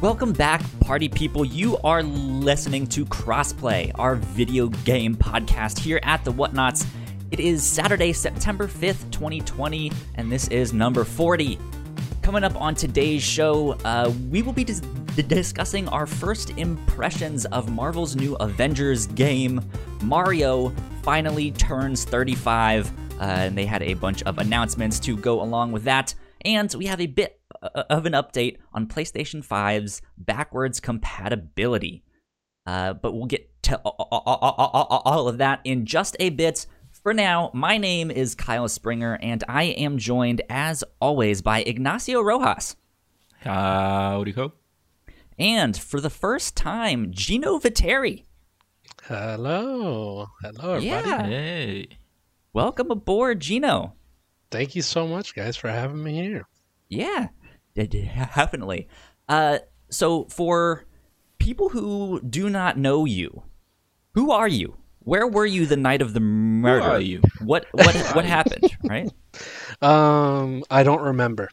[0.00, 1.44] Welcome back, party people.
[1.44, 6.86] You are listening to Crossplay, our video game podcast here at the Whatnots.
[7.30, 11.58] It is Saturday, September 5th, 2020, and this is number 40.
[12.22, 14.80] Coming up on today's show, uh, we will be dis-
[15.28, 19.60] discussing our first impressions of Marvel's new Avengers game.
[20.02, 20.70] Mario
[21.02, 25.84] finally turns 35, uh, and they had a bunch of announcements to go along with
[25.84, 26.14] that.
[26.42, 32.02] And we have a bit of an update on PlayStation 5's backwards compatibility.
[32.66, 36.66] Uh, but we'll get to all of that in just a bit.
[37.02, 42.20] For now, my name is Kyle Springer, and I am joined, as always, by Ignacio
[42.20, 42.76] Rojas.
[43.40, 44.52] Howdy ho.
[45.38, 48.24] And for the first time, Gino Viteri.
[49.04, 50.26] Hello.
[50.42, 50.86] Hello, everybody.
[50.86, 51.26] Yeah.
[51.26, 51.88] Hey.
[52.52, 53.94] Welcome aboard, Gino.
[54.50, 56.46] Thank you so much, guys, for having me here.
[56.88, 57.39] Yeah, d- d-
[57.86, 58.88] definitely.
[59.28, 59.58] Uh,
[59.90, 60.84] so, for
[61.38, 63.42] people who do not know you,
[64.14, 64.76] who are you?
[65.00, 66.82] Where were you the night of the murder?
[66.84, 67.22] are you?
[67.40, 68.70] What what what happened?
[68.88, 69.10] Right?
[69.80, 71.48] Um, I don't remember,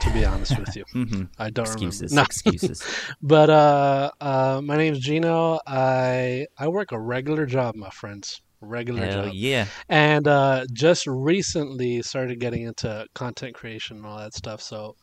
[0.00, 0.84] to be honest with you.
[0.92, 2.10] hmm I don't Excuses.
[2.10, 2.14] remember.
[2.16, 2.22] No.
[2.22, 2.82] Excuses.
[3.22, 5.60] But uh, uh, my name's Gino.
[5.66, 8.40] I I work a regular job, my friends.
[8.62, 9.32] Regular Hell job.
[9.34, 9.66] yeah.
[9.88, 14.60] And uh, just recently started getting into content creation and all that stuff.
[14.60, 14.96] So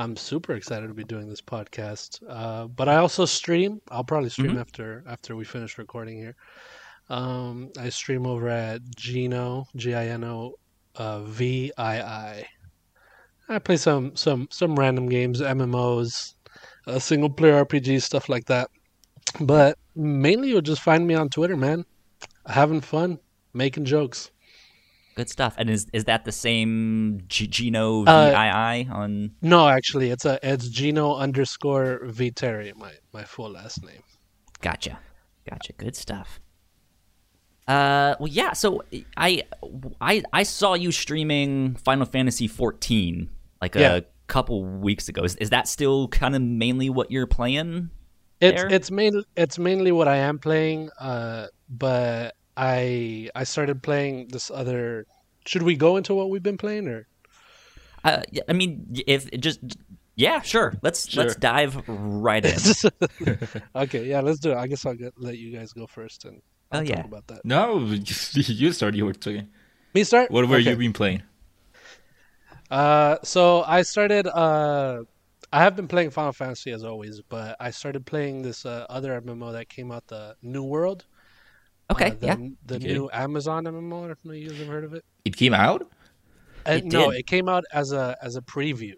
[0.00, 2.22] I'm super excited to be doing this podcast.
[2.26, 3.82] Uh, but I also stream.
[3.90, 4.60] I'll probably stream Mhm.
[4.60, 6.36] after after we finish recording here.
[7.10, 10.54] Um, I stream over at Gino G I N O
[10.96, 12.46] uh, V I I.
[13.50, 16.34] I play some some some random games, MMOs,
[16.86, 18.70] uh, single player RPG stuff like that.
[19.38, 21.84] But mainly you'll just find me on Twitter, man.
[22.46, 23.18] Having fun,
[23.52, 24.30] making jokes.
[25.16, 25.54] Good stuff.
[25.58, 29.32] And is is that the same G- Gino Uh, VII on?
[29.42, 34.02] No, actually, it's a it's Gino underscore Viteri, my my full last name.
[34.60, 34.98] Gotcha.
[35.48, 35.72] Gotcha.
[35.72, 36.40] Good stuff.
[37.66, 38.52] Uh, well, yeah.
[38.52, 38.82] So
[39.16, 39.42] I,
[40.00, 43.30] I, I saw you streaming Final Fantasy 14
[43.62, 43.96] like Yeah.
[43.96, 45.22] a couple weeks ago.
[45.22, 47.90] Is, is that still kind of mainly what you're playing?
[48.40, 48.72] It's There?
[48.72, 50.90] it's main it's mainly what I am playing.
[50.98, 55.06] Uh, but I I started playing this other.
[55.46, 57.06] Should we go into what we've been playing or?
[58.04, 59.60] Uh, I mean, if it just,
[60.16, 60.74] yeah, sure.
[60.82, 62.58] Let's let's dive right in.
[63.84, 64.56] okay, yeah, let's do it.
[64.56, 66.96] I guess I'll get, let you guys go first and Oh, I'll yeah.
[66.96, 67.44] talk about that.
[67.44, 67.78] No,
[68.48, 68.96] you started.
[68.96, 69.48] You were talking.
[69.94, 70.30] Me start.
[70.30, 70.70] What were Okay.
[70.70, 71.22] you been playing?
[72.70, 74.26] Uh, so I started.
[74.26, 75.04] Uh,
[75.52, 79.20] I have been playing Final Fantasy as always, but I started playing this uh, other
[79.20, 81.06] MMO that came out, the New World.
[81.90, 82.36] Okay, Uh, the, yeah.
[82.64, 82.80] The Okay.
[82.80, 84.04] new Amazon MMO.
[84.04, 85.04] I don't know if you guys have heard of it.
[85.24, 85.90] It came out.
[86.66, 87.10] Uh, It no, did.
[87.10, 88.94] it came out as a as a preview.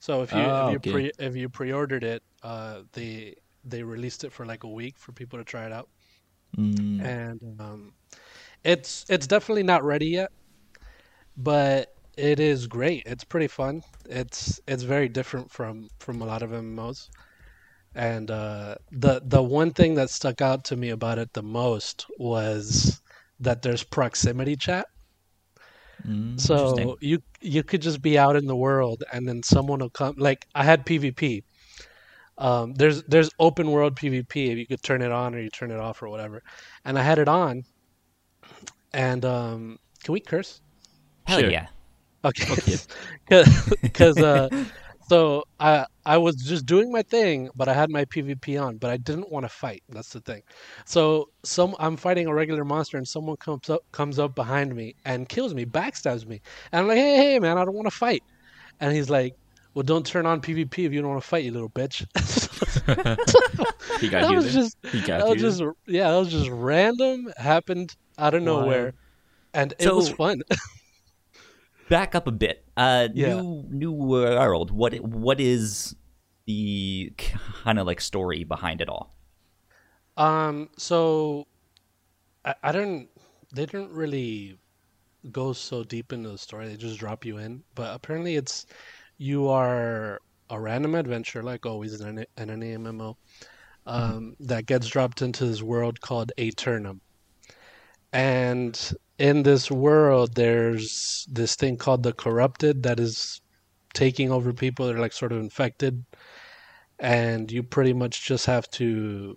[0.00, 0.80] So if you Ah, if you okay.
[0.80, 3.34] pre if you pre-ordered it, uh, they
[3.64, 5.88] they released it for like a week for people to try it out,
[6.56, 7.92] Mm, and um,
[8.64, 10.30] it's it's definitely not ready yet,
[11.36, 13.02] but it is great.
[13.06, 13.82] It's pretty fun.
[14.08, 17.08] It's it's very different from from a lot of MMOs,
[17.94, 22.06] and uh, the the one thing that stuck out to me about it the most
[22.18, 23.00] was
[23.40, 24.86] that there's proximity chat.
[26.04, 29.90] mm, So you you could just be out in the world and then someone will
[29.90, 30.14] come.
[30.16, 31.42] Like I had PvP.
[32.38, 35.70] Um, there's there's open world PvP if you could turn it on or you turn
[35.70, 36.42] it off or whatever.
[36.84, 37.64] And I had it on.
[38.92, 40.60] And um, can we curse?
[41.26, 41.44] Hell Sure.
[41.44, 41.68] yeah.
[42.24, 42.56] Okay.
[43.82, 44.48] Because uh,
[45.08, 48.90] so I I was just doing my thing, but I had my PvP on, but
[48.90, 49.82] I didn't want to fight.
[49.88, 50.42] That's the thing.
[50.84, 54.94] So some I'm fighting a regular monster, and someone comes up comes up behind me
[55.04, 56.40] and kills me, backstabs me,
[56.72, 58.22] and I'm like, hey hey man, I don't want to fight.
[58.80, 59.34] And he's like,
[59.74, 62.04] well, don't turn on PvP if you don't want to fight, you little bitch.
[64.00, 64.36] he got that you.
[64.36, 67.32] was just he got that was just yeah, that was just random.
[67.36, 68.94] Happened out of nowhere,
[69.54, 70.42] and it was fun.
[71.88, 72.64] Back up a bit.
[72.78, 73.34] Uh, Yeah.
[73.34, 74.70] new new world.
[74.70, 75.96] What what is
[76.46, 79.14] the kind of like story behind it all?
[80.16, 81.46] Um, so
[82.44, 83.08] I, I don't.
[83.54, 84.58] They didn't really
[85.32, 86.68] go so deep into the story.
[86.68, 87.64] They just drop you in.
[87.74, 88.66] But apparently, it's
[89.18, 90.20] you are
[90.50, 93.16] a random adventure, like always in an, in an MMO,
[93.86, 97.00] um, that gets dropped into this world called Aeternum.
[98.12, 103.40] And in this world, there's this thing called the Corrupted that is
[103.94, 104.86] taking over people.
[104.86, 106.04] They're like sort of infected,
[106.98, 109.36] and you pretty much just have to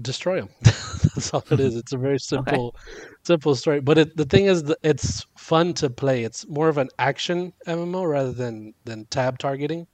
[0.00, 0.50] destroy them.
[0.62, 1.76] That's all it is.
[1.76, 2.76] It's a very simple,
[3.22, 3.80] simple story.
[3.80, 6.24] But it, the thing is, that it's fun to play.
[6.24, 9.86] It's more of an action MMO rather than than tab targeting.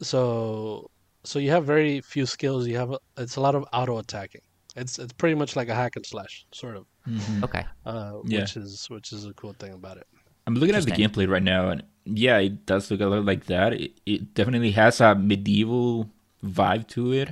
[0.00, 0.90] So
[1.24, 2.66] so you have very few skills.
[2.66, 4.42] You have a, it's a lot of auto attacking.
[4.76, 7.44] It's it's pretty much like a hack and slash sort of, Mhm.
[7.44, 7.64] Okay.
[7.84, 8.40] uh, Yeah.
[8.40, 10.06] which is which is a cool thing about it.
[10.46, 13.46] I'm looking at the gameplay right now, and yeah, it does look a lot like
[13.46, 13.72] that.
[13.72, 16.10] It, it definitely has a medieval
[16.44, 17.30] vibe to it.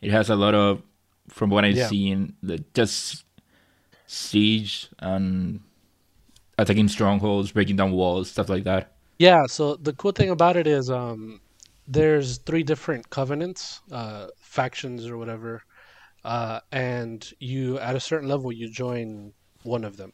[0.00, 0.82] It has a lot of,
[1.28, 1.88] from what I've Yeah.
[1.88, 3.24] seen, the just
[4.06, 5.60] siege and
[6.58, 8.92] attacking strongholds, breaking down walls, stuff like that.
[9.18, 11.40] Yeah, so the cool thing about it is um
[11.86, 15.62] there's three different covenants, uh factions or whatever.
[16.24, 19.32] Uh and you at a certain level you join
[19.62, 20.12] one of them.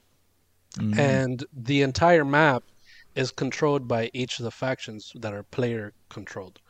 [0.78, 0.98] Mhm.
[0.98, 2.64] And the entire map
[3.14, 6.60] is controlled by each of the factions that are player controlled.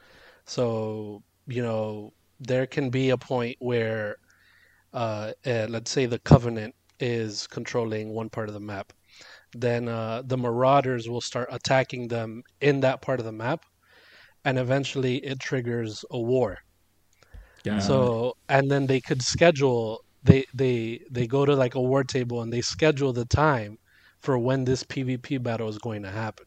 [0.47, 4.17] So, you know, there can be a point where
[4.93, 8.93] uh, uh let's say the covenant is controlling one part of the map
[9.55, 13.65] then uh, the marauders will start attacking them in that part of the map
[14.45, 16.59] and eventually it triggers a war
[17.65, 17.79] Yeah.
[17.79, 22.43] so and then they could schedule they they they go to like a war table
[22.43, 23.79] and they schedule the time
[24.21, 26.47] for when this pvp battle is going to happen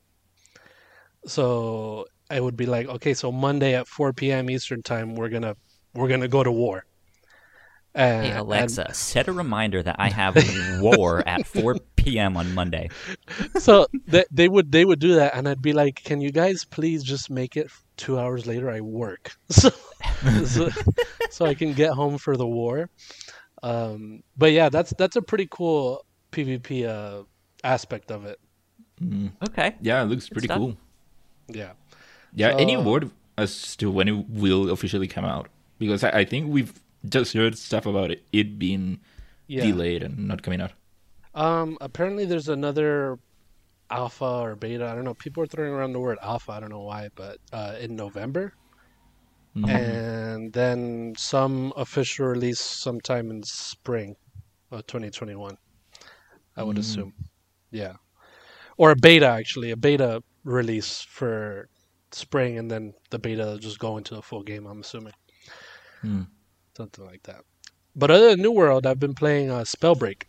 [1.25, 5.55] so it would be like okay so monday at 4 p.m eastern time we're gonna
[5.93, 6.85] we're gonna go to war
[7.95, 10.35] and, Hey and- Alexa, set a reminder that I have
[10.81, 12.35] war at 4 p.m.
[12.37, 12.89] on Monday.
[13.59, 16.65] so they, they would they would do that and i'd be like can you guys
[16.65, 19.69] please just make it two hours later i work so
[20.43, 20.69] so,
[21.29, 22.89] so i can get home for the war
[23.61, 27.23] um but yeah that's that's a pretty cool pvp uh
[27.63, 28.39] aspect of it
[29.01, 29.31] Mhm.
[29.49, 29.75] Okay.
[29.81, 30.57] yeah, it looks pretty stuff.
[30.57, 30.77] cool.
[31.49, 31.71] yeah
[32.35, 35.47] Yeah, any word as to when it will officially come out?
[35.79, 36.73] Because I, I think we've
[37.09, 38.99] just heard stuff about it, it being
[39.47, 39.63] yeah.
[39.63, 40.71] delayed and not coming out.
[41.35, 43.19] um apparently there's another
[43.89, 44.85] alpha or beta.
[44.87, 45.13] I don't know.
[45.15, 46.51] People are throwing around the word alpha.
[46.53, 48.53] I don't know why but uh in november.
[49.55, 49.69] Mhm.
[49.69, 54.15] and then some official release sometime in spring
[54.71, 55.57] of 2021
[56.57, 56.79] i would Mm.
[56.79, 57.13] assume.
[57.71, 57.93] Yeah.
[58.77, 59.71] Or a beta actually.
[59.71, 61.69] A beta release for
[62.11, 65.13] spring and then the beta will just go into the full game i'm assuming.
[66.01, 66.23] Hmm.
[66.75, 67.41] Something like that
[67.95, 70.23] but other than new world i've been playing uh, spellbreak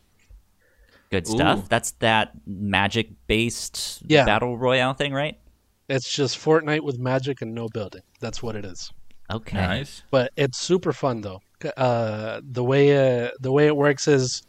[1.11, 1.33] Good Ooh.
[1.35, 1.69] stuff.
[1.69, 4.25] That's that magic based Yeah.
[4.25, 5.39] battle royale thing, right?
[5.87, 8.91] it's just fortnite with magic and no building that's what it is
[9.31, 9.57] Okay.
[9.59, 10.03] Nice.
[10.11, 11.41] but it's super fun though.
[11.77, 12.85] Uh, the way
[13.25, 14.43] uh, the way it works is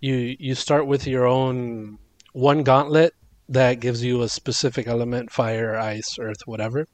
[0.00, 1.98] you you start with your own
[2.32, 3.12] one gauntlet
[3.48, 6.86] that gives you a specific element fire ice earth whatever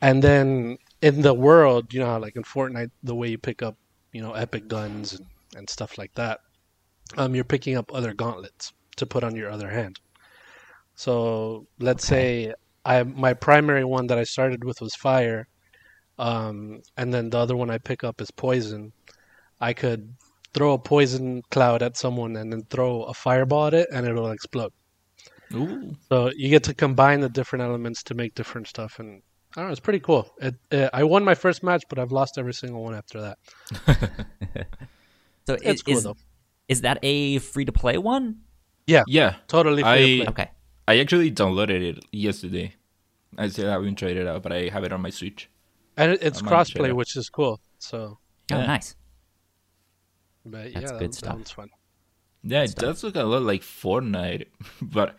[0.00, 3.62] and then in the world you know how like in fortnite the way you pick
[3.62, 3.76] up
[4.12, 5.26] you know epic guns and,
[5.56, 6.40] and stuff like that
[7.16, 10.00] um you're picking up other gauntlets to put on your other hand
[10.94, 12.54] so let's say
[12.84, 15.46] i my primary one that i started with was fire
[16.18, 18.92] um, and then the other one I pick up is poison.
[19.60, 20.14] I could
[20.54, 24.30] throw a poison cloud at someone and then throw a fireball at it, and it'll
[24.30, 24.72] explode.
[25.54, 25.96] Ooh.
[26.08, 29.22] So you get to combine the different elements to make different stuff, and
[29.54, 30.30] I don't know, it's pretty cool.
[30.40, 33.38] It, uh, I won my first match, but I've lost every single one after that.
[35.46, 36.16] So It's is, cool is, though.
[36.68, 38.42] is that a free to play one?
[38.86, 39.36] Yeah, Yeah.
[39.48, 40.44] Totally free I- to play.
[40.44, 40.50] Okay.
[40.88, 42.74] I actually downloaded it yesterday.
[43.38, 45.48] I still haven't tried it out, but I have it on my Switch.
[45.96, 47.60] and it, it's I might it crossplay, which is cool.
[47.78, 48.18] So,
[48.52, 48.66] Oh, Yeah.
[48.66, 48.94] nice.
[50.44, 51.28] but That's yeah, good that, stuff.
[51.30, 51.70] that one's fun.
[52.44, 52.82] Yeah, it stuff.
[52.84, 54.46] does look a lot like Fortnite,
[54.82, 55.16] but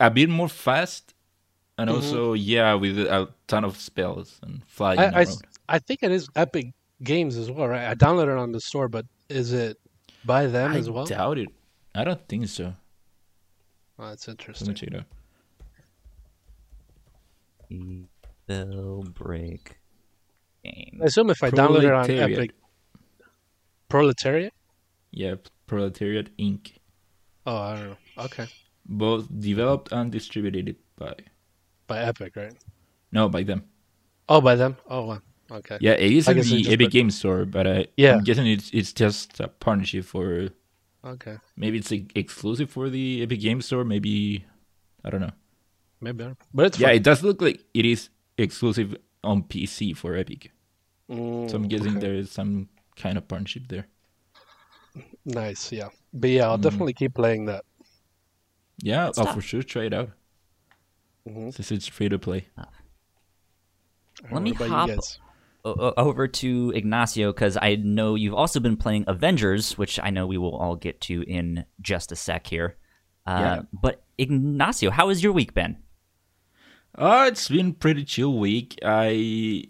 [0.00, 1.13] a bit more fast,
[1.78, 1.94] and Mhm.
[1.94, 5.20] also yeah, with a ton of spells and flying I, I, around.
[5.28, 7.88] s- I think it is Epic Games as well, right?
[7.88, 9.78] I downloaded it on the store, but is it
[10.24, 11.06] by them I as well?
[11.06, 11.48] doubt it.
[11.94, 12.74] I don't think so.
[13.98, 14.74] Oh, that's Let me interesting.
[14.74, 15.04] check it out.
[18.46, 19.78] Spell break
[20.64, 21.00] game.
[21.02, 22.52] I assume if I download it on Epic
[23.88, 24.52] Proletariat?
[25.10, 26.72] Yeah, Proletariat Inc.
[27.46, 27.96] Oh, I don't know.
[28.24, 28.46] Okay.
[28.86, 31.14] Both developed and distributed by
[31.94, 32.54] By Epic, right?
[33.12, 33.62] no by them.
[34.28, 34.76] Oh, by them?
[34.88, 35.20] Oh, wow.
[35.50, 35.78] Okay.
[35.80, 38.16] Yeah, it is I in the Epic put- Game Store, but I, Yeah.
[38.16, 40.48] I'm guessing it's it's just a partnership for
[41.04, 41.36] Okay.
[41.56, 43.84] maybe it's like, exclusive for the Epic Game Store.
[43.84, 44.44] Maybe
[45.04, 45.36] I don't know.
[46.00, 46.24] Maybe.
[46.24, 46.96] I don't- But it's Yeah, fun.
[46.96, 48.08] it does look like it is
[48.38, 50.50] exclusive on PC for Epic.
[51.10, 52.00] Mm, So I'm guessing okay.
[52.00, 53.86] there is some kind of partnership there.
[55.24, 55.88] Nice, yeah.
[56.12, 56.62] But yeah, I'll Mm.
[56.62, 57.64] definitely keep playing that.
[58.82, 60.10] Yeah, Good I'll for sure try it out
[61.26, 62.46] hmm since it's free to play.
[64.30, 64.90] Let me hop-
[65.66, 70.10] O- o- over to Ignacio because I know you've also been playing Avengers, which I
[70.10, 72.76] know we will all get to in just a sec here.
[73.26, 73.62] Uh, Yeah.
[73.72, 75.78] But Ignacio, how has your week been?
[76.96, 78.78] Uh, it's been pretty chill week.
[78.84, 79.64] I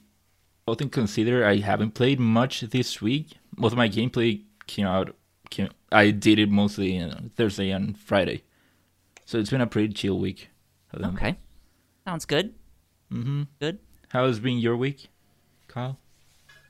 [0.66, 3.34] all things considered, I haven't played much this week.
[3.56, 5.14] Most of my gameplay came out.
[5.50, 8.42] Came, I did it mostly uh, Thursday and Friday,
[9.26, 10.48] so it's been a pretty chill week.
[10.88, 11.14] for them.
[11.14, 11.36] Okay.
[12.06, 12.54] Sounds good.
[13.12, 13.42] Mm-hmm.
[13.60, 13.78] Good.
[14.08, 15.08] How has been your week,
[15.68, 15.98] Kyle?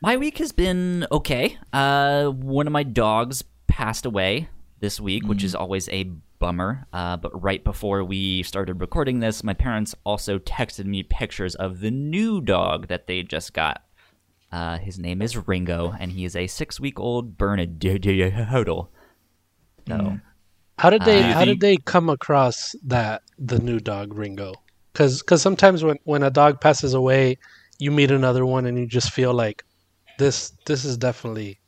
[0.01, 1.59] My week has been okay.
[1.73, 4.49] Uh, one of my dogs passed away
[4.81, 6.05] this week, which is always a
[6.39, 6.87] bummer.
[6.93, 11.81] Uh, but right before we started recording this, my parents also texted me pictures of
[11.81, 13.83] the new dog that they just got.
[14.53, 18.89] Uh, his name is Ringo, and he is a six-week-old Bernedoodle.
[19.89, 20.21] So,
[20.79, 24.55] How did they Do you how did they come across that the new dog Ringo?
[24.95, 27.37] Because because sometimes when when a dog passes away,
[27.79, 29.65] you meet another one and you just feel like
[30.19, 31.59] this this is definitely,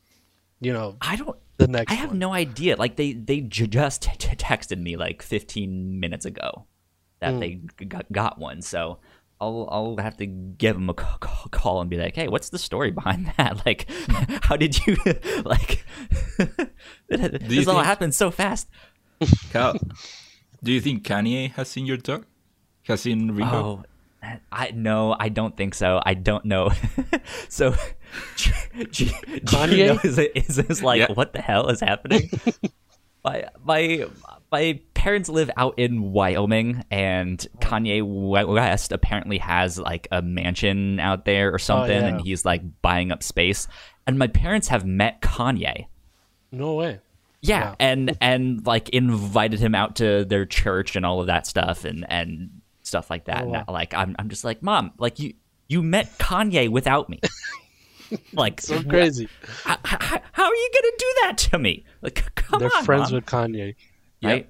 [0.61, 1.37] you know, I don't.
[1.57, 1.91] the next.
[1.91, 2.21] I have one.
[2.21, 2.77] no idea.
[2.77, 6.67] Like they they j- just t- t- texted me like 15 minutes ago
[7.19, 7.41] that hmm.
[7.41, 8.63] they g- got, got one.
[8.63, 9.01] So
[9.41, 12.93] I'll I'll have to give them a call and be like, hey, what's the story
[12.93, 13.67] behind that?
[13.67, 13.91] Like,
[14.43, 14.97] how did you
[15.45, 15.85] like?
[17.09, 18.69] this all think- happened so fast.
[19.51, 19.77] Kyle,
[20.63, 22.25] do you think Kanye has seen your dog?
[22.87, 23.85] Has seen Ringo?
[24.23, 26.01] Oh, I no, I don't think so.
[26.05, 26.71] I don't know.
[27.49, 27.75] so,
[28.37, 28.53] G-
[28.91, 29.07] G-
[29.45, 29.71] Kanye?
[29.71, 31.13] Gino is, is, is like, Yeah.
[31.13, 32.29] what the hell is happening?
[33.25, 34.07] my my
[34.51, 41.25] my parents live out in Wyoming, and Kanye West apparently has like a mansion out
[41.25, 42.07] there or something, yeah.
[42.09, 43.69] and he's like buying up space.
[44.09, 45.87] And my parents have met Kanye.
[46.53, 47.01] No way.
[47.43, 47.77] Yeah, Wow.
[47.81, 52.05] and and like invited him out to their church and all of that stuff and
[52.09, 52.51] and
[52.87, 53.43] stuff like that.
[53.45, 53.65] Oh, wow.
[53.69, 55.35] Like I'm I'm just like, mom, like you
[55.69, 57.21] you met Kanye without me.
[58.33, 59.29] like So crazy.
[59.65, 61.85] how, how, how are you gonna do that to me?
[62.03, 63.17] Like, come They're on, friends Mom.
[63.17, 63.75] with Kanye.
[64.23, 64.49] right?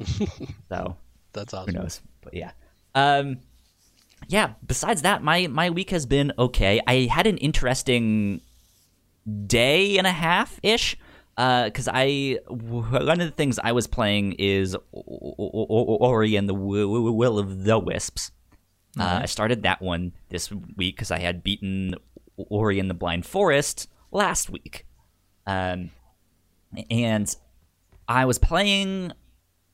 [0.68, 0.96] so
[1.32, 1.74] That's awesome.
[1.74, 2.00] who knows?
[2.22, 2.50] But yeah.
[2.94, 3.38] Um
[4.28, 6.80] yeah, besides that, my my week has been okay.
[6.86, 8.40] I had an interesting
[9.46, 10.96] day and a half ish.
[11.36, 17.10] Because I, one of the things I was playing is Ori and the Wi- Wi-
[17.10, 18.30] Will of the Wisps.
[18.98, 21.94] Uh, I started that one this week because I had beaten
[22.36, 24.86] Ori and the Blind Forest last week.
[25.46, 25.90] Um,
[26.90, 27.34] and
[28.06, 29.12] I was playing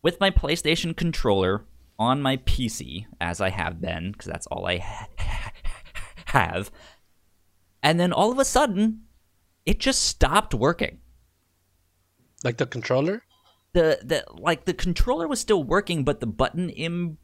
[0.03, 1.65] with my PlayStation controller
[1.99, 5.53] on my PC, as I have been, because that's all I ha-
[6.27, 6.71] have.
[7.83, 9.03] And then all of a sudden,
[9.67, 10.99] it just stopped working.
[12.45, 13.23] Like the controller?
[13.73, 17.19] The the like the controller was still working, but the button Im,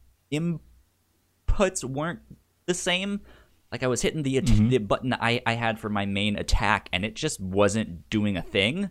[1.48, 2.20] inputs weren't
[2.66, 3.20] the same.
[3.72, 6.88] Like I was hitting the at- the button I, I had for my main attack,
[6.92, 8.90] and it just wasn't doing a thing.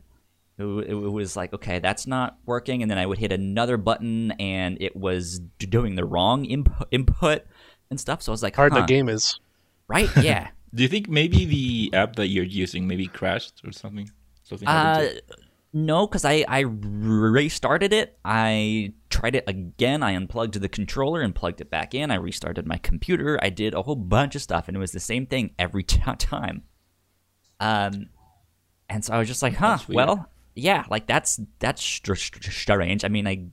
[0.57, 4.31] It, it was like, okay, that's not working, and then I would hit another button,
[4.33, 7.43] and it was d- doing the wrong input input
[7.89, 8.21] and stuff.
[8.21, 9.39] So I was like, Hard huh, the game is.
[9.87, 10.09] right?
[10.21, 10.49] Yeah.
[10.75, 14.09] Do you think maybe the app that you're using maybe crashed or something?
[14.41, 15.29] Something Uh, happened to it?
[15.73, 18.17] No, because I I restarted it.
[18.23, 20.03] I tried it again.
[20.03, 22.11] I unplugged the controller and plugged it back in.
[22.11, 23.39] I restarted my computer.
[23.41, 25.99] I did a whole bunch of stuff, and it was the same thing every t-
[26.19, 26.63] time.
[27.59, 28.09] Um,
[28.89, 33.03] and so I was just like, huh, well, yeah, like that's that's str- str- strange.
[33.03, 33.47] I mean, I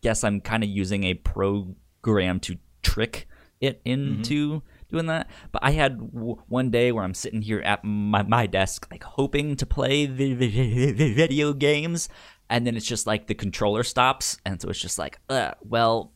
[0.00, 3.28] guess I'm kind of using a program to trick
[3.60, 5.28] it into doing that.
[5.52, 9.02] But I had w- one day where I'm sitting here at my, my desk, like
[9.04, 12.08] hoping to play the, vi- vi- vi- video games,
[12.48, 16.12] and then it's just like the controller stops, and so it's just like, uh, well,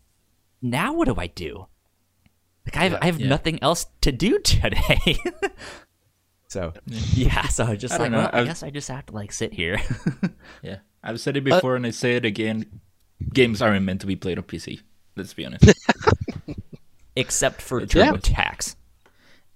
[0.63, 1.67] now what do I do?
[2.67, 3.29] Like I have, I have Yeah.
[3.29, 5.17] nothing else to do today.
[6.49, 9.13] so yeah, so I just I like, well, I I've- guess I just have to
[9.15, 9.81] like sit here.
[10.63, 12.81] Yeah, I've said it before and I say it again.
[13.33, 14.81] Games aren't meant to be played on PC.
[15.17, 15.65] Let's be honest.
[17.21, 17.87] Except for Yeah.
[18.13, 18.77] TurboTax.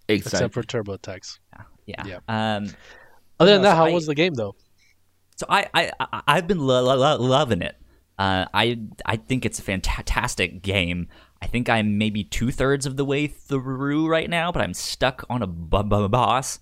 [0.09, 0.17] exactly.
[0.17, 1.39] Except for TurboTax.
[1.87, 2.05] Yeah.
[2.07, 2.19] Yeah.
[2.29, 2.69] Um.
[3.41, 4.55] Other than No, that, how I- was the game though?
[5.37, 7.77] So I I I- I've been lo- lo- lo- loving it.
[8.19, 11.09] Uh, I I think it's a fantastic game.
[11.43, 15.25] I think I'm maybe two thirds of the way through right now, but I'm stuck
[15.29, 16.61] on a bu- bu- boss.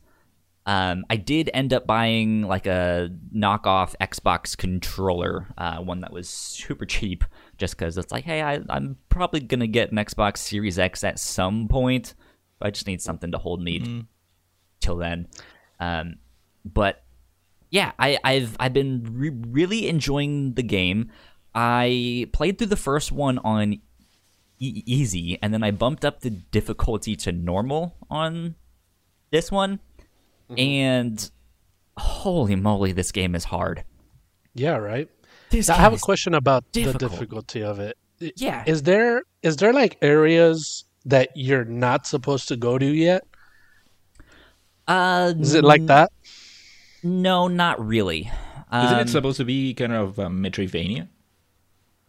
[0.64, 6.28] Um, I did end up buying like a knockoff Xbox controller, uh, one that was
[6.28, 7.24] super cheap,
[7.58, 11.18] just because it's like, hey, I, I'm probably gonna get an Xbox Series X at
[11.18, 12.14] some point.
[12.60, 14.04] I just need something to hold me
[14.80, 15.28] till then.
[15.80, 16.16] Um,
[16.64, 17.02] but
[17.70, 21.10] yeah, I, I've I've been re- really enjoying the game.
[21.54, 23.80] I played through the first one on e-
[24.86, 28.54] easy, and then I bumped up the difficulty to normal on
[29.30, 29.80] this one.
[30.56, 31.30] And
[31.96, 33.84] holy moly, this game is hard.
[34.54, 35.08] Yeah, right.
[35.52, 36.98] This I have a question about difficult.
[37.00, 37.96] the difficulty of it.
[38.36, 38.64] Yeah.
[38.66, 43.22] Is there is there like areas that you're not supposed to go to yet?
[44.88, 46.10] Uh, Is it like that?
[47.02, 48.30] No, not really.
[48.72, 51.08] Isn't Um, it supposed to be kind of um, Metroidvania?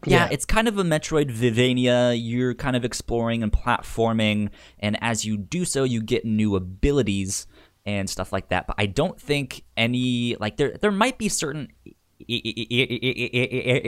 [0.05, 0.29] Yeah, Yeah.
[0.31, 2.17] it's kind of a Metroidvania.
[2.19, 7.47] You're kind of exploring and platforming, and as you do so, you get new abilities
[7.85, 8.65] and stuff like that.
[8.67, 11.69] But I don't think any like there there might be certain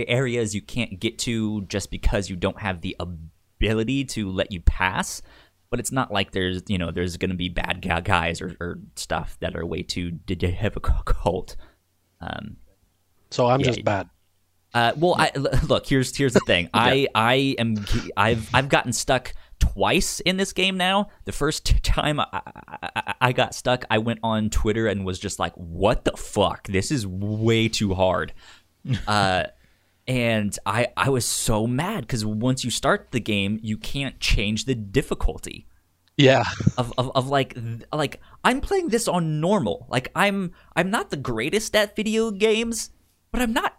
[0.07, 4.61] areas you can't get to just because you don't have the ability to let you
[4.61, 5.21] pass.
[5.69, 8.79] But it's not like there's you know there's going to be bad guys or, or
[8.95, 11.55] stuff that are way too difficult.
[12.21, 12.57] Um,
[13.31, 14.09] So I'm Yeah, just bad.
[14.73, 15.31] uh, well, I,
[15.67, 15.87] look.
[15.87, 16.69] Here's here's the thing.
[16.73, 17.75] I I am
[18.15, 19.33] I've I've gotten stuck
[19.75, 21.09] twice in this game now.
[21.25, 25.37] The first time I, I, I got stuck, I went on Twitter and was just
[25.39, 26.67] like, "What the fuck?
[26.67, 28.33] This is way too hard."
[29.07, 29.43] uh,
[30.07, 34.65] and I I was so mad because once you start the game, you can't change
[34.65, 35.65] the difficulty
[36.17, 36.43] Yeah.
[36.77, 37.57] of, of, of like
[37.91, 39.87] like I'm playing this on normal.
[39.89, 42.91] Like I'm I'm not the greatest at video games,
[43.31, 43.73] but I'm not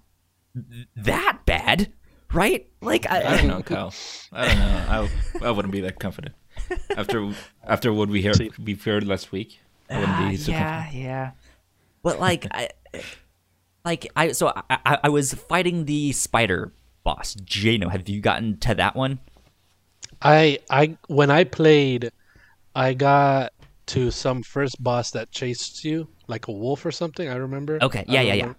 [0.97, 1.93] that bad,
[2.37, 2.69] right?
[2.81, 3.93] Like I, I don't know, Kyle.
[4.33, 5.09] I don't know.
[5.43, 6.35] I, I wouldn't be that confident
[6.97, 7.33] after
[7.65, 9.59] after what we heard we heard last week.
[9.91, 11.05] I wouldn't Ah, be so yeah, confident.
[11.05, 11.31] yeah.
[12.03, 12.69] But like I
[13.85, 16.73] like I so I, I, I was fighting the spider
[17.05, 17.35] boss.
[17.37, 19.19] Jano, have you gotten to that one?
[20.23, 22.11] I I when I played,
[22.75, 23.53] I got
[23.87, 27.29] to some first boss that chased you like a wolf or something.
[27.29, 27.79] I remember.
[27.83, 28.55] Okay, I yeah, don't yeah, yeah.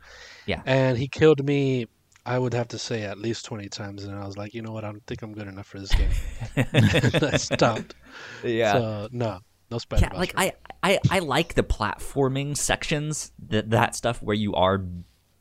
[0.45, 0.61] Yeah.
[0.65, 1.87] And he killed me.
[2.27, 4.71] I would have to say at least twenty times, and I was like, you know
[4.71, 4.83] what?
[4.83, 6.09] I don't think I'm good enough for this game.
[7.33, 7.95] I stopped.
[8.43, 8.73] Yeah.
[8.73, 9.39] So no,
[9.71, 10.33] no spider yeah like.
[10.37, 10.53] I,
[10.83, 14.85] I i like the platforming sections that that stuff where you are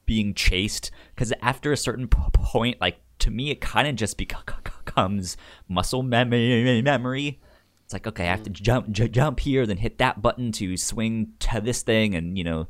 [0.04, 4.16] being chased because after a certain p- point like to me it kind of just
[4.16, 5.36] becomes
[5.68, 7.40] muscle memory memory
[7.84, 8.54] it's like okay i have to mm.
[8.54, 12.44] jump j- jump here then hit that button to swing to this thing and you
[12.44, 12.68] know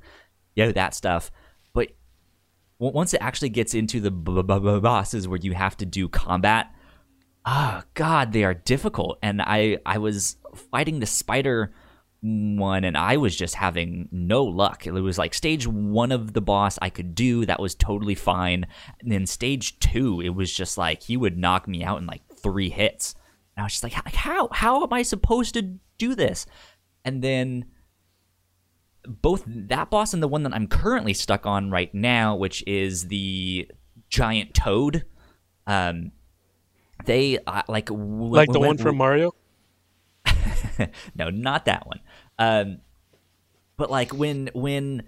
[0.54, 1.45] yeah that stuff but w-
[2.78, 6.08] once it actually gets into the b- b- b- bosses where you have to do
[6.08, 6.70] combat
[7.46, 9.18] oh god they are difficult.
[9.22, 10.36] And i i was
[10.70, 11.72] fighting the spider
[12.22, 14.86] one and i was just having no luck.
[14.86, 17.46] It was like stage one of the boss i could do.
[17.46, 18.66] That was totally fine.
[19.00, 22.22] And then stage two it was just like he would knock me out in like
[22.34, 23.14] three hits.
[23.56, 26.46] And i was just like how how am i supposed to do this?
[27.04, 27.66] And then
[29.06, 33.08] both that boss and the one that i'm currently stuck on right now which is
[33.08, 33.68] the
[34.08, 35.04] giant toad
[35.66, 36.12] um
[37.04, 39.34] they uh, like w- like the when- one from Mario.
[41.14, 42.00] no, not that one.
[42.38, 42.78] Um,
[43.76, 45.02] but like when when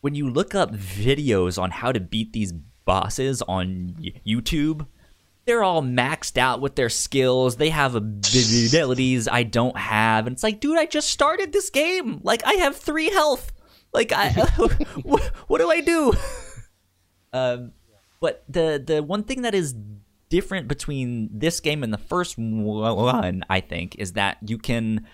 [0.00, 2.52] when you look up videos on how to beat these
[2.84, 4.86] bosses on YouTube,
[5.44, 7.56] they're all maxed out with their skills.
[7.56, 12.20] They have abilities I don't have, and it's like, dude, I just started this game.
[12.22, 13.52] Like, I have three health.
[13.92, 14.30] Like, I
[15.02, 16.12] what, what do I do?
[17.36, 17.72] Um,
[18.20, 19.74] but the the one thing that is
[20.28, 25.06] different between this game and the first one, I think, is that you can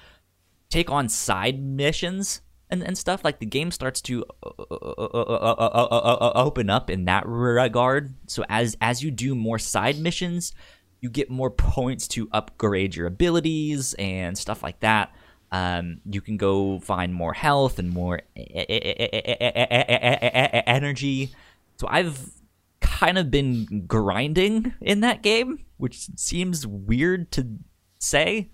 [0.68, 3.24] take on side missions and, and stuff.
[3.24, 8.14] Like the game starts to uh, open up in that regard.
[8.26, 10.52] So as as you do more side missions,
[11.00, 15.14] you get more points to upgrade your abilities and stuff like that.
[15.52, 18.22] Um, you can go find more health and more
[20.66, 21.32] energy.
[21.78, 22.30] So I've
[22.80, 27.56] kind of been grinding in that game, which seems weird to
[27.98, 28.50] say.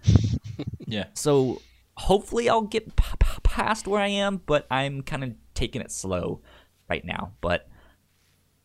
[0.87, 1.07] Yeah.
[1.15, 1.61] So
[1.97, 5.91] hopefully I'll get p- p- past where I am, but I'm kind of taking it
[5.91, 6.41] slow
[6.89, 7.33] right now.
[7.41, 7.69] But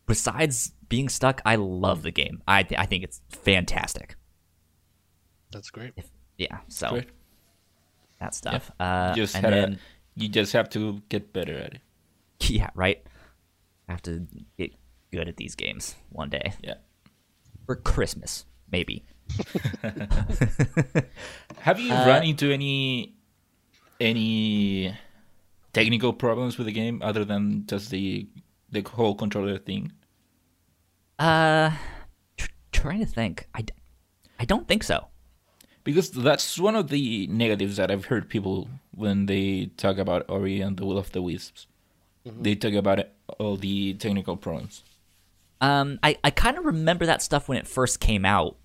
[0.08, 2.42] besides being stuck, I love the game.
[2.48, 4.16] I th- I think it's fantastic.
[5.52, 5.94] That's great.
[6.38, 6.60] Yeah.
[6.68, 7.10] So Great.
[8.20, 8.72] that stuff.
[8.80, 9.80] Uh, You just and had then
[10.16, 11.82] you just have to get better at it.
[12.42, 13.02] yeah, right.
[13.88, 14.74] I have to get
[15.12, 16.76] good at these games one day Yeah.
[17.66, 19.04] for Christmas, maybe.
[21.60, 23.16] Have you Uh, run into any
[24.02, 24.94] any
[25.74, 28.28] technical problems with the game other than just the
[28.70, 29.92] the whole controller thing?
[31.20, 31.72] Uh,
[32.38, 33.48] tr- trying to think.
[33.54, 33.74] I, d-
[34.40, 35.08] I don't think so.
[35.84, 40.62] Because that's one of the negatives that I've heard people when they talk about Ori
[40.62, 41.68] and the Will of the Wisps.
[42.24, 44.84] They talk about it, all the technical problems.
[45.60, 48.58] Um, I, I kind of remember that stuff when it first came out,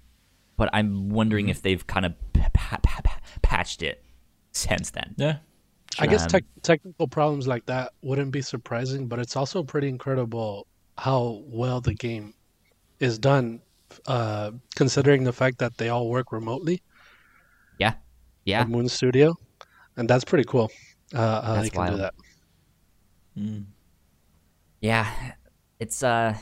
[0.57, 3.11] but I'm wondering if they've kind of p- p- p-
[3.43, 4.03] patched it
[4.57, 5.15] since then.
[5.17, 5.39] Yeah.
[5.99, 9.89] I guess Um, tech technical problems like that wouldn't be surprising, but it's also pretty
[9.89, 10.67] incredible
[10.99, 12.35] how well the game
[13.01, 13.61] is done,
[14.07, 16.83] uh, considering the fact that they all work remotely
[17.79, 17.95] Yeah,
[18.45, 18.61] yeah.
[18.63, 19.37] at Moon Studio,
[19.97, 20.71] and that's pretty cool.
[21.15, 22.01] uh, uh, That's they can do wild.
[22.01, 22.15] that.
[23.39, 23.65] Mm.
[24.81, 25.07] Yeah,
[25.79, 26.35] it's uh,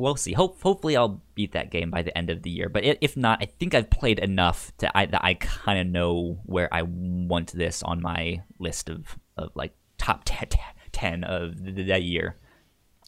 [0.00, 0.32] we'll see.
[0.32, 2.68] Hope hopefully I'll beat that game by the end of the year.
[2.68, 6.40] But if not, I think I've played enough to I that I kind of know
[6.44, 10.48] where I want this on my list of of like top 10,
[10.92, 12.36] 10 of the year.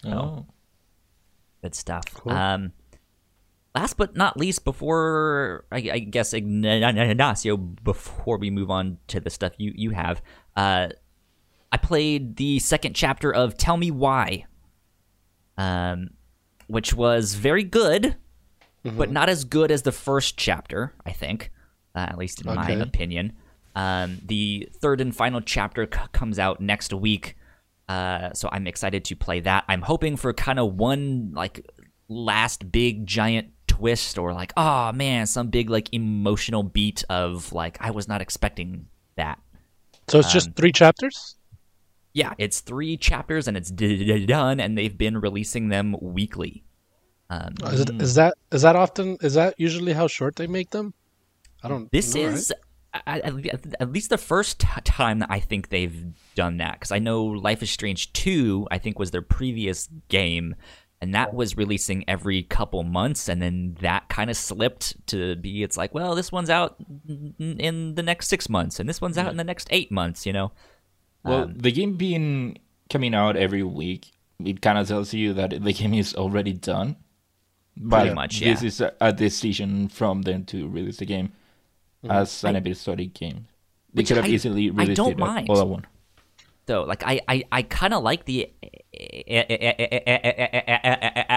[0.05, 0.47] Oh.
[1.63, 2.05] Good stuff.
[2.15, 2.33] Cool.
[2.33, 2.73] Um,
[3.75, 9.31] last but not least, before I, I guess Ignacio, before we move on to the
[9.31, 10.21] stuff you you have,
[10.57, 10.89] uh,
[11.71, 14.45] I played the second chapter of Tell Me Why,
[15.57, 16.11] um,
[16.73, 18.17] which was very good,
[18.97, 20.93] but not as good as the first chapter.
[21.07, 21.51] I think,
[21.95, 23.33] uh, at least in my opinion.
[23.77, 27.37] Um, the third and final chapter c- comes out next week.
[27.89, 29.65] Uh, so I'm excited to play that.
[29.69, 31.67] I'm hoping for kind of one like
[32.09, 37.79] last big giant twist or like oh man some big like emotional beat of like
[37.81, 39.39] I was not expecting that.
[40.09, 41.37] So it's just Um, three chapters.
[42.15, 46.63] Yeah, it's three chapters and it's d- d- done and they've been releasing them weekly.
[47.31, 49.17] Um, Is, it, is that is that often?
[49.23, 50.93] Is that usually how short they make them?
[51.63, 51.91] I don't.
[51.91, 52.53] This know, is
[52.93, 56.93] at, at- at least the first t- time that I think they've done that because
[56.93, 60.55] I know Life is Strange 2 I think was their previous game
[61.01, 65.63] and that was releasing every couple months and then that kind of slipped to be
[65.63, 66.77] it's like well this one's out
[67.09, 70.27] in- in the next 6 months and this one's out in the next 8 months
[70.27, 70.53] you know
[71.25, 72.59] Well, Um, the game being
[72.91, 74.13] coming out every week,
[74.45, 76.97] it kind of tells you that the game is already done.
[77.77, 78.53] But much, yeah.
[78.53, 81.33] this is a, a decision from them to release the game
[82.09, 83.47] as an episodic game.
[83.95, 85.49] They could have I- easily I released it mind.
[85.49, 85.87] all at one.
[86.67, 88.51] though like I I, I kind of like the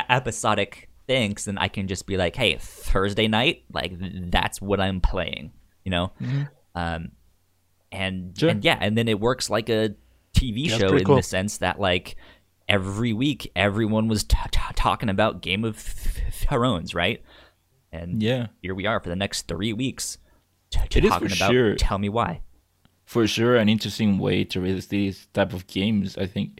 [0.10, 3.94] episodic things and I can just be like hey Thursday night like
[4.32, 5.52] that's what I'm playing
[5.84, 6.12] you know
[6.74, 7.12] um
[7.92, 8.50] and Sure.
[8.50, 9.96] and yeah and then it works like a
[10.34, 11.16] TV That's show in cool.
[11.18, 12.16] the sense that like
[12.68, 17.24] every week everyone was t- t- talking about Game of Thrones right
[17.92, 18.48] and Yeah.
[18.62, 20.18] here we are for the next 3 weeks
[20.72, 21.76] t- It is for talking about sure.
[21.76, 22.42] tell me why
[23.06, 26.18] for sure an interesting way to release these type of games.
[26.18, 26.60] I think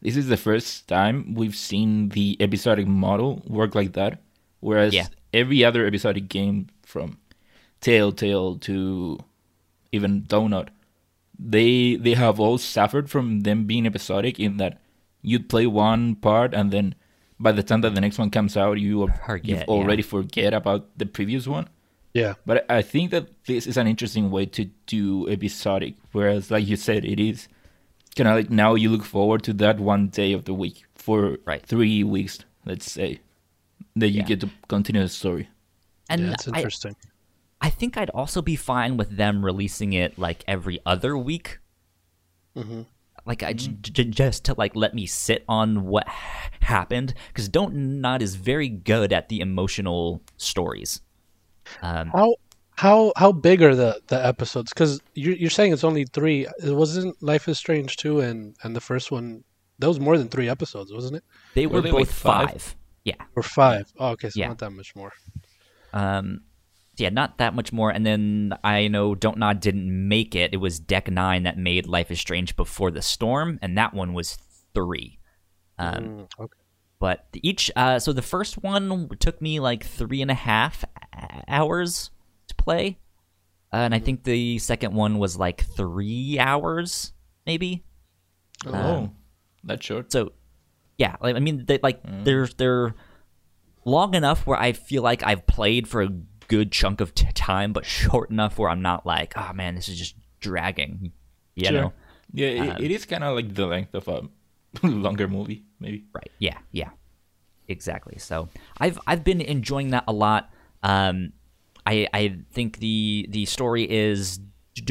[0.00, 4.22] this is the first time we've seen the episodic model work like that.
[4.60, 5.08] Whereas Yeah.
[5.34, 7.18] every other episodic game from
[7.82, 9.18] Telltale to
[9.92, 10.70] even Don't Nod,
[11.38, 14.80] they they have all suffered from them being episodic in that
[15.22, 16.94] you'd play one part and then
[17.38, 19.64] by the time that the next one comes out you Forget, you've yeah.
[19.66, 21.68] already forget about the previous one.
[22.14, 22.34] Yeah.
[22.46, 25.94] But I think that this is an interesting way to do episodic.
[26.12, 27.48] Whereas, like you said, it is
[28.14, 31.38] kind of like now you look forward to that one day of the week for
[31.46, 31.64] Right.
[31.64, 33.20] three weeks, let's say,
[33.96, 34.26] that you Yeah.
[34.26, 35.48] get to continue the story.
[36.10, 36.94] and yeah, it's I, interesting.
[37.02, 37.08] I
[37.70, 41.58] think I'd also be fine with them releasing it like every other week.
[42.56, 42.86] Mhm.
[43.24, 47.48] Like I j- j- just to like let me sit on what ha- happened because
[47.48, 51.00] Don't Nod is very good at the emotional stories.
[51.82, 52.34] Um, How
[52.76, 54.72] how how big are the the episodes?
[54.72, 56.46] Because you're you're saying it's only three.
[56.64, 59.44] It wasn't Life is Strange two and and the first one.
[59.78, 61.24] That was more than three episodes, wasn't it?
[61.54, 62.50] they Were were they, both like, five?
[62.50, 62.76] five.
[63.04, 63.14] Yeah.
[63.36, 63.92] Or five?
[63.98, 64.48] Oh, okay, so Yeah.
[64.48, 65.12] not that much more.
[65.92, 66.42] Um,
[67.02, 67.90] yeah, not that much more.
[67.90, 70.54] And then I know Don't Nod didn't make it.
[70.54, 74.14] It was Deck Nine that made Life is Strange before the storm, and that one
[74.14, 74.38] was
[74.74, 75.18] three.
[75.78, 76.58] Um, Mm, okay.
[77.00, 80.84] but each uh so the first one took me like three and a half
[81.48, 82.10] hours
[82.46, 82.98] to play
[83.72, 87.12] uh, and i think the second one was like three hours
[87.46, 87.82] maybe
[88.66, 89.10] Oh,
[89.64, 90.12] that's short.
[90.12, 90.32] so
[90.98, 92.94] yeah like, i mean they like they're they're
[93.84, 96.08] long enough where i feel like i've played for a
[96.52, 99.88] good chunk of t- time but short enough where i'm not like oh man this
[99.88, 101.12] is just dragging
[101.54, 101.80] you Sure.
[101.80, 101.92] know
[102.40, 104.18] Yeah, it, Um, it is kind of like the length of a
[105.06, 105.98] longer movie, maybe.
[106.14, 106.30] Right.
[106.38, 106.58] Yeah.
[106.80, 106.90] Yeah.
[107.68, 108.16] Exactly.
[108.18, 108.48] So
[108.80, 110.42] I've I've been enjoying that a lot.
[110.82, 111.32] Um,
[111.86, 112.22] I I
[112.56, 114.40] think the the story is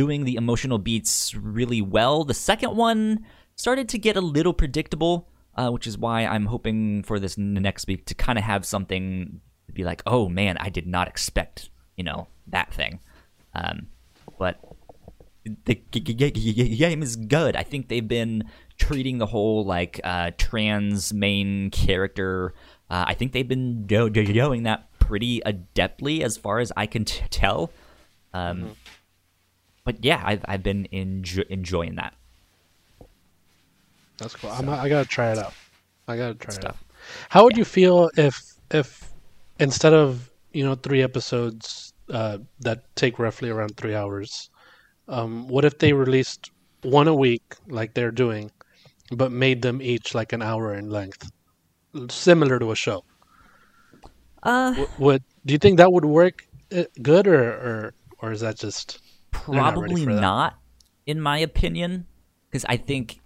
[0.02, 2.24] doing the emotional beats really well.
[2.24, 5.15] The second one started to get a little predictable,
[5.60, 9.41] uh, which is why I'm hoping for this next week to kind of have something
[9.73, 12.99] be like, oh man, I did not expect you know that thing.
[13.53, 13.88] Um,
[14.39, 14.60] but
[15.65, 17.55] the g- g- g- g- game is good.
[17.55, 18.43] I think they've been
[18.77, 22.53] treating the whole like uh, trans main character.
[22.89, 26.86] Uh, I think they've been do- do- doing that pretty adeptly, as far as I
[26.86, 27.71] can t- tell.
[28.34, 28.75] Um,
[29.84, 32.13] But yeah, I've I've been enjo- enjoying that
[34.17, 34.51] That's cool.
[34.51, 35.53] I'm, I gotta try it out.
[36.07, 36.77] I gotta try it out.
[37.29, 39.11] How would you feel if if
[39.62, 44.50] instead of you know three episodes uh, that take roughly around three hours,
[45.08, 48.52] um, what if they released one a week, like they're doing,
[49.12, 51.32] but made them each like an hour in length,
[52.10, 53.04] similar to a show.
[54.43, 56.43] Uh, W- Would do you think that would work
[56.76, 59.00] uh, good, or or or is that just
[59.32, 60.21] probably that.
[60.21, 60.56] not,
[61.06, 62.08] in my opinion,
[62.50, 63.20] because I think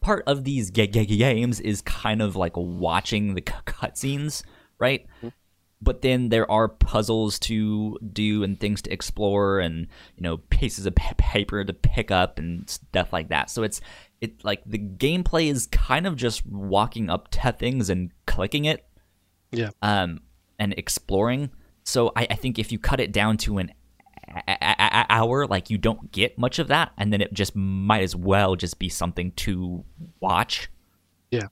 [0.00, 4.42] part of these ga- ga- games is kind of like watching the cu- cutscenes,
[4.78, 5.06] right?
[5.82, 10.84] But then there are puzzles to do and things to explore, and you know pieces
[10.86, 13.48] of paper to pick up and stuff like that.
[13.50, 13.80] So it's
[14.20, 18.86] it like the gameplay is kind of just walking up to things and clicking it,
[19.52, 19.70] yeah?
[19.80, 20.20] um,
[20.58, 21.50] and exploring.
[21.84, 23.72] So I, I think if you cut it down to an
[24.30, 28.56] hour, like you don't get much of that, and then it just might as well
[28.56, 29.84] just be something to
[30.20, 30.70] watch.
[31.30, 31.48] Yeah.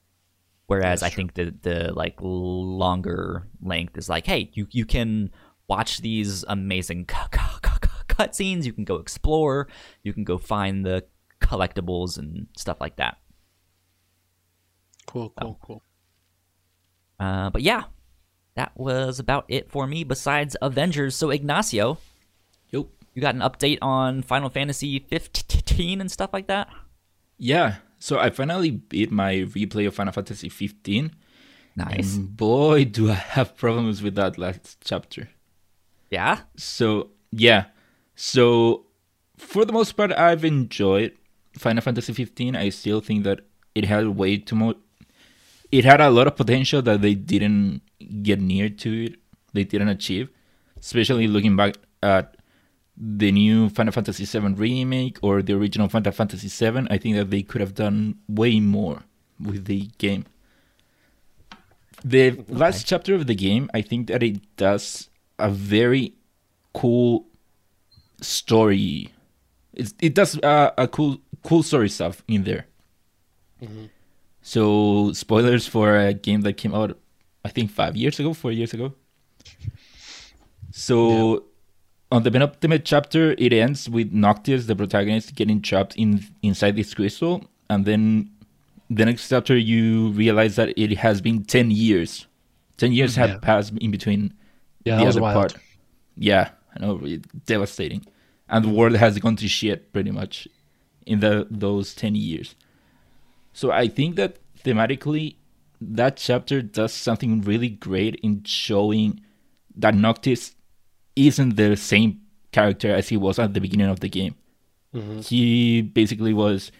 [0.66, 5.30] Whereas I think the the like longer length is like, hey, you you can
[5.68, 8.64] watch these amazing cu- cu- cu- cu- cutscenes.
[8.64, 9.68] You can go explore.
[10.02, 11.04] You can go find the
[11.40, 13.18] collectibles and stuff like that.
[15.06, 15.82] Cool, cool, cool.
[17.18, 17.84] Uh, but yeah,
[18.54, 20.04] that was about it for me.
[20.04, 21.98] Besides Avengers, so Ignacio.
[23.18, 26.68] You got an update on Final Fantasy 15 and stuff like that?
[27.37, 27.76] Yeah.
[27.98, 31.11] So I finally beat my replay of Final Fantasy 15.
[31.74, 32.16] Nice.
[32.16, 35.31] And boy, do I have problems with that last chapter.
[36.11, 36.40] Yeah.
[36.57, 37.66] So yeah,
[38.14, 38.87] so
[39.37, 41.12] for the most part, I've enjoyed
[41.59, 42.57] Final Fantasy 15.
[42.57, 43.40] I still think that
[43.74, 44.76] it had way too much.
[45.70, 47.83] It had a lot of potential that they didn't
[48.22, 49.16] get near to it.
[49.52, 50.31] They didn't achieve,
[50.81, 52.38] especially looking back at
[53.00, 56.88] the new Final Fantasy 7 remake or the original Final Fantasy 7.
[56.90, 59.04] I think that they could have done way more
[59.40, 60.26] with the game.
[62.04, 66.14] The last chapter of the game, I think that it does a very
[66.74, 67.26] cool
[68.20, 69.12] story.
[69.74, 72.66] It's, it does uh, a cool cool story stuff in there.
[74.42, 76.98] So spoilers for a game that came out,
[77.44, 78.94] I think five years ago, four years ago.
[80.70, 81.47] So
[82.11, 86.94] on the penultimate chapter, it ends with Noctis, the protagonist, getting trapped in inside this
[86.94, 88.31] crystal, and then
[88.88, 92.27] the next chapter you realize that it has been ten years.
[92.79, 93.38] Ten years have Yeah.
[93.38, 94.33] passed in between
[94.85, 95.35] Yeah, the other wild.
[95.35, 95.55] part.
[96.16, 97.01] Yeah, I know,
[97.44, 98.07] devastating.
[98.49, 100.49] And the world has gone to shit pretty much
[101.07, 102.55] in the those ten years.
[103.53, 105.37] So I think that thematically,
[105.81, 109.21] that chapter does something really great in showing
[109.77, 110.55] that Noctis
[111.26, 112.20] isn't the same
[112.52, 114.35] character as he was at the beginning of the game.
[114.94, 115.20] Mm-hmm.
[115.20, 116.72] He basically was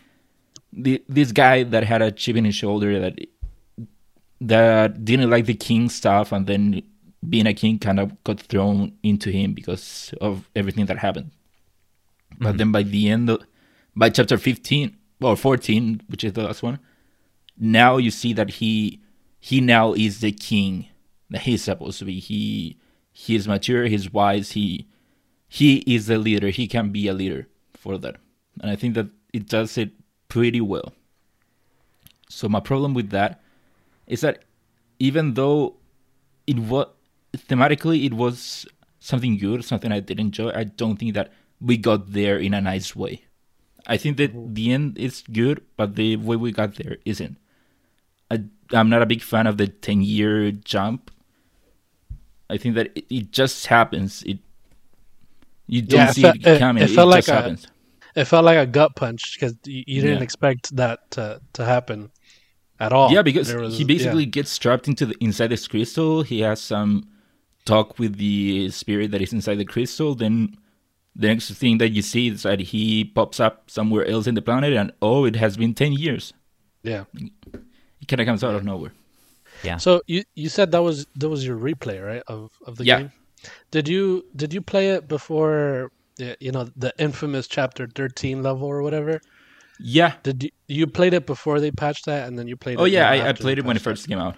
[0.73, 3.19] the, this guy that had a chip in his shoulder that
[4.41, 6.83] that didn't like the king stuff, and then
[7.29, 11.33] being a king kind of got thrown into him because of everything that happened.
[12.41, 13.43] But then by the end, of,
[13.97, 16.79] by chapter fifteen or fourteen, which is the last one,
[17.59, 19.01] now you see that he
[19.41, 20.87] he now is the king
[21.31, 22.21] that he's supposed to be.
[22.21, 22.77] He
[23.19, 24.87] he is mature, he's wise, he
[25.49, 26.51] he is a leader.
[26.51, 28.17] He can be a leader for that.
[28.61, 29.91] And I think that it does it
[30.29, 30.93] pretty well.
[32.29, 33.41] So my problem with that
[34.07, 34.45] is that
[35.01, 35.75] even though
[36.47, 36.87] it was
[37.37, 38.67] thematically it was
[39.01, 42.61] something good, something I did enjoy, I don't think that we got there in a
[42.61, 43.25] nice way.
[43.89, 44.55] I think that mm-hmm.
[44.55, 47.37] the end is good, but the way we got there isn't.
[48.31, 51.11] I, I'm not a big fan of the 10 year jump.
[52.51, 54.23] I think that it, it just happens.
[54.25, 54.39] It
[55.67, 56.83] you don't Yeah, it see fe- it it- coming.
[56.83, 57.67] it It, felt like just a- happens.
[58.17, 60.23] It felt like a gut punch because you, you didn't Yeah.
[60.25, 62.11] expect that to, to happen
[62.81, 63.13] at all.
[63.13, 66.23] yeah, because was- he basically gets trapped into the inside this crystal.
[66.23, 67.07] He has some
[67.65, 70.15] talk with the spirit that is inside the crystal.
[70.15, 70.57] Then
[71.15, 74.43] the next thing that you see is that he pops up somewhere else in the
[74.43, 76.33] planet, and oh, it has been ten years.
[76.83, 77.05] yeah.
[78.01, 78.93] It kind of comes out of nowhere.
[79.79, 82.23] So you you said that was that was your replay, right?
[82.27, 82.99] Of of the Yeah.
[82.99, 83.13] game.
[83.71, 85.91] Did you did you play it before?
[86.41, 89.21] You know the infamous chapter thirteen level or whatever.
[89.79, 90.15] Yeah.
[90.23, 92.79] Did you you played it before they patched that, and then you played?
[92.79, 94.37] Oh yeah, I, I played it when it first came out.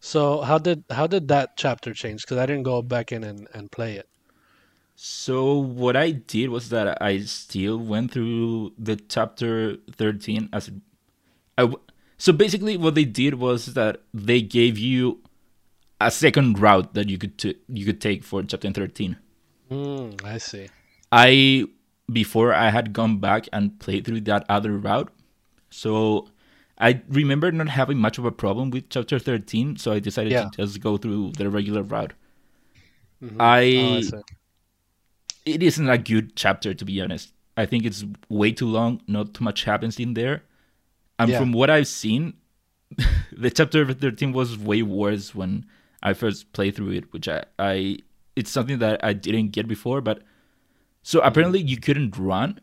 [0.00, 2.22] So how did how did that chapter change?
[2.22, 4.06] Because I didn't go back in and, and play it.
[4.96, 10.70] So what I did was that I still went through the chapter 13 as
[11.58, 11.72] I
[12.18, 15.20] so basically what they did was that they gave you
[16.00, 19.16] a second route that you could t- you could take for chapter 13.
[19.70, 20.68] Mm, I see.
[21.12, 21.66] I
[22.12, 25.10] before I had gone back and played through that other route.
[25.70, 26.28] So
[26.78, 30.48] I remember not having much of a problem with chapter 13, so I decided Yeah.
[30.50, 32.12] to just go through the regular route.
[33.22, 33.36] Mhm.
[33.40, 33.62] I
[34.12, 34.22] Oh, I
[35.46, 37.32] it isn't a good chapter to be honest.
[37.56, 39.00] I think it's way too long.
[39.06, 40.42] Not too much happens in there.
[41.18, 41.38] And Yeah.
[41.38, 42.34] from what I've seen,
[43.32, 45.66] the chapter 13 was way worse when
[46.02, 47.98] I first played through it, which I, I
[48.36, 50.00] it's something that I didn't get before.
[50.00, 50.22] But
[51.02, 52.60] so apparently you couldn't run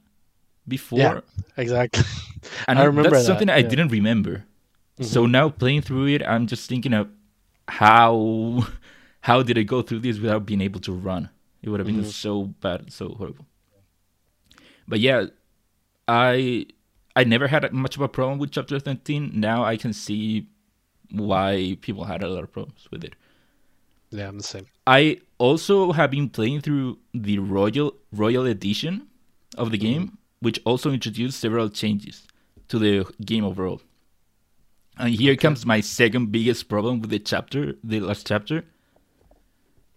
[0.67, 1.21] before, Yeah.
[1.57, 2.03] Exactly.
[2.67, 3.61] and I remember that's that, something I yeah.
[3.61, 3.69] Mm-hmm.
[3.69, 4.45] didn't remember.
[5.01, 7.09] So now playing through it, I'm just thinking of
[7.67, 8.67] how
[9.21, 11.29] how did I go through this without being able to run?
[11.61, 12.09] It would have been Mm-hmm.
[12.09, 13.45] so bad, so horrible.
[14.87, 15.25] But yeah,
[16.07, 16.67] I
[17.15, 19.31] I never had much of a problem with chapter 13.
[19.33, 20.47] Now I can see
[21.11, 23.15] why people had a lot of problems with it.
[24.11, 24.65] yeah, I'm the same.
[24.87, 29.07] I also have been playing through the Royal Royal Edition
[29.57, 30.15] of the game, mm-hmm.
[30.39, 32.27] which also introduced several changes
[32.69, 33.81] to the game overall.
[34.97, 38.63] And here comes my second biggest problem with the chapter, the last chapter.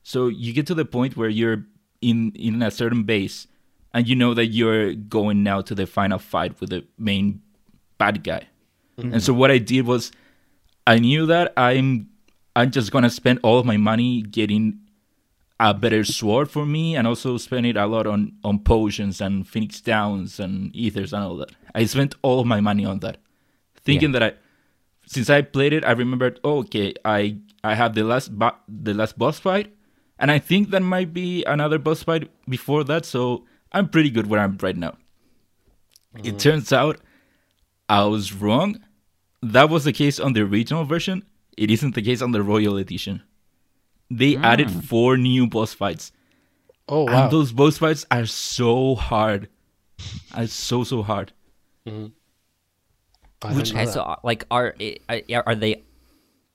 [0.03, 1.65] So you get to the point where you're
[2.01, 3.47] in in a certain base,
[3.95, 7.41] and you know that you're going now to the final fight with the main
[7.97, 8.49] bad guy.
[8.99, 9.15] Mm-hmm.
[9.15, 10.11] And so what I did was,
[10.87, 12.11] I knew that I'm
[12.57, 14.81] I'm just gonna spend all of my money getting
[15.61, 19.47] a better sword for me, and also spend it a lot on on potions and
[19.49, 21.53] phoenix downs and ethers and all that.
[21.75, 23.19] I spent all of my money on that,
[23.77, 24.33] thinking that I,
[25.07, 26.41] since I played it, I remembered.
[26.43, 29.73] Oh, okay, I I have the last bo- the last boss fight,
[30.19, 33.05] and I think there might be another boss fight before that.
[33.05, 34.97] So I'm pretty good where I'm right now.
[36.17, 36.37] It mm-hmm.
[36.37, 37.01] turns out
[37.89, 38.81] I was wrong.
[39.43, 41.25] That was the case on the original version.
[41.59, 43.23] It isn't the case on the Royal Edition.
[44.11, 44.45] They mm.
[44.45, 46.13] added four new boss fights.
[46.89, 47.25] Oh wow.
[47.25, 49.49] And those boss fights are so hard.
[50.35, 51.33] Are so so hard.
[51.87, 52.07] Mm-hmm.
[53.43, 54.75] I Which didn't okay, so like are
[55.09, 55.83] are are they?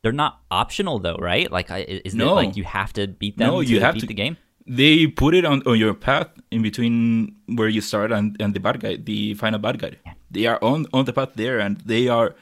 [0.02, 1.52] They're not optional though, right?
[1.52, 2.32] Like, isn't No.
[2.32, 4.38] it like you have to beat them No, to you have beat to- the game?
[4.70, 8.60] They put it on, on your path in between where you start and, and the
[8.60, 9.94] bad guy, the final bad guy.
[10.30, 12.36] They are on, on the path there and they are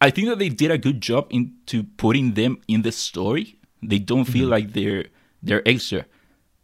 [0.00, 3.58] I think that they did a good job into putting them in the story.
[3.82, 4.50] They don't feel mm-hmm.
[4.50, 5.06] like they're
[5.42, 6.04] they're extra.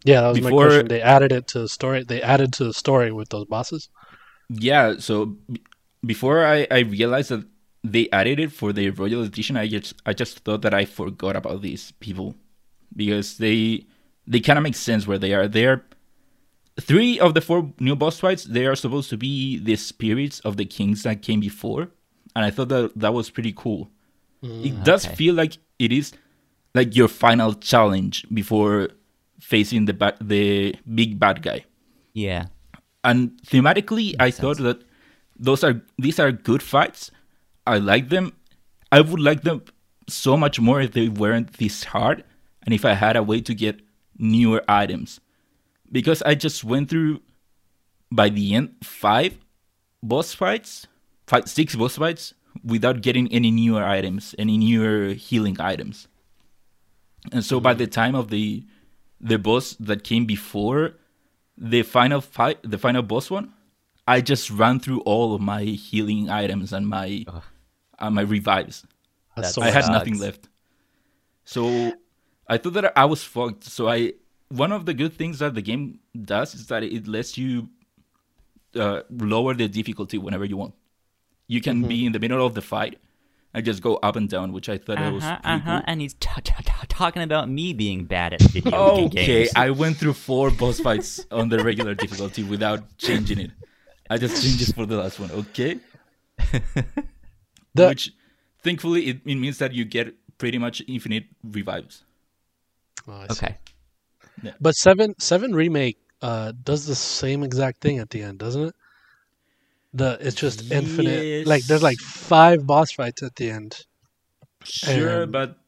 [0.05, 0.89] Yeah, that was Before- my question.
[0.89, 2.05] They added it to the story.
[2.05, 3.89] They added to the story with those bosses.
[4.51, 5.37] Yeah, so
[6.05, 7.47] before I, I realized that
[7.85, 11.37] they added it for the Royal Edition, I just I just thought that I forgot
[11.37, 12.35] about these people
[12.95, 13.87] because they
[14.31, 15.47] they kind of make sense where they are.
[15.49, 15.85] They're
[16.81, 18.45] three of the four new boss fights.
[18.45, 21.83] They are supposed to be the spirits of the kings that came before,
[22.35, 23.91] and I thought that that was pretty cool.
[24.43, 25.15] Mm, it does okay.
[25.17, 26.13] feel like it is
[26.75, 28.89] like your final challenge before
[29.41, 31.65] facing the ba- the big bad guy
[32.15, 32.47] Yeah.
[33.03, 34.79] and thematically i Makes thought that
[35.49, 37.11] those are these are good fights
[37.67, 38.33] i like them
[38.93, 39.63] i would like them
[40.09, 42.23] so much more if they weren't this hard
[42.65, 43.81] and if i had a way to get
[44.21, 45.21] newer items
[45.91, 47.21] because i just went through
[48.13, 49.39] by the end five
[50.03, 50.87] boss fights
[51.27, 56.09] five six boss fights without getting any newer items any newer healing items
[57.33, 58.65] and so by the time of the
[59.21, 60.95] the boss that came before
[61.59, 63.53] the final fight, the final boss one,
[64.09, 67.27] I just ran through all of my healing items and my
[67.99, 68.87] uh, my revives.
[69.37, 69.93] That's That so I had sucks.
[69.93, 70.49] nothing left.
[71.45, 71.93] So
[72.51, 73.65] I thought that I was fucked.
[73.65, 73.99] So I
[74.63, 76.01] one of the good things that the game
[76.35, 77.69] does is that it lets you
[78.75, 79.01] uh,
[79.35, 80.75] lower the difficulty whenever you want.
[81.47, 82.99] You can be in the middle of the fight
[83.55, 85.71] and just go up and down, which I thought it was Uh-huh, pretty uh-huh.
[85.79, 85.85] cool.
[85.87, 89.51] And he's t- t- t- talking about me being bad at video Okay, games.
[89.51, 93.51] Okay, I went through four boss fights on the regular difficulty without changing it.
[94.09, 95.79] I just changed it for the last one, okay?
[97.75, 98.13] The- Which,
[98.63, 102.05] thankfully, it, it means that you get pretty much infinite revives.
[103.09, 103.47] Oh, I see.
[103.47, 103.57] Okay.
[104.61, 108.75] But seven seven remake uh, does the same exact thing at the end, doesn't it?
[109.93, 111.47] The it's just infinite.
[111.47, 113.85] Like there's like five boss fights at the end.
[114.65, 115.59] Sure, And- but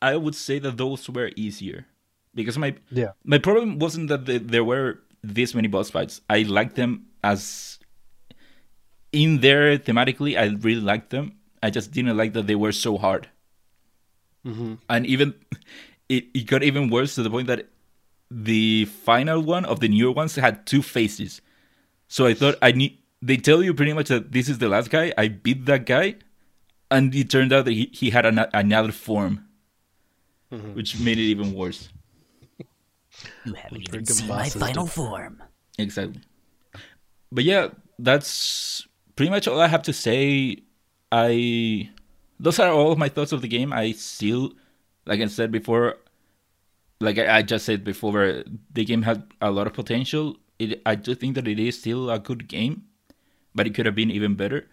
[0.00, 1.86] I would say that those were easier
[2.34, 3.12] because my Yeah.
[3.24, 6.20] my problem wasn't that the, there were this many boss fights.
[6.28, 7.78] I liked them as
[9.12, 10.38] in there thematically.
[10.38, 11.32] I really liked them.
[11.62, 13.28] I just didn't like that they were so hard.
[14.44, 15.32] hmm and even
[16.18, 17.68] it, it got even worse to the point that
[18.30, 21.40] the final one of the newer ones had two faces.
[22.08, 24.90] So i thought i need they tell you pretty much that this is the last
[24.90, 25.12] guy.
[25.16, 26.16] I beat that guy
[26.90, 29.46] and it turned out that he, he had an, another form
[30.52, 30.74] mm-hmm.
[30.74, 31.88] which made it even worse.
[33.44, 34.92] You haven't even Freaking seen my final dude.
[34.92, 35.42] form.
[35.78, 36.20] exactly.
[37.32, 38.86] But yeah that's
[39.16, 40.58] pretty much all i have to say.
[41.12, 41.90] I
[42.40, 43.72] those are all of my thoughts of the game.
[43.72, 44.52] I still
[45.06, 45.96] like i said before
[47.00, 50.94] like i, I just said before the game had a lot of potential it, I
[50.94, 52.84] do think that it is still a good game,
[53.54, 54.68] but it could have been even better.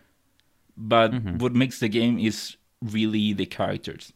[0.77, 1.37] But Mm-hmm.
[1.39, 4.13] what makes the game is really the characters.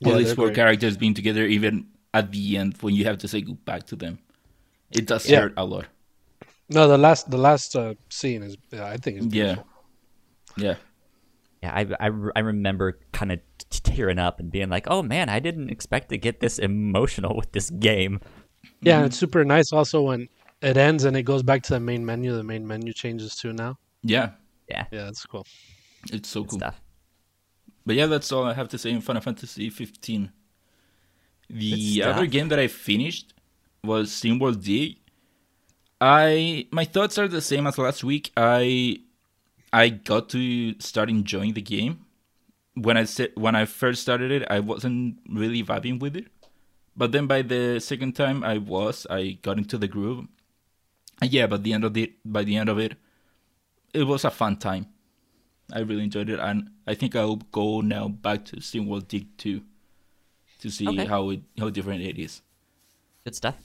[0.00, 0.56] Yeah, All these four great.
[0.56, 4.18] characters being together, even at the end when you have to say goodbye to them,
[4.92, 5.40] it does Yeah.
[5.40, 5.86] hurt a lot.
[6.68, 9.66] No, the last the last uh, scene is I think is beautiful.
[10.56, 10.64] yeah.
[10.68, 10.76] Yeah,
[11.72, 13.40] I, I, I remember kind of
[13.70, 17.52] tearing up and being like, oh man, I didn't expect to get this emotional with
[17.52, 18.20] this game.
[18.80, 20.28] Yeah, and it's super nice also when
[20.62, 22.34] it ends and it goes back to the main menu.
[22.34, 23.78] The main menu changes too now.
[24.02, 24.30] Yeah,
[24.68, 25.46] Yeah, Yeah, that's cool.
[26.12, 26.58] it's so good cool.
[26.58, 26.80] stuff.
[27.86, 30.32] But yeah, that's all I have to say in Final Fantasy 15.
[31.50, 33.34] The other game that I finished
[33.82, 34.96] was SteamWorld Dig.
[36.00, 38.32] I my thoughts are the same as last week.
[38.36, 38.98] I
[39.74, 40.40] I got to
[40.78, 42.06] start enjoying the game.
[42.74, 46.26] When I said when I first started it, I wasn't really vibing with it.
[46.96, 50.26] But then by the second time I was, I got into the groove.
[51.20, 52.94] And yeah, but the end of it by the end of it,
[53.92, 54.86] it was a fun time.
[55.72, 59.62] I really enjoyed it, and I think I'll go now back to SteamWorld Dig 2
[60.60, 61.06] to see Okay.
[61.06, 62.42] how it how different it is.
[63.24, 63.56] Good stuff.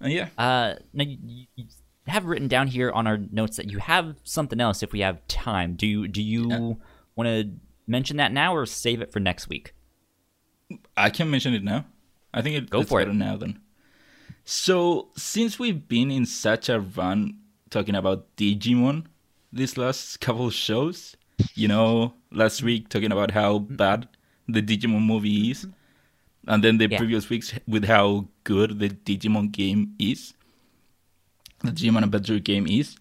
[0.00, 1.66] And yeah, Uh, now you- you
[2.10, 5.26] have written down here on our notes that you have something else if we have
[5.28, 5.74] time.
[5.74, 6.58] Do you do you Yeah.
[7.16, 7.50] want to
[7.86, 9.72] mention that now or save it for next week?
[10.96, 11.86] I can mention it now.
[12.32, 13.06] I think it, Go it's for it.
[13.06, 13.60] better now then.
[14.44, 17.38] So since we've been in such a run
[17.70, 19.06] talking about Digimon
[19.52, 21.16] these last couple of shows,
[21.54, 23.74] you know, last week talking about how mm-hmm.
[23.76, 24.08] bad
[24.48, 25.66] the Digimon movie is,
[26.46, 26.98] and then the Yeah.
[26.98, 30.34] previous weeks with how good the Digimon game is,
[31.62, 32.96] the Digimon Adventure game is.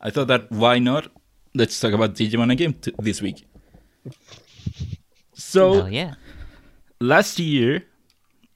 [0.00, 1.08] I thought that why not?
[1.54, 3.46] Let's talk about Digimon again t- this week.
[5.34, 6.14] So Hell yeah.
[7.00, 7.84] last year,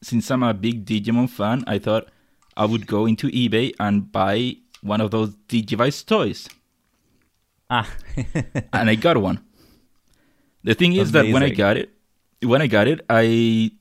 [0.03, 2.09] since I'm a big Digimon fan, I thought
[2.57, 6.49] I would go into eBay and buy one of those Digivice toys,
[7.69, 7.91] Ah,
[8.73, 9.45] and I got one.
[10.63, 11.91] The thing is that when I got it,
[12.43, 13.73] when I got it, I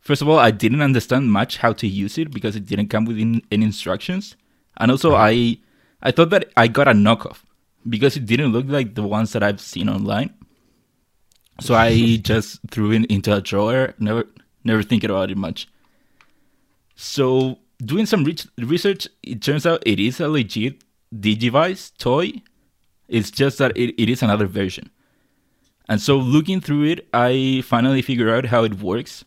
[0.00, 3.04] first of all I didn't understand much how to use it because it didn't come
[3.04, 4.36] with any instructions,
[4.76, 5.58] and also I
[6.02, 7.38] I thought that I got a knockoff
[7.88, 10.34] because it didn't look like the ones that I've seen online.
[11.60, 14.26] So I just threw it into a drawer, never
[14.64, 15.68] never thinking about it much.
[16.96, 20.82] So doing some re- research, it turns out it is a legit
[21.14, 22.42] Digivice toy.
[23.08, 24.90] It's just that it, it is another version.
[25.88, 29.24] And so looking through it, I finally figured out how it works.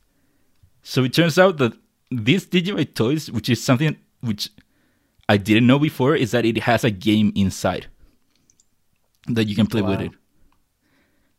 [0.81, 1.73] So it turns out that
[2.09, 4.49] these Digivice toys, which is something which
[5.29, 7.87] I didn't know before, is that it has a game inside
[9.27, 10.11] that you can play with it.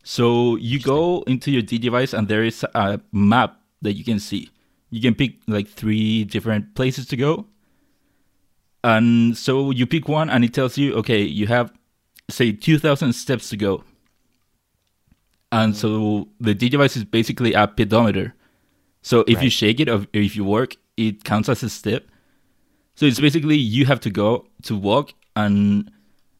[0.03, 4.51] So you go into your Digivice and there is a map that you can see.
[4.91, 7.47] You can pick like three different places to go.
[8.85, 11.73] And so you pick one and it tells you, okay, you have
[12.31, 13.85] say 2000 steps to go.
[15.51, 15.81] And mm-hmm.
[15.81, 18.35] so the Digivice is basically a pedometer.
[19.03, 22.05] So if you shake it or if you work, it counts as a step.
[22.99, 25.91] So it's basically you have to go to walk and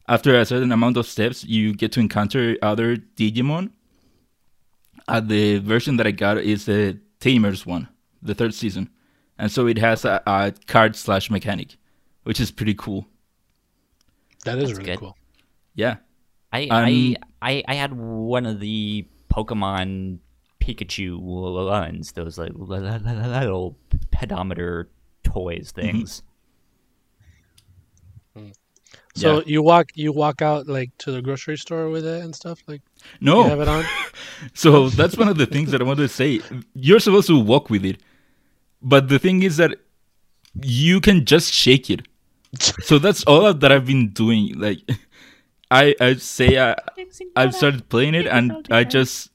[0.09, 3.71] after a certain amount of steps, you get to encounter other Digimon.
[5.07, 7.87] Uh, the version that I got is the Tamers one,
[8.21, 8.89] the third season,
[9.37, 11.77] and so it has a, a card slash mechanic,
[12.23, 13.07] which is pretty cool.
[14.45, 14.99] That is That's really good.
[14.99, 15.17] cool.
[15.75, 15.97] Yeah,
[16.51, 20.19] I, Um, I I I had one of the Pokemon
[20.59, 23.77] Pikachu ones, those like little
[24.11, 24.89] pedometer
[25.23, 25.97] toys Mm-hmm.
[25.99, 26.23] things.
[29.19, 29.43] So Yeah.
[29.53, 32.81] you walk you walk out like to the grocery store with it and stuff like
[33.19, 33.43] no.
[33.43, 33.83] you have it on.
[34.53, 36.41] So that's one of the things that I wanted to say.
[36.73, 38.01] You're supposed to walk with it,
[38.81, 39.75] but the thing is that
[40.61, 42.01] you can just shake it.
[42.81, 44.57] So that's all that I've been doing.
[44.59, 44.79] Like,
[45.71, 47.05] I I say uh, I
[47.35, 49.29] I've started playing it, and I just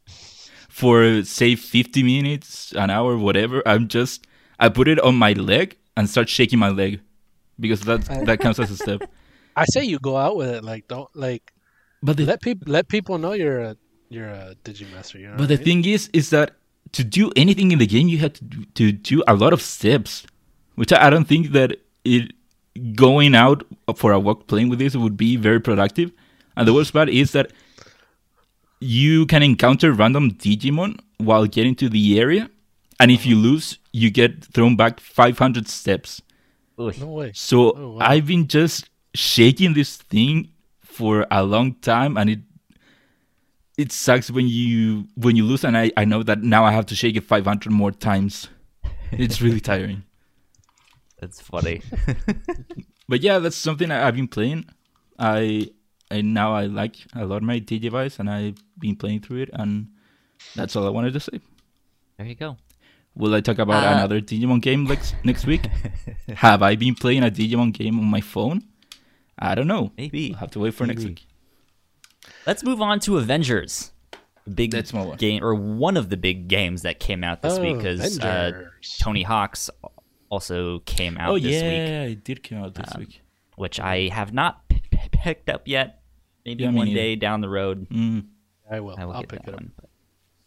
[0.68, 3.62] for say 50 minutes, an hour, whatever.
[3.66, 4.26] I'm just
[4.58, 7.00] I put it on my leg and start shaking my leg
[7.60, 9.02] because that that counts as a step.
[9.56, 10.64] I say you go out with it.
[10.64, 11.52] Like don't like
[12.02, 13.76] But the let people let people know you're a
[14.08, 15.20] you're a Digimaster.
[15.20, 15.64] You know But the I mean?
[15.64, 16.56] thing is, is that
[16.92, 19.60] to do anything in the game, you have to do, to do a lot of
[19.62, 20.26] steps,
[20.76, 22.32] which I I don't think that it
[22.94, 23.64] going out
[23.96, 26.12] for a walk playing with this would be very productive.
[26.56, 27.52] And the worst part is that
[28.80, 32.50] you can encounter random Digimon while getting to the area,
[33.00, 33.44] and if you uh-huh.
[33.48, 36.20] lose, you get thrown back 500 steps.
[36.76, 37.30] No way.
[37.34, 38.06] So Oh, wow.
[38.06, 40.50] I've been just shaking this thing
[40.82, 42.40] for a long time, and it
[43.76, 45.64] it sucks when you when you lose.
[45.64, 48.48] And I I know that now I have to shake it 500 more times.
[49.12, 50.02] It's really tiring.
[51.20, 51.82] That's funny.
[53.06, 54.64] But yeah, that's something I- I've been playing.
[55.18, 55.68] I
[56.10, 59.50] and now I like a lot of my device and I've been playing through it,
[59.52, 59.88] and
[60.56, 61.40] that's all I wanted to say.
[62.16, 62.56] there you go.
[63.14, 65.66] Will I talk about Uh, another Digimon game next next week?
[66.36, 68.62] Have I been playing a Digimon game on my phone?
[69.38, 69.92] I don't know.
[69.98, 70.30] Maybe.
[70.30, 71.26] We'll have to wait for next week.
[72.46, 73.90] Let's move on to Avengers.
[74.52, 77.78] Big That's my game, or one of the big games that came out this week,
[77.78, 78.64] because uh,
[78.98, 79.70] Tony Hawk's
[80.28, 83.22] also came out Oh this week, yeah, it did come out this Um, week.
[83.56, 86.02] which I have not p- p- picked up yet.
[86.44, 87.00] Maybe Yeah, one neither.
[87.00, 88.26] day down the road, Mm,
[88.70, 88.96] I will.
[88.98, 89.54] I will I'll pick it up.
[89.54, 89.72] one.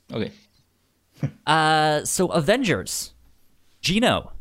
[0.09, 0.31] but- okay.
[1.47, 3.13] Uh, so Avengers,
[3.81, 4.31] Gino,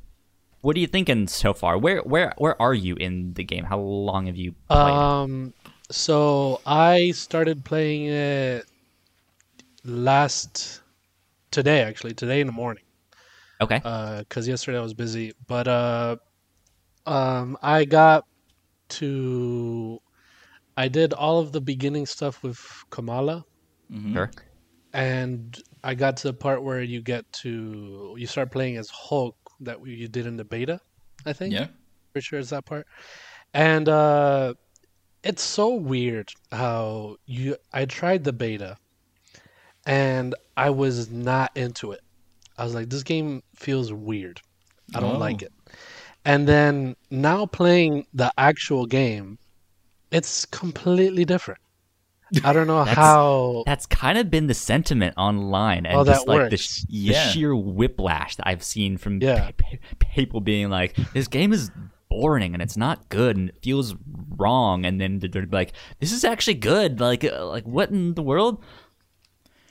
[0.67, 1.79] what are you thinking so far?
[1.79, 3.63] Where where where are you in the game?
[3.63, 4.77] How long have you played?
[4.77, 5.55] Um,
[5.93, 8.67] so I started playing it
[9.85, 10.81] last
[11.53, 12.83] today, actually today in the morning.
[13.61, 13.79] okay,
[14.19, 15.35] because yesterday I was busy.
[15.47, 16.17] But uh,
[17.07, 18.25] um, I got
[18.89, 20.01] to,
[20.77, 22.59] I did all of the beginning stuff with
[22.91, 23.45] Kamala,
[23.89, 24.15] Mhm.
[24.15, 24.31] sure.
[24.93, 29.37] and I got to the part where you get to, you start playing as Hulk
[29.61, 30.81] that we- you did in the beta,
[31.25, 31.53] I think.
[31.55, 31.69] Yeah.
[32.13, 32.87] Pretty sure it's that part.
[33.55, 34.55] And uh,
[35.23, 38.77] it's so weird how you, I tried the beta,
[39.87, 42.01] and I was not into it.
[42.59, 44.41] I was like, this game feels weird.
[44.95, 45.19] I don't Oh.
[45.19, 45.53] like it.
[46.25, 49.39] And then now playing the actual game,
[50.11, 51.61] it's completely different.
[52.45, 53.63] I don't know That's- how.
[53.67, 56.61] That's kind of been the sentiment online, and Oh, that just like the, works.
[56.63, 57.29] sh- the Yeah.
[57.29, 59.51] sheer whiplash that I've seen from Yeah.
[59.57, 61.71] p- p- people being like, "This game is
[62.09, 63.95] boring and it's not good and it feels
[64.37, 68.23] wrong," and then they're like, "This is actually good." Like, uh, like what in the
[68.23, 68.63] world?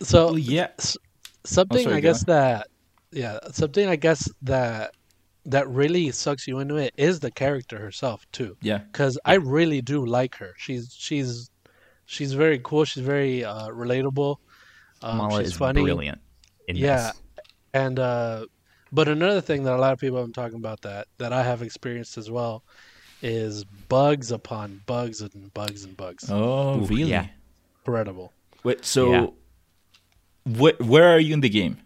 [0.02, 0.68] So Well, yeah.
[1.46, 2.68] something sorry, I go guess that
[3.12, 4.94] yeah, something I guess that
[5.46, 8.58] that really sucks you into it is the character herself too.
[8.62, 8.80] Yeah.
[8.80, 10.54] Because I really do like her.
[10.58, 11.50] She's she's
[12.06, 12.86] she's very cool.
[12.86, 14.38] She's very uh, relatable.
[15.02, 15.84] Um, Kamala she's is funny.
[15.84, 16.20] brilliant.
[16.68, 17.12] In Yeah.
[17.12, 17.22] this.
[17.74, 18.46] And uh,
[18.92, 21.44] but another thing that a lot of people have been talking about that that I
[21.44, 22.64] have experienced as well
[23.22, 26.30] is bugs upon bugs and bugs and bugs.
[26.30, 27.12] Oh, Ooh, really?
[27.12, 27.28] yeah.
[27.80, 28.32] Incredible.
[28.64, 28.86] Wait.
[28.86, 29.28] So, Yeah.
[30.58, 31.78] wh- where are you in the game?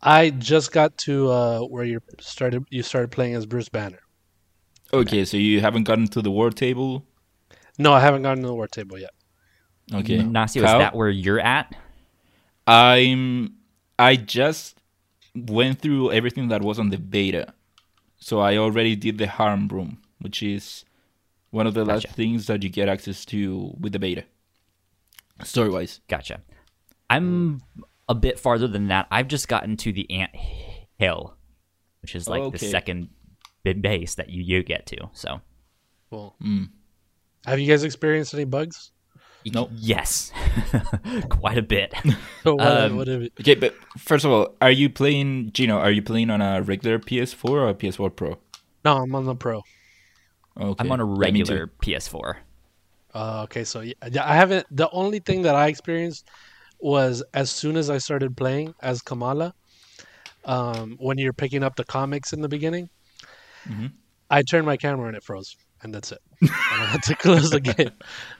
[0.00, 2.64] I just got to uh, where you started.
[2.70, 3.98] You started playing as Bruce Banner.
[4.92, 7.04] Okay, so you haven't gotten to the war table.
[7.78, 9.12] No, I haven't gotten to the war table yet.
[9.94, 10.18] Okay.
[10.18, 10.78] Nasio, is Kyle?
[10.78, 11.74] that where you're at?
[12.66, 13.54] I'm.
[13.98, 14.80] I just
[15.34, 17.54] went through everything that was on the beta,
[18.18, 20.84] so I already did the harm room, which is
[21.50, 24.24] one of the last things that you get access to with the beta.
[25.44, 26.42] Story wise, Gotcha.
[27.08, 27.62] I'm
[28.08, 29.06] a bit farther than that.
[29.10, 30.32] I've just gotten to the ant
[30.98, 31.36] hill,
[32.02, 33.08] which is like the second
[33.62, 35.08] b- base that you, you get to.
[35.12, 35.40] So
[36.10, 36.34] Cool.
[36.42, 36.70] Mm.
[37.46, 38.92] Have you guys experienced any bugs?
[39.50, 39.70] Nope.
[39.72, 40.30] yes,
[41.30, 41.94] quite a bit.
[42.42, 45.78] So what, Um, what you- Okay, but first of all, are you playing Gino?
[45.78, 48.38] Are you playing on a regular PS4 or a PS4 Pro?
[48.84, 49.62] no, I'm on the pro.
[50.60, 52.36] Okay, I'm on a Yeah, regular PS4.
[53.14, 54.66] Uh, okay, so yeah, yeah, I haven't.
[54.70, 56.28] The only thing that I experienced
[56.80, 59.54] was as soon as I started playing as Kamala,
[60.44, 62.90] um, when you're picking up the comics in the beginning,
[63.66, 63.92] Mhm.
[64.30, 66.20] I turned my camera and it froze, and that's it.
[66.40, 67.90] and I had to close the game.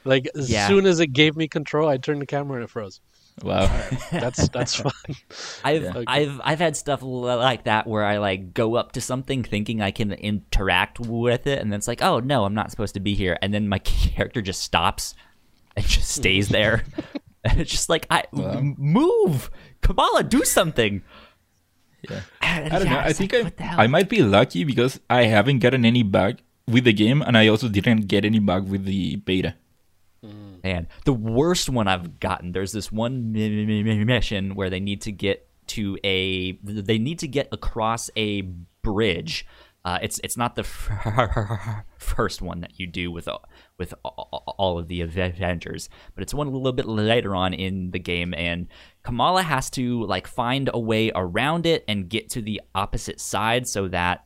[0.04, 0.68] Like as Yeah.
[0.68, 3.00] soon as it gave me control, I turned the camera and it froze.
[3.42, 3.66] Wow.
[4.10, 4.92] That's that's fun.
[5.64, 6.02] I've Yeah.
[6.06, 9.90] I've I've had stuff like that where I like go up to something thinking I
[9.90, 13.14] can interact with it, and then it's like, oh no, I'm not supposed to be
[13.14, 15.14] here, and then my character just stops
[15.76, 16.52] and just stays mm.
[16.52, 16.84] there.
[17.44, 18.50] and it's just like, I Wow.
[18.58, 21.02] m- move, Kamala, do something.
[22.08, 22.20] Yeah.
[22.40, 22.98] I don't yeah, know.
[23.00, 23.80] I think like, I, what the hell?
[23.80, 27.48] I might be lucky because I haven't gotten any bug with the game, and I
[27.48, 29.54] also didn't get any bug with the beta.
[30.64, 32.52] Man, the worst one I've gotten.
[32.52, 36.52] There's this one mi- mi- mi- mission where they need to get to a.
[36.62, 38.42] They need to get across a
[38.82, 39.46] bridge.
[39.84, 40.64] Uh, it's it's not the
[41.98, 43.28] first one that you do with
[43.78, 48.00] with all of the Avengers, but it's one a little bit later on in the
[48.00, 48.66] game, and
[49.04, 53.68] Kamala has to like find a way around it and get to the opposite side
[53.68, 54.22] so that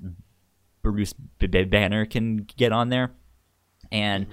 [0.83, 3.13] Bruce B- B- Banner can get on there,
[3.91, 4.27] and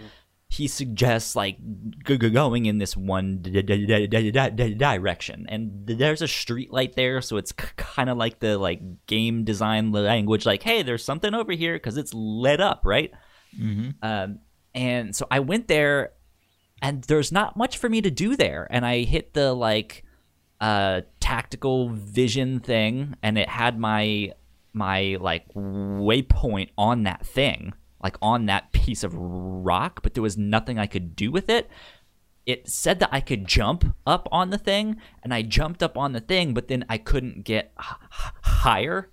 [0.47, 1.57] he suggests like
[2.05, 6.95] g- g- going in this one d- d- d- direction, and there's a street light
[6.95, 11.33] there, so it's kind of like the like game design language, like hey, there's something
[11.33, 13.11] over here because it's lit up, right?
[13.57, 13.89] Mm-hmm.
[14.01, 14.39] Um,
[14.73, 16.13] and so I went there,
[16.81, 18.67] and there's not much for me to do there.
[18.69, 20.03] And I hit the like
[20.61, 24.33] uh, tactical vision thing, and it had my
[24.79, 30.37] my like waypoint on that thing, like on that piece of rock, but there was
[30.37, 31.69] nothing I could do with it.
[32.47, 36.13] It said that I could jump up on the thing, and I jumped up on
[36.13, 39.11] the thing, but then I couldn't get h- higher.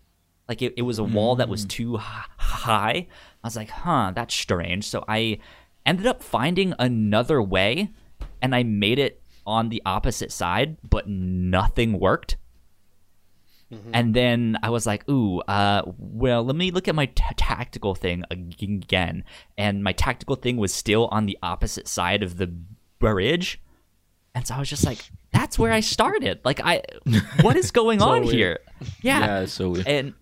[0.49, 1.69] Like it, it was a wall that was hmm.
[1.69, 2.03] too h-
[2.39, 3.09] high.
[3.45, 4.89] I was like, huh, that's strange.
[4.89, 5.41] So I
[5.85, 7.91] ended up finding another way,
[8.41, 12.37] and I made it on the opposite side, but nothing worked.
[13.93, 17.97] And then I was like, ooh, uh, well, let me look at my t- tactical
[17.97, 19.25] thing again.
[19.59, 22.55] And my tactical thing was still on the opposite side of the
[23.01, 23.61] bridge.
[24.37, 24.99] And so I was just like,
[25.33, 26.41] that's where I started.
[26.45, 26.83] Like, I,
[27.41, 28.35] what is going So on weird.
[28.35, 28.59] here?
[29.03, 29.19] Yeah.
[29.21, 29.89] Yeah, it's so weird.
[29.89, 30.15] And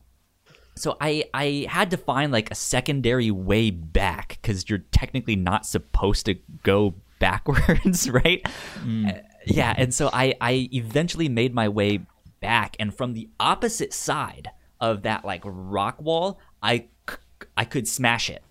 [0.76, 5.66] so I, I had to find like a secondary way back because you're technically not
[5.66, 8.40] supposed to go backwards, right?
[8.78, 9.12] Uh,
[9.46, 9.74] yeah.
[9.76, 12.00] And so I, I eventually made my way
[12.44, 16.88] back, and from the opposite side of that like rock wall, I
[17.56, 18.42] I could smash it.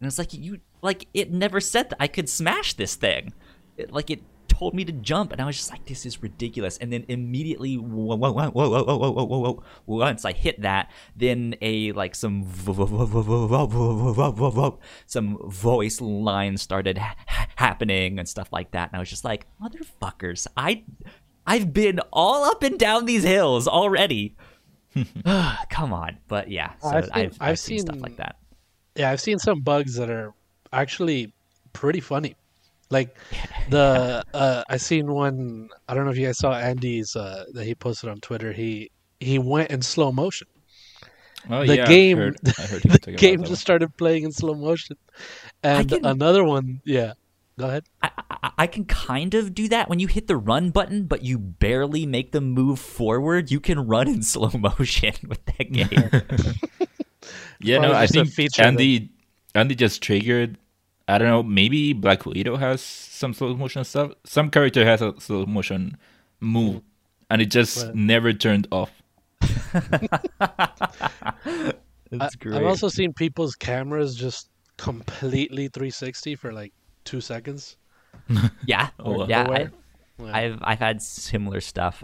[0.00, 3.32] And it's like you like it never said that I could smash this thing.
[3.76, 6.76] It, like it told me to jump, and I was just like, "This is ridiculous."
[6.78, 10.90] And then immediately, whoa, whoa, whoa, whoa, whoa, whoa, whoa, whoa, once I hit that,
[11.14, 12.42] then a like some
[15.06, 17.16] some voice lines started ha-
[17.54, 20.84] happening and stuff like that, and I was just like, "Motherfuckers, I."
[21.46, 24.34] I've been all up and down these hills already.
[25.70, 28.36] Come on, but yeah, so I've I've, seen- I've, I've seen stuff like that.
[28.94, 30.32] Yeah, I've seen some bugs that are
[30.72, 31.32] actually
[31.72, 32.34] pretty funny.
[32.90, 33.16] Like
[33.70, 35.68] the uh, I seen one.
[35.88, 38.52] I don't know if you guys saw Andy's uh, that he posted on Twitter.
[38.52, 38.90] He
[39.20, 40.46] he went in slow motion.
[41.50, 44.54] Oh the yeah, I game- heard- I heard the game just started playing in slow
[44.54, 44.96] motion.
[45.62, 47.12] And can- another one, yeah.
[47.58, 47.84] Go ahead.
[48.02, 48.10] I,
[48.42, 51.38] I, I can kind of do that when you hit the run button, but you
[51.38, 53.50] barely make them move forward.
[53.50, 55.88] You can run in slow motion with that game.
[57.60, 59.10] Yeah, no, I think feature that- Andy
[59.54, 60.58] Andy just triggered.
[61.08, 61.42] I don't know.
[61.42, 64.10] Maybe Black Widow has some slow motion stuff.
[64.24, 65.96] Some character has a slow motion
[66.40, 66.82] move,
[67.30, 67.94] and it just Right.
[67.94, 68.90] never turned off.
[72.10, 76.72] That's I, I've also seen people's cameras just completely 360 for like
[77.06, 77.76] two seconds.
[78.66, 79.26] yeah, wow.
[79.28, 79.42] yeah.
[79.48, 79.58] I,
[80.18, 80.36] yeah.
[80.36, 82.02] I've I've had similar stuff.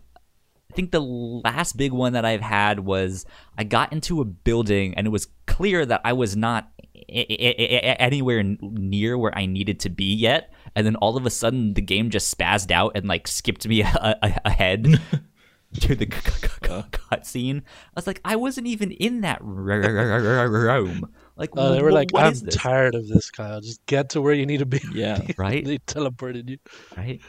[0.71, 3.27] I think the last big one that I've had was
[3.59, 6.71] I got into a building and it was clear that I was not
[7.11, 7.57] I- I-
[7.91, 11.31] I- anywhere n- near where I needed to be yet, and then all of a
[11.31, 14.85] sudden the game just spazzed out and like skipped me a- a- ahead
[15.81, 17.59] to the c- c- c- cutscene.
[17.61, 17.63] I
[17.97, 21.13] was like, I wasn't even in that room.
[21.37, 23.61] Like, Oh, they were like, "I'm tired of this, Kyle.
[23.61, 25.21] Just get to where you need to be." Yeah.
[25.39, 25.65] Right?
[25.65, 26.59] they teleported you.
[26.97, 27.21] right?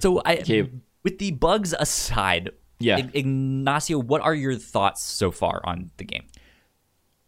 [0.00, 0.68] So I, Okay.
[1.04, 2.50] with the bugs aside,
[2.80, 2.98] Yeah.
[2.98, 6.24] Ig- Ignacio, what are your thoughts so far on the game?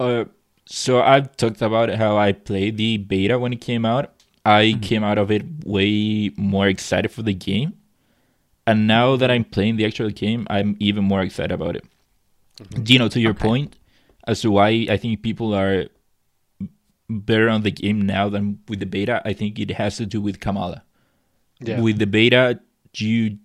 [0.00, 0.24] Uh,
[0.66, 4.12] so I've talked about how I played the beta when it came out.
[4.44, 4.80] I Mm-hmm.
[4.80, 7.74] came out of it way more excited for the game,
[8.66, 11.84] and now that I'm playing the actual game, I'm even more excited about it.
[12.82, 13.42] Gino, to your Mm-hmm.
[13.42, 13.48] Okay.
[13.48, 13.76] point
[14.28, 15.86] as to why I think people are
[17.10, 20.20] better on the game now than with the beta, I think it has to do
[20.20, 20.82] with Kamala.
[21.60, 21.80] Yeah.
[21.80, 22.60] With the beta,
[22.94, 23.38] you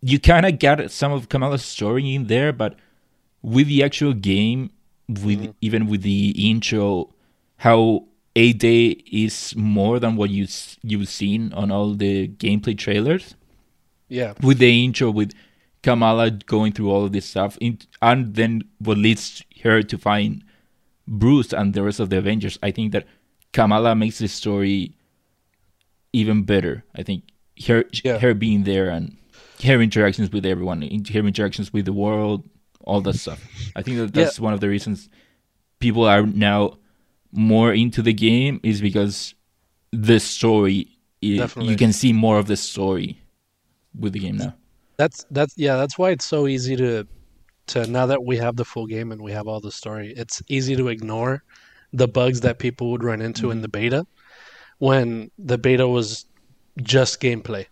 [0.00, 2.76] you kind of got some of Kamala's story in there, but
[3.42, 4.70] with the actual game,
[5.08, 5.50] with mm-hmm.
[5.60, 7.10] even with the intro,
[7.56, 8.06] how
[8.36, 10.46] a day is more than what you
[10.82, 13.34] you've seen on all the gameplay trailers.
[14.08, 14.34] Yeah.
[14.40, 15.32] With the intro, with
[15.82, 20.44] Kamala going through all of this stuff, in, and then what leads her to find
[21.08, 22.58] Bruce and the rest of the Avengers.
[22.62, 23.06] I think that
[23.52, 24.94] Kamala makes the story
[26.12, 26.84] even better.
[26.94, 27.24] I think
[27.66, 28.18] her Yeah.
[28.18, 29.16] her being there and
[29.62, 32.48] her interactions with everyone, her interactions with the world,
[32.82, 33.40] all that stuff.
[33.76, 34.24] I think that Yeah.
[34.24, 35.08] that's one of the reasons
[35.80, 36.78] people are now
[37.32, 39.34] more into the game is because
[39.92, 40.88] the story
[41.22, 41.72] i- Definitely.
[41.72, 43.18] you can see more of the story
[43.98, 44.54] with the game now.
[44.96, 47.06] That's that's yeah, that's why it's so easy to
[47.68, 50.42] to now that we have the full game and we have all the story, it's
[50.48, 51.42] easy to ignore
[51.92, 54.04] the bugs that people would run into in the beta
[54.78, 56.26] when the beta was
[56.82, 57.66] just gameplay.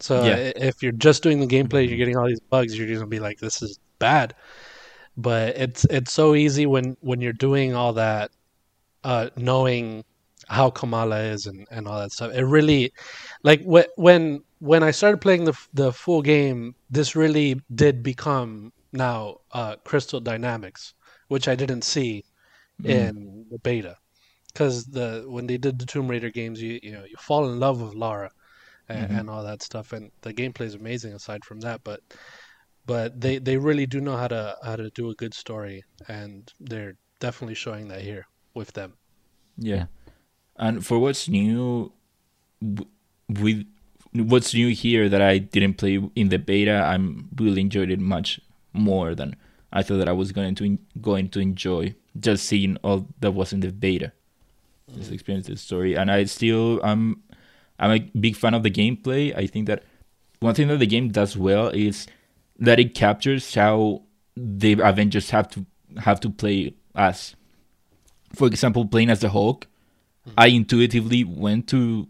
[0.00, 0.52] So Yeah.
[0.56, 3.38] if you're just doing the gameplay, you're getting all these bugs, you're gonna be like,
[3.38, 4.34] this is bad.
[5.16, 8.30] But it's it's so easy when when you're doing all that,
[9.04, 10.04] uh, knowing
[10.48, 12.32] how Kamala is and, and all that stuff.
[12.34, 12.92] It really,
[13.42, 18.72] like wh- when when I started playing the the full game, this really did become
[18.96, 20.94] now uh, Crystal Dynamics,
[21.28, 22.24] which I didn't see
[22.84, 23.96] in the beta,
[24.52, 27.58] because the when they did the Tomb Raider games, you you know you fall in
[27.60, 28.30] love with Lara
[28.88, 31.82] and, and all that stuff, and the gameplay is amazing aside from that.
[31.84, 32.00] But
[32.84, 36.52] but they they really do know how to how to do a good story, and
[36.60, 38.94] they're definitely showing that here with them.
[39.56, 39.86] Yeah.
[40.56, 41.92] And for what's new,
[43.28, 43.66] with
[44.12, 48.40] what's new here that I didn't play in the beta, I'm really enjoyed it much
[48.76, 49.36] more than
[49.72, 53.52] I thought that I was going to going to enjoy just seeing all that was
[53.52, 54.12] in the beta.
[54.94, 57.22] Just experience the story, and I still I'm
[57.78, 59.36] I'm a big fan of the gameplay.
[59.36, 59.82] I think that
[60.40, 62.06] one thing that the game does well is
[62.58, 64.02] that it captures how
[64.36, 65.66] the Avengers have to
[65.98, 67.34] have to play as.
[68.34, 69.66] For example, playing as the Hulk,
[70.24, 70.30] hmm.
[70.36, 72.08] I intuitively went to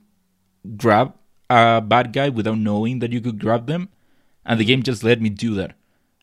[0.76, 1.14] grab
[1.48, 3.88] a bad guy without knowing that you could grab them,
[4.44, 5.76] and the game just let me do that.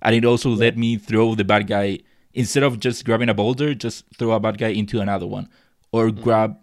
[0.04, 2.00] And it also let me throw the bad guy
[2.34, 5.50] instead of just grabbing a boulder, just throw a bad guy into another one,
[5.92, 6.22] or mm-hmm.
[6.22, 6.58] grab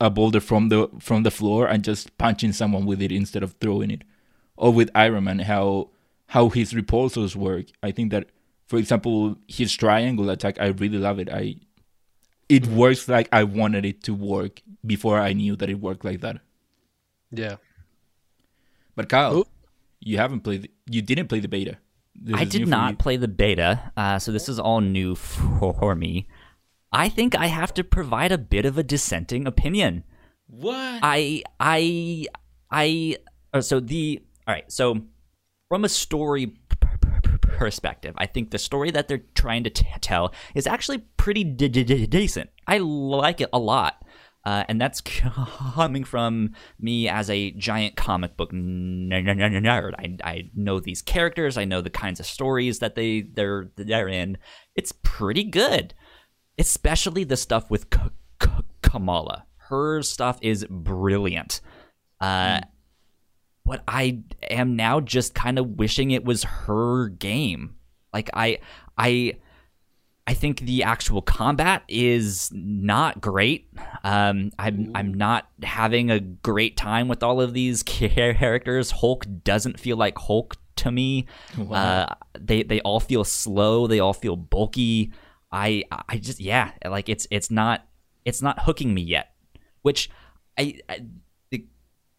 [0.00, 3.52] a boulder from the from the floor and just punching someone with it instead of
[3.60, 4.02] throwing it.
[4.56, 5.90] Or with Iron Man, how
[6.28, 7.66] how his repulsors work.
[7.82, 8.28] I think that,
[8.66, 11.30] for example, his triangle attack, I really love it.
[11.30, 11.56] I
[12.48, 12.76] it mm-hmm.
[12.76, 16.38] works like I wanted it to work before I knew that it worked like that.
[17.30, 17.56] Yeah.
[18.96, 19.46] But Kyle, Ooh.
[20.00, 20.70] you haven't played.
[20.86, 21.78] You didn't play the beta.
[22.32, 26.28] I did not play the beta, uh, so this is all new for me.
[26.92, 30.04] I think I have to provide a bit of a dissenting opinion.
[30.46, 31.00] What?
[31.02, 32.26] I I
[32.70, 33.16] I
[33.52, 34.70] uh, so the all right.
[34.70, 35.00] So
[35.68, 36.54] from a story
[37.40, 41.68] perspective, I think the story that they're trying to t- tell is actually pretty d-
[41.68, 42.50] d- decent.
[42.66, 44.03] I like it a lot.
[44.44, 45.00] Uh, and that's
[45.74, 49.94] coming from me as a giant comic book nerd.
[49.98, 51.56] I, I know these characters.
[51.56, 54.38] I know the kinds of stories that they they're they're in.
[54.74, 55.94] It's pretty good,
[56.58, 58.00] especially the stuff with K-
[58.40, 58.50] K-
[58.82, 59.46] Kamala.
[59.56, 61.60] Her stuff is brilliant.
[62.20, 62.60] Uh,
[63.64, 67.76] but I am now just kind of wishing it was her game.
[68.12, 68.58] Like I
[68.98, 69.34] I
[70.26, 73.68] I think the actual combat is not great.
[74.02, 78.90] Um, I'm I'm not having a great time with all of these characters.
[78.90, 81.26] Hulk doesn't feel like Hulk to me.
[81.70, 82.06] Uh,
[82.38, 83.86] they they all feel slow.
[83.86, 85.12] They all feel bulky.
[85.52, 87.86] I I just yeah, like it's it's not
[88.24, 89.34] it's not hooking me yet.
[89.82, 90.10] Which
[90.58, 91.04] I, I
[91.50, 91.66] the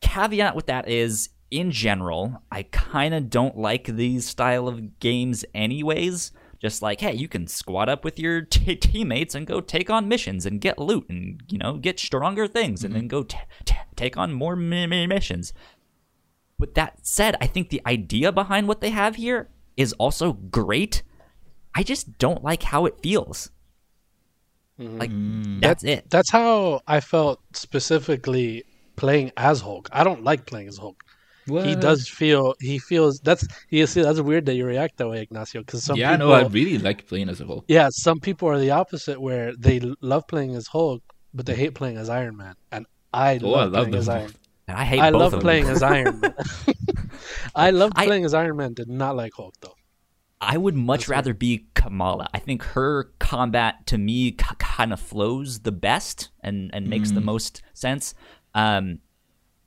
[0.01, 5.43] caveat with that is in general, I kind of don't like these style of games
[5.53, 6.31] anyways.
[6.59, 10.07] Just like, hey, you can squad up with your t- teammates and go take on
[10.07, 13.09] missions and get loot and you know get stronger things and then mm-hmm.
[13.09, 15.53] go t- t- take on more mi- mi- missions.
[16.57, 21.03] With that said, I think the idea behind what they have here is also great.
[21.73, 23.51] I just don't like how it feels.
[24.79, 24.97] Mm-hmm.
[24.97, 25.61] Like mm.
[25.61, 26.09] that's it.
[26.09, 28.63] That's how I felt specifically
[28.95, 29.89] playing as Hulk.
[29.91, 31.03] I don't like playing as Hulk.
[31.47, 35.21] He does feel he feels that's you see that's weird that you react that way,
[35.21, 35.61] Ignacio.
[35.61, 37.65] Because some yeah, people, no, I really like playing as a Hulk.
[37.67, 41.75] yeah, some people are the opposite where they love playing as Hulk, but they hate
[41.75, 42.55] playing as Iron Man.
[42.71, 44.25] And I Oh, I love, love playing as Iron.
[44.27, 44.39] both.
[44.67, 45.75] And I hate I both love of playing them.
[45.75, 46.33] as Iron Man.
[47.55, 48.73] I loved I- playing as Iron Man.
[48.73, 49.75] Did not like Hulk though.
[50.41, 52.27] I would much rather be Kamala.
[52.33, 57.11] I think her combat to me k- kind of flows the best and and makes
[57.11, 58.13] the most sense.
[58.53, 58.99] Um,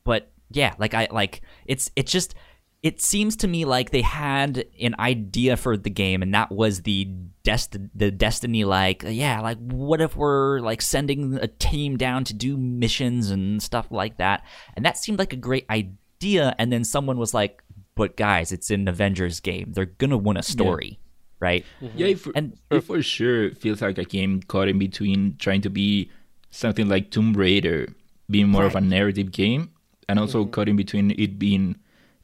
[0.05, 2.35] but yeah, like I like it's it's just
[2.83, 6.83] it seems to me like they had an idea for the game and that was
[6.83, 7.07] the
[7.43, 12.35] dest the Destiny like yeah like what if we're like sending a team down to
[12.35, 14.45] do missions and stuff like that?
[14.77, 17.63] And that seemed like a great idea and then someone was like
[17.95, 19.73] but guys it's an avengers game.
[19.73, 21.01] They're gonna want a story.
[21.41, 21.65] Right?
[21.81, 21.99] Mm-hmm.
[21.99, 25.71] Yeah, for, And- it for sure feels like a game caught in between trying to
[25.71, 26.11] be
[26.51, 27.89] something like Tomb Raider,
[28.29, 29.71] being more of a narrative game,
[30.09, 30.51] and also mm-hmm.
[30.51, 31.77] caught in between it being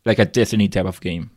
[0.05, 1.31] like a Destiny type of game.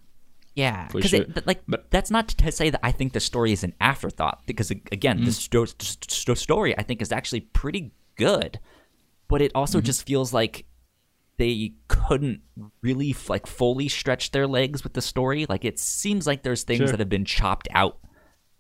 [0.55, 1.25] Yeah, because sure.
[1.45, 4.41] like But- that's not to say that I think the story is an afterthought.
[4.47, 5.33] Because ag- again, the mm.
[5.33, 8.59] sto- st- st- story I think is actually pretty good,
[9.27, 9.85] but it also mm-hmm.
[9.85, 10.65] just feels like
[11.37, 12.41] they couldn't
[12.81, 15.45] really f- like fully stretch their legs with the story.
[15.47, 16.87] Like it seems like there's things Sure.
[16.87, 17.99] that have been chopped out.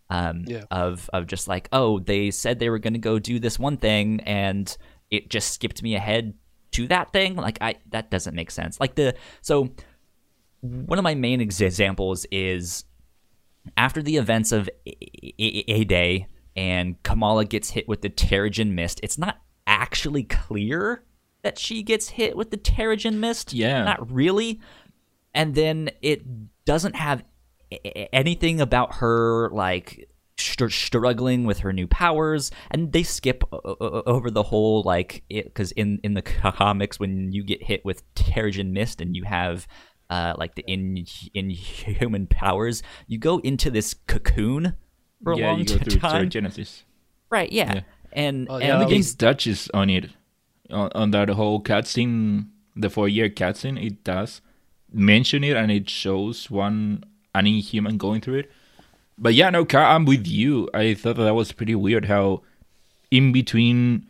[0.09, 0.63] Um, Yeah.
[0.71, 3.75] of of just like oh they said they were going to go do this one
[3.75, 4.77] thing and
[5.11, 6.33] it just skipped me ahead
[6.71, 9.69] to that thing like I that doesn't make sense like the so
[10.61, 12.83] one of my main ex- examples is
[13.75, 19.17] after the events of A- Day and Kamala gets hit with the Terrigen Mist, it's
[19.17, 21.03] not actually clear
[21.43, 23.53] that she gets hit with the Terrigen Mist.
[23.53, 23.83] Yeah.
[23.83, 24.59] Not really.
[25.33, 26.23] And then it
[26.65, 27.23] doesn't have
[28.11, 34.03] anything about her, like, str- struggling with her new powers and they skip o- o-
[34.05, 36.21] over the whole like because in in the
[36.61, 39.67] comics when you get hit with terrigen mist and you have
[40.09, 44.73] uh, like the in inhuman powers, you go into this cocoon
[45.23, 46.29] for a yeah, long you go through time.
[46.29, 46.85] Genesis.
[47.29, 47.51] Right?
[47.51, 47.73] Yeah.
[47.75, 47.81] Yeah.
[48.13, 50.09] And Oh, and yeah, And the that game was- touches on it,
[50.71, 53.83] on, on that whole cutscene, the four-year cutscene.
[53.85, 54.39] It does
[54.93, 57.03] mention it, and it shows one
[57.35, 58.51] Inhuman going through it.
[59.17, 60.69] But yeah, no, Ka, I'm with you.
[60.73, 62.43] I thought that was pretty weird how,
[63.09, 64.05] in between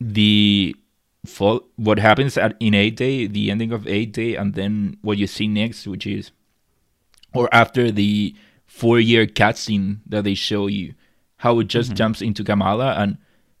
[0.00, 0.76] the
[1.24, 5.48] fall, what happens at in A-Day, the ending of A-Day, and then what you see
[5.48, 6.30] next, which is,
[7.34, 8.34] or after the
[8.66, 10.94] four-year cutscene that they show you,
[11.38, 11.96] how it just mm-hmm.
[11.96, 13.16] jumps into Kamala and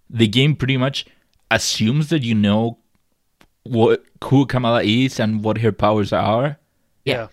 [0.08, 1.06] the game pretty much
[1.50, 2.78] assumes that you know
[3.62, 6.58] what who Kamala is and what her powers are
[7.04, 7.28] Yeah.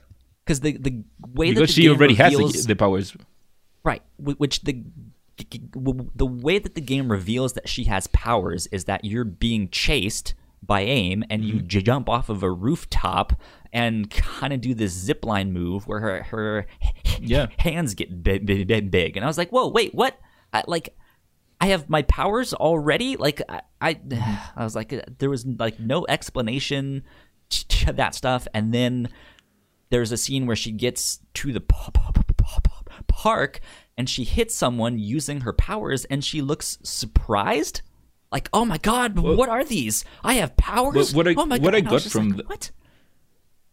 [0.46, 1.04] because the the
[1.34, 3.16] way that the she game already reveals, has the, the powers.
[3.88, 4.84] Right, which the
[6.16, 10.34] the way that the game reveals that she has powers is that you're being chased
[10.64, 11.68] by AIM and you Mm-hmm.
[11.68, 13.40] jump off of a rooftop
[13.72, 16.66] and kind of do this zip line move where her her
[17.20, 17.48] Yeah.
[17.60, 20.20] hands get big, big, big, and I was like, whoa, wait, what?
[20.52, 20.96] I, like,
[21.62, 23.16] I have my powers already.
[23.16, 24.00] Like, I, I.
[24.56, 27.04] I was like, uh, there was like no explanation
[27.50, 29.10] to that stuff, and then
[29.92, 31.62] there's a scene where she gets to the
[33.08, 33.60] park
[33.98, 37.82] and she hits someone using her powers, and she looks surprised.
[38.32, 40.06] Like, oh my god, what are these?
[40.24, 41.14] I have powers.
[41.16, 41.76] What- what I- oh my what god.
[41.76, 42.72] I got just from like, the- what?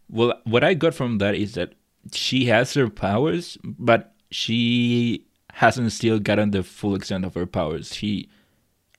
[0.09, 1.73] Well, what I got from that is that
[2.11, 7.93] she has her powers, but she hasn't still gotten the full extent of her powers.
[7.93, 8.29] She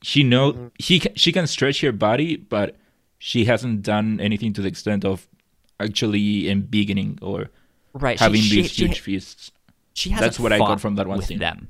[0.03, 0.67] she know mm-hmm.
[0.79, 2.77] she ca- she can stretch her body, but
[3.19, 5.27] she hasn't done anything to the extent of
[5.81, 7.51] actually embiggening or
[7.95, 9.51] Right, having she, these she, huge she, feasts.
[9.97, 11.39] She hasn't That's what I got from that one with scene.
[11.39, 11.69] them.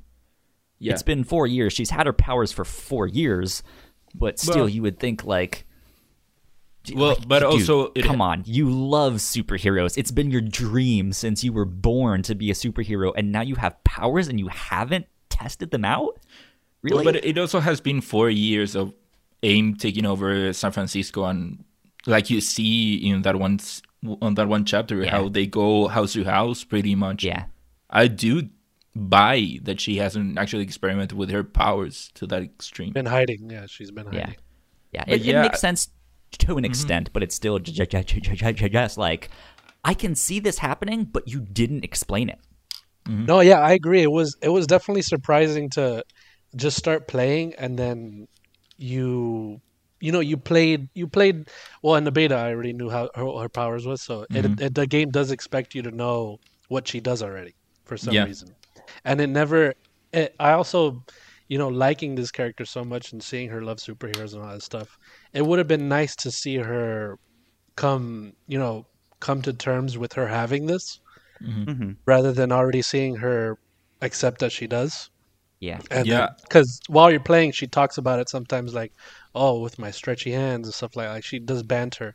[0.81, 0.93] Yeah.
[0.93, 1.73] It's been four years.
[1.73, 3.63] She's had her powers for four years,
[4.15, 5.65] but still, Well- you would think like.
[6.95, 9.97] Well, like, but dude, also it- come on, you love superheroes.
[9.99, 13.57] It's been your dream since you were born to be a superhero, and now you
[13.57, 16.19] have powers and you haven't tested them out.
[16.83, 16.97] Really?
[17.05, 18.93] Well, but it also has been four years of
[19.43, 21.65] AIM taking over San Francisco, and
[22.07, 23.59] like you see in that one
[24.23, 25.11] on that one chapter, Yeah.
[25.11, 27.25] how they go house to house, pretty much.
[27.25, 27.47] yeah,
[27.91, 28.49] I do
[28.97, 32.93] buy that she hasn't actually experimented with her powers to that extreme.
[32.93, 33.51] Been hiding.
[33.51, 34.21] Yeah, she's been hiding.
[34.21, 34.33] yeah,
[34.93, 35.05] yeah.
[35.07, 35.89] But It, it makes sense
[36.39, 36.65] to an mm-hmm.
[36.65, 39.31] extent, but it's still just like
[39.85, 42.41] I can see this happening, but you didn't explain it.
[43.07, 43.27] Mm-hmm.
[43.27, 44.03] No, yeah, I agree.
[44.03, 46.03] It was it was definitely surprising to
[46.57, 48.29] just start playing and then
[48.79, 49.61] you
[50.01, 51.49] you know you played you played
[51.83, 52.35] well in the beta.
[52.35, 54.63] I already knew how her, her powers was, so it, mm-hmm.
[54.63, 57.55] it, the game does expect you to know what she does already
[57.87, 58.25] for some Yeah.
[58.25, 58.55] reason,
[59.05, 59.75] and it never.
[60.13, 61.05] It, I also,
[61.49, 64.63] you know, liking this character so much and seeing her love superheroes and all that
[64.63, 64.89] stuff.
[65.33, 67.17] It would have been nice to see her
[67.77, 68.87] come, you know,
[69.21, 71.01] come to terms with her having this
[71.43, 71.93] Mm-hmm.
[72.07, 73.57] rather than already seeing her
[74.01, 75.09] accept that she does.
[75.61, 76.29] Yeah, And Yeah.
[76.49, 78.93] because while you're playing, she talks about it sometimes, like,
[79.35, 81.09] "Oh, with my stretchy hands and stuff like.
[81.09, 82.15] Like she does banter,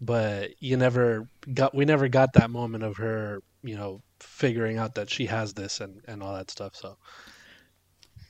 [0.00, 1.74] but you never got.
[1.74, 5.80] We never got that moment of her, you know, figuring out that she has this
[5.80, 6.74] and and all that stuff.
[6.76, 6.96] So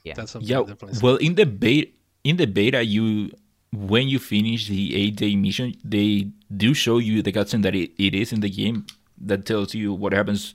[0.05, 0.15] yeah.
[0.15, 0.49] that's something.
[0.49, 1.91] Yeah, definitely well, in the beta,
[2.25, 3.31] in the beta, you
[3.73, 8.15] when you finish the A-Day mission, they do show you the cutscene that it, it
[8.15, 8.87] is in the game
[9.19, 10.55] that tells you what happens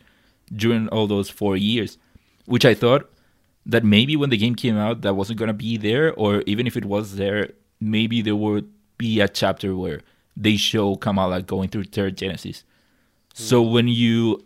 [0.53, 1.97] during all those four years,
[2.45, 3.09] which I thought
[3.65, 6.77] that maybe when the game came out that wasn't gonna be there, or even if
[6.77, 10.01] it was there, maybe there would be a chapter where
[10.35, 12.63] they show Kamala going through Terrigenesis.
[13.33, 13.73] So hmm.
[13.73, 14.45] when you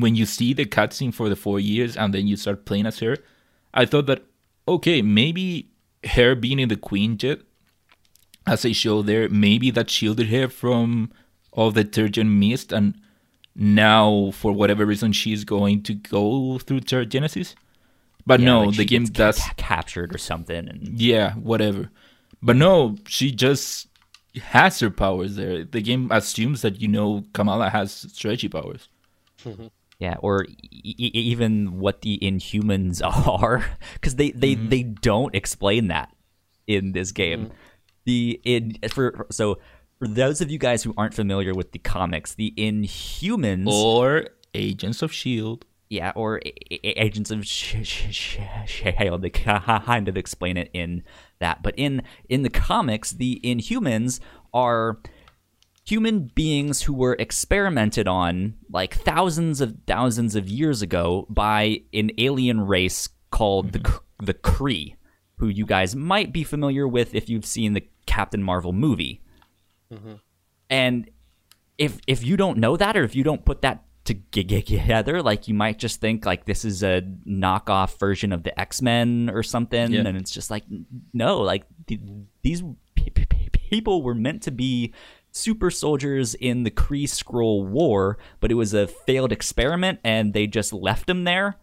[0.00, 2.98] when you see the cutscene for the four years and then you start playing as
[3.00, 3.16] her,
[3.74, 4.24] I thought that
[4.68, 5.70] okay, maybe
[6.14, 7.42] her being in the Quinjet,
[8.46, 11.10] as they show there, maybe that shielded her from
[11.52, 12.94] all the Terrigen mist, and
[13.54, 17.54] now for whatever reason she's going to go through Terrigenesis.
[18.26, 19.38] But Yeah, no, like the she game gets does.
[19.38, 21.90] ca- captured or something, and Yeah, whatever.
[22.42, 23.88] But no, she just
[24.40, 25.64] has her powers there.
[25.64, 28.88] The game assumes that you know Kamala has stretchy powers.
[29.44, 29.66] Mm-hmm.
[30.00, 33.00] Yeah, or e- even what the Inhumans
[33.42, 34.68] are, because they they Mm-hmm.
[34.70, 36.12] they don't explain that
[36.66, 37.52] in this game.
[38.06, 39.58] The in for so
[39.98, 45.02] for those of you guys who aren't familiar with the comics, the Inhumans, Or Agents
[45.02, 45.66] of Shield.
[45.90, 50.70] yeah, or a- a- Agents of Sh- Sh- Sh- Shield, they kind of explain it
[50.72, 51.02] in
[51.40, 51.62] that.
[51.62, 54.20] But in in the comics, the Inhumans
[54.54, 54.98] are
[55.90, 62.10] human beings who were experimented on like thousands of thousands of years ago by an
[62.18, 63.96] alien race called the mm-hmm.
[63.96, 64.94] K- the Kree,
[65.36, 69.20] who you guys might be familiar with if you've seen the Captain Marvel movie.
[69.92, 70.14] Mm-hmm.
[70.68, 71.10] And
[71.76, 75.54] if if you don't know that or if you don't put that together, like you
[75.54, 79.90] might just think like this is a knockoff version of the X Men or something,
[79.92, 80.06] Yeah.
[80.06, 80.64] and it's just like
[81.12, 82.00] no, like th-
[82.42, 82.62] these
[83.70, 84.92] people were meant to be
[85.32, 90.46] super soldiers in the Kree Skrull War, but it was a failed experiment, and they
[90.46, 91.56] just left them there,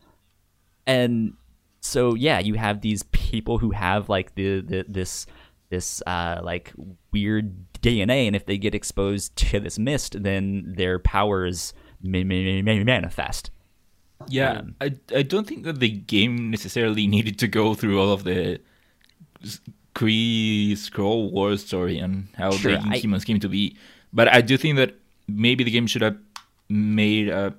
[0.85, 1.33] and
[1.81, 5.25] so yeah, you have these people who have like the, the this
[5.69, 6.73] this uh like
[7.11, 12.61] weird DNA, and if they get exposed to this mist, then their powers may, may,
[12.61, 13.51] may manifest.
[14.27, 18.11] Yeah, Um, I I don't think that the game necessarily needed to go through all
[18.11, 18.59] of the
[19.97, 23.75] Kree Skrull War story and how Sure, the I- came to be,
[24.13, 24.93] but I do think that
[25.27, 26.17] maybe the game should have
[26.69, 27.53] made a.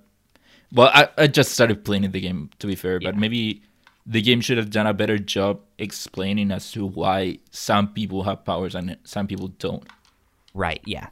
[0.72, 3.62] Well, I, I just started playing the game to be fair, but maybe
[4.06, 8.44] the game should have done a better job explaining as to why some people have
[8.44, 9.82] powers and some people don't.
[10.54, 10.80] Right?
[10.86, 11.08] Yeah,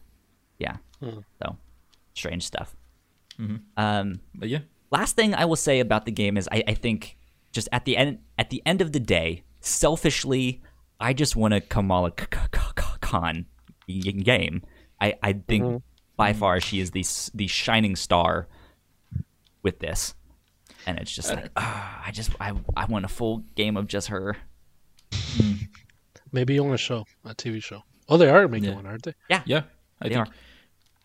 [0.58, 0.76] yeah.
[1.42, 1.56] So
[2.14, 2.76] strange stuff.
[3.76, 4.60] Um, But yeah,
[4.90, 7.16] last thing I will say about the game is I, I think
[7.52, 10.60] just at the end at the end of the day, selfishly,
[11.00, 13.46] I just want a Kamala K- K- K- Khan
[13.86, 14.62] game.
[15.00, 15.76] I, I think mm-hmm.
[16.16, 18.48] by far she is the the shining star
[19.62, 20.14] with this,
[20.86, 23.86] and it's just uh, like ah, I just I I want a full game of
[23.86, 24.36] just her.
[25.12, 25.52] Hmm.
[26.32, 27.82] Maybe on a show, a TV show.
[28.08, 28.74] Oh, they are making Yeah.
[28.76, 29.14] one, aren't they?
[29.28, 29.62] Yeah, yeah,
[30.00, 30.32] I they think are.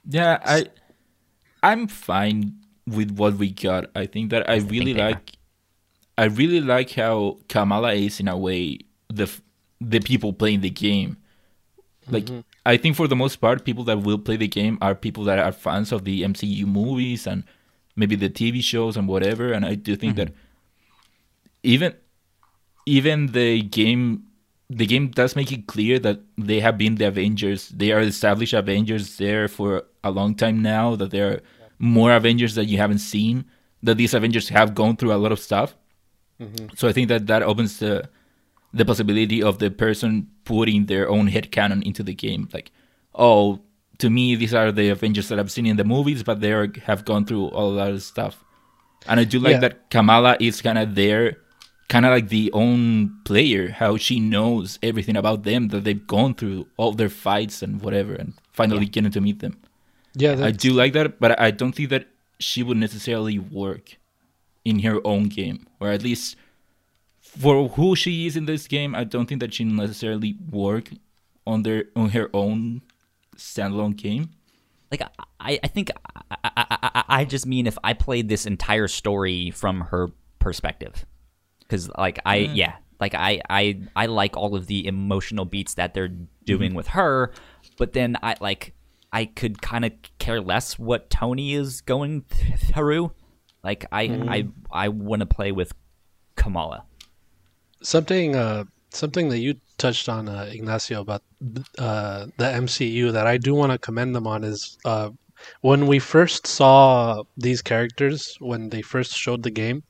[0.09, 0.65] Yeah, I
[1.61, 2.53] I'm fine
[2.87, 3.85] with what we got.
[3.95, 5.11] I think that I really they are.
[5.11, 5.31] like
[6.17, 8.79] I really like how Kamala is in a way
[9.09, 9.41] the f-
[9.81, 11.17] the people playing the game.
[12.07, 12.41] Like mm-hmm.
[12.65, 15.39] I think for the most part people that will play the game are people that
[15.39, 17.43] are fans of the MCU movies and
[17.95, 21.63] maybe the TV shows and whatever and I do think that mm-hmm.
[21.63, 21.93] even
[22.85, 24.23] even the game
[24.69, 27.69] the game does make it clear that they have been the Avengers.
[27.69, 30.95] They are established Avengers there for a long time now.
[30.95, 31.39] That there are
[31.77, 33.43] more Avengers that you haven't seen.
[33.83, 35.75] That these Avengers have gone through a lot of stuff.
[36.39, 36.67] Mm-hmm.
[36.77, 38.09] So I think that that opens the
[38.73, 42.47] the possibility of the person putting their own head headcanon into the game.
[42.53, 42.71] Like,
[43.13, 43.61] oh,
[43.97, 46.71] to me, these are the Avengers that I've seen in the movies, but they are,
[46.85, 48.43] have gone through all that stuff.
[49.07, 49.59] And I do like Yeah.
[49.59, 51.37] that Kamala is kind of there,
[51.89, 56.33] kind of like the own player, how she knows everything about them, that they've gone
[56.33, 59.57] through all their fights and whatever, and finally getting to meet them.
[60.13, 62.07] Yeah, I do like that, but I don't think that
[62.39, 63.97] she would necessarily work
[64.65, 66.35] in her own game, or at least
[67.39, 68.93] for who she is in this game.
[68.93, 70.89] I don't think that she necessarily work
[71.47, 72.81] on their on her own
[73.37, 74.29] standalone game.
[74.91, 75.01] like
[75.39, 75.91] I, I think
[76.29, 80.09] I, I, I, I just mean if I played this entire story from her
[80.39, 81.05] perspective,
[81.59, 85.93] because like I yeah like I, I I like all of the emotional beats that
[85.93, 86.11] they're
[86.45, 86.75] doing mm-hmm.
[86.75, 87.31] with her,
[87.77, 88.73] but then I like
[89.11, 92.25] I could kind of care less what Tony is going
[92.73, 93.11] through.
[93.63, 94.29] Like I mm-hmm.
[94.29, 95.73] I I want to play with
[96.35, 96.85] Kamala.
[97.81, 98.63] Something uh
[98.93, 101.23] something that you touched on uh, Ignacio about
[101.79, 105.09] uh the MCU that I do want to commend them on is uh
[105.61, 109.83] when we first saw these characters when they first showed the game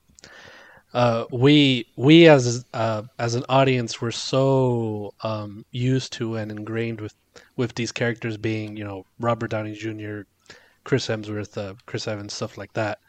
[0.93, 7.01] uh we we as uh as an audience were so um used to and ingrained
[7.01, 7.15] with
[7.57, 10.21] with these characters being you know Robert Downey Jr.
[10.83, 12.99] Chris Hemsworth Chris Evans stuff like that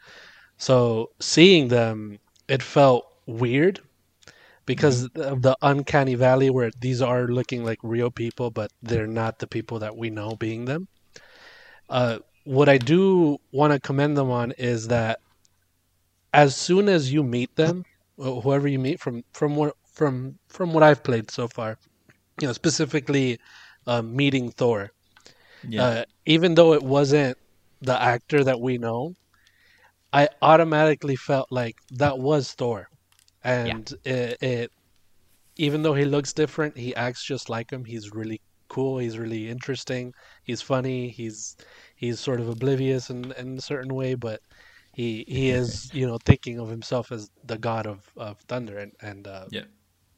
[0.57, 3.79] so seeing them it felt weird
[4.65, 9.39] because of the uncanny valley where these are looking like real people but they're not
[9.39, 10.87] the people that we know being them.
[11.89, 15.19] Uh, what i do want to commend them on is that
[16.33, 17.83] as soon as you meet them
[18.17, 21.77] whoever you meet from from what from from what i've played so far
[22.41, 23.39] you know specifically
[23.87, 24.91] uh, meeting thor.
[25.83, 27.37] Uh, even though it wasn't
[27.81, 29.13] the actor that we know
[30.13, 32.87] i automatically felt like that was thor
[33.43, 34.71] and it, it
[35.57, 37.85] even though he looks different he acts just like him.
[37.85, 38.97] He's really cool.
[38.99, 40.13] He's really interesting.
[40.43, 41.09] He's funny.
[41.09, 41.55] He's
[41.95, 44.39] he's sort of oblivious in, in a certain way but
[44.93, 48.77] he he is you know thinking of himself as the god of, of thunder.
[48.79, 49.65] And and uh, Yeah.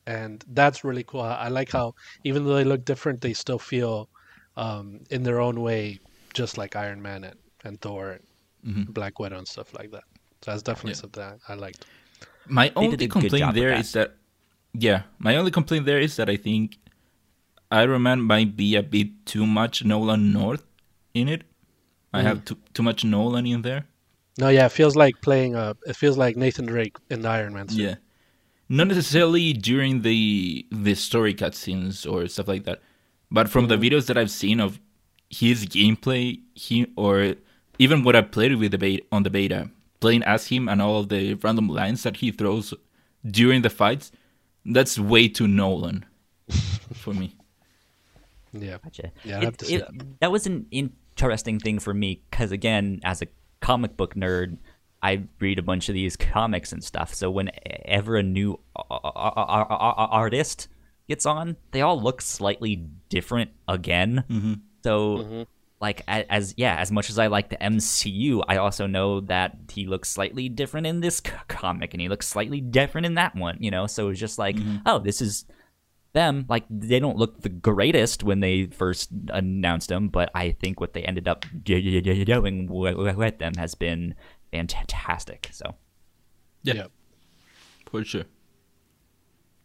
[0.07, 1.21] and that's really cool.
[1.21, 4.09] I, I like how even though they look different they still feel
[4.57, 5.99] um, in their own way
[6.33, 8.23] just like iron man and, and thor and
[8.63, 8.85] Mhm.
[8.87, 10.03] black widow and stuff like that.
[10.43, 10.95] So that's definitely Yeah.
[10.95, 11.85] something I, I liked
[12.47, 13.79] My did only complaint job with there that.
[13.79, 14.15] is that,
[14.73, 16.77] yeah, my only complaint there is that I think
[17.71, 20.63] Iron Man might be a bit too much Nolan North
[21.13, 21.43] in it.
[22.13, 22.23] I Mm.
[22.23, 23.87] have too too much Nolan in there.
[24.37, 27.53] No, yeah, it feels like playing uh it feels like Nathan Drake in the Iron
[27.53, 27.79] Man suit.
[27.79, 27.95] Yeah,
[28.69, 32.81] not necessarily during the the story cutscenes or stuff like that,
[33.31, 34.79] but from the videos that I've seen of
[35.29, 37.35] his gameplay, he or
[37.79, 39.69] even what I played with the beta on the beta,
[40.05, 42.73] playing as him and all of the random lines that he throws
[43.39, 44.11] during the fights,
[44.75, 46.05] that's way too Nolan
[47.03, 47.27] for me.
[48.53, 48.77] Yeah.
[48.83, 49.11] Gotcha.
[49.23, 52.99] Yeah, It- have to see it- that was an interesting thing for me because, again,
[53.03, 53.27] as a
[53.61, 54.57] comic book nerd,
[55.01, 57.13] I read a bunch of these comics and stuff.
[57.13, 58.59] So whenever a new
[60.21, 60.67] artist
[61.07, 62.75] gets on, they all look slightly
[63.09, 64.23] different again.
[64.29, 64.53] Mm-hmm.
[64.83, 65.45] So,
[65.81, 69.85] like, as yeah, as much as I like the MCU, I also know that he
[69.87, 73.57] looks slightly different in this c- comic, and he looks slightly different in that one.
[73.59, 75.45] You know, so it's just like, oh, this is
[76.13, 80.79] them like they don't look the greatest when they first announced them but i think
[80.79, 84.15] what they ended up doing with them has been
[84.49, 85.75] fantastic so
[86.63, 86.91] Yeah, Yep.
[87.91, 88.23] for sure.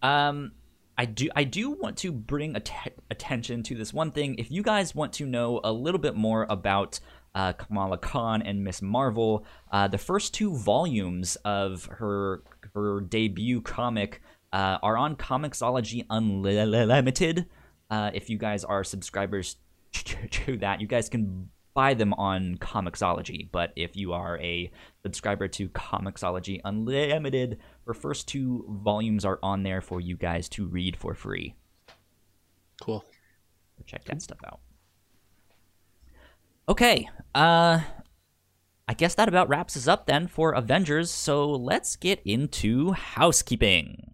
[0.02, 0.50] um
[1.00, 4.62] i do i do want to bring att- attention to this one thing if you
[4.62, 7.00] guys want to know a little bit more about
[7.34, 9.44] uh, Kamala Khan and Miss Marvel.
[9.70, 12.42] Uh, the first two volumes of her
[12.74, 14.20] her debut comic
[14.52, 17.46] uh, are on Comixology Unlimited.
[17.88, 19.56] Uh, if you guys are subscribers
[19.92, 23.48] to, to that, you guys can buy them on Comixology.
[23.50, 24.70] But if you are a
[25.02, 27.58] subscriber to Comixology Unlimited,
[27.90, 31.56] her first two volumes are on there for you guys to read for free.
[32.80, 33.04] Cool.
[33.76, 34.60] So check that stuff out.
[36.68, 37.80] Okay, uh
[38.86, 44.12] I guess that about wraps us up then for Avengers, so let's get into housekeeping.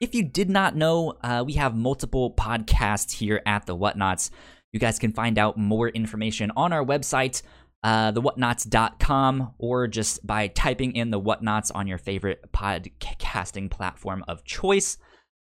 [0.00, 4.30] If you did not know, uh, we have multiple podcasts here at the Whatnots.
[4.72, 7.42] You guys can find out more information on our website,
[7.86, 14.42] uh, thewhatnots.com, or just by typing in the Whatnots on your favorite podcasting platform of
[14.42, 14.98] choice.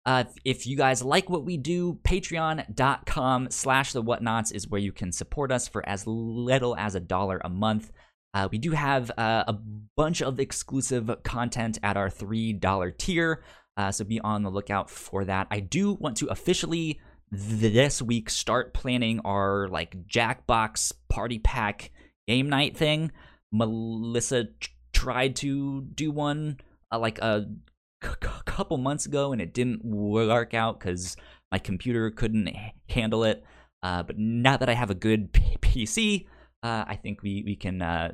[0.06, 4.94] Uh, if you guys like what we do, patreon.com slash the whatnots is where you
[4.94, 7.92] can support us for as little as a dollar a month.
[8.34, 9.58] Uh, we do have uh, a
[9.98, 13.44] bunch of exclusive content at our $3 tier,
[13.76, 15.48] uh, so be on the lookout for that.
[15.52, 21.92] I do want to officially this week start planning our like Jackbox party pack
[22.28, 23.12] game night thing.
[23.52, 24.48] Melissa
[24.94, 26.60] tried to do one
[26.92, 27.48] uh, like a
[28.02, 31.16] couple months ago and it didn't work out because
[31.52, 33.44] my computer couldn't h- handle it.
[33.84, 36.26] Uh, but now that I have a good P- PC,
[36.64, 38.14] uh, I think we we can uh,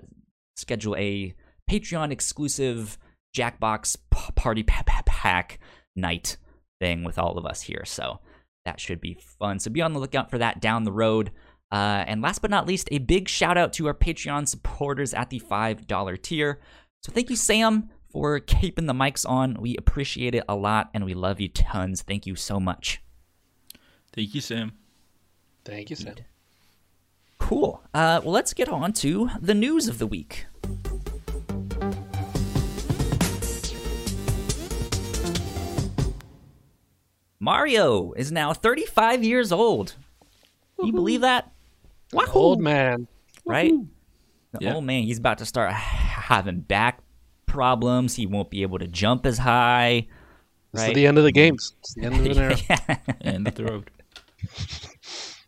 [0.55, 1.33] schedule a
[1.69, 2.97] Patreon exclusive
[3.35, 5.59] Jackbox p- party pa- pa- pack
[5.95, 6.37] night
[6.79, 7.83] thing with all of us here.
[7.85, 8.19] So
[8.65, 9.59] that should be fun.
[9.59, 11.31] So be on the lookout for that down the road.
[11.72, 15.30] Uh, and last but not least, a big shout out to our Patreon supporters at
[15.30, 16.59] the $5 tier.
[17.01, 19.55] So thank you, Sam, for keeping the mics on.
[19.59, 22.01] We appreciate it a lot and we love you tons.
[22.01, 23.01] Thank you so much.
[24.13, 24.74] Thank you, Sam.
[25.65, 26.15] Thank you, Sam.
[27.38, 27.84] Cool.
[27.93, 30.45] Uh, well, let's get on to the news of the week.
[37.39, 39.95] Mario is now 35 years old.
[40.78, 41.51] Can you believe that?
[42.33, 43.07] Old man.
[43.45, 43.73] right?
[44.51, 44.75] The Yeah.
[44.75, 46.99] old man, he's about to start having back
[47.45, 48.15] problems.
[48.15, 50.07] He won't be able to jump as high.
[50.73, 50.89] This Right.
[50.91, 51.73] is the end of the games.
[51.79, 52.57] It's the end of an era.
[53.21, 53.89] And the throat.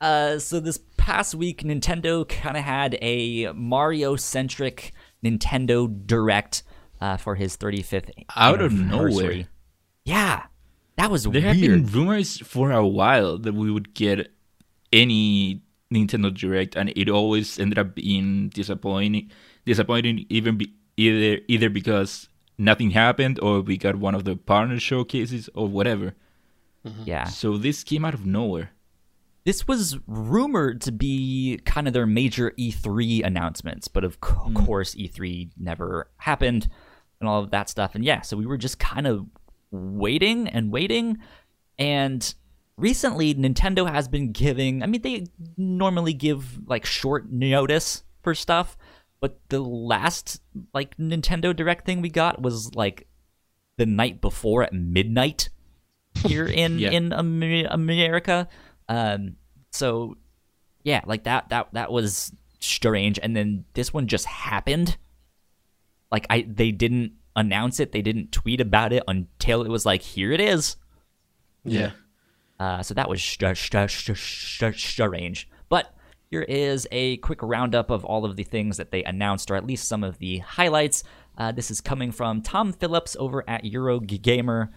[0.02, 4.94] Uh, so this past week, Nintendo kind of had a Mario-centric
[5.26, 6.64] Nintendo Direct
[7.02, 9.50] uh, for his 35th Out of nowhere.
[10.06, 10.44] Yeah,
[10.96, 11.44] that was There weird.
[11.48, 14.32] have been rumors for a while that we would get
[14.94, 15.64] any
[15.94, 19.32] Nintendo Direct, and it always ended up being disappointing.
[19.66, 24.80] Disappointing, even be, either either because nothing happened, or we got one of the partner
[24.80, 26.16] showcases, or whatever.
[26.86, 27.04] Mm-hmm.
[27.06, 28.72] yeah, So this came out of nowhere.
[29.46, 34.66] this was rumored to be kind of their major E3 announcements, but of co- mm.
[34.66, 36.70] course E3 never happened
[37.20, 37.96] and all of that stuff.
[37.96, 39.26] And yeah, so we were just kind of
[39.72, 41.18] waiting and waiting.
[41.78, 42.34] And
[42.80, 45.26] recently, Nintendo has been giving, I mean, they
[45.58, 48.78] normally give like short notice for stuff,
[49.20, 50.42] but the last
[50.74, 53.08] like Nintendo Direct thing we got was like
[53.78, 55.50] the night before at midnight
[56.26, 56.92] here in Yeah.
[56.92, 58.48] in America.
[58.88, 59.36] Um,
[59.72, 60.18] so
[60.84, 63.20] yeah, like that that that was strange.
[63.22, 64.98] And then this one just happened.
[66.12, 67.92] Like I, they didn't announce it.
[67.92, 70.76] They didn't tweet about it until it was like, here it is.
[71.64, 71.92] Yeah.
[72.60, 75.50] Uh, so that was str- str- str- str- strange.
[75.70, 75.94] But
[76.30, 79.66] here is a quick roundup of all of the things that they announced, or at
[79.66, 81.04] least some of the highlights.
[81.38, 84.70] Uh, this is coming from Tom Phillips over at Eurogamer.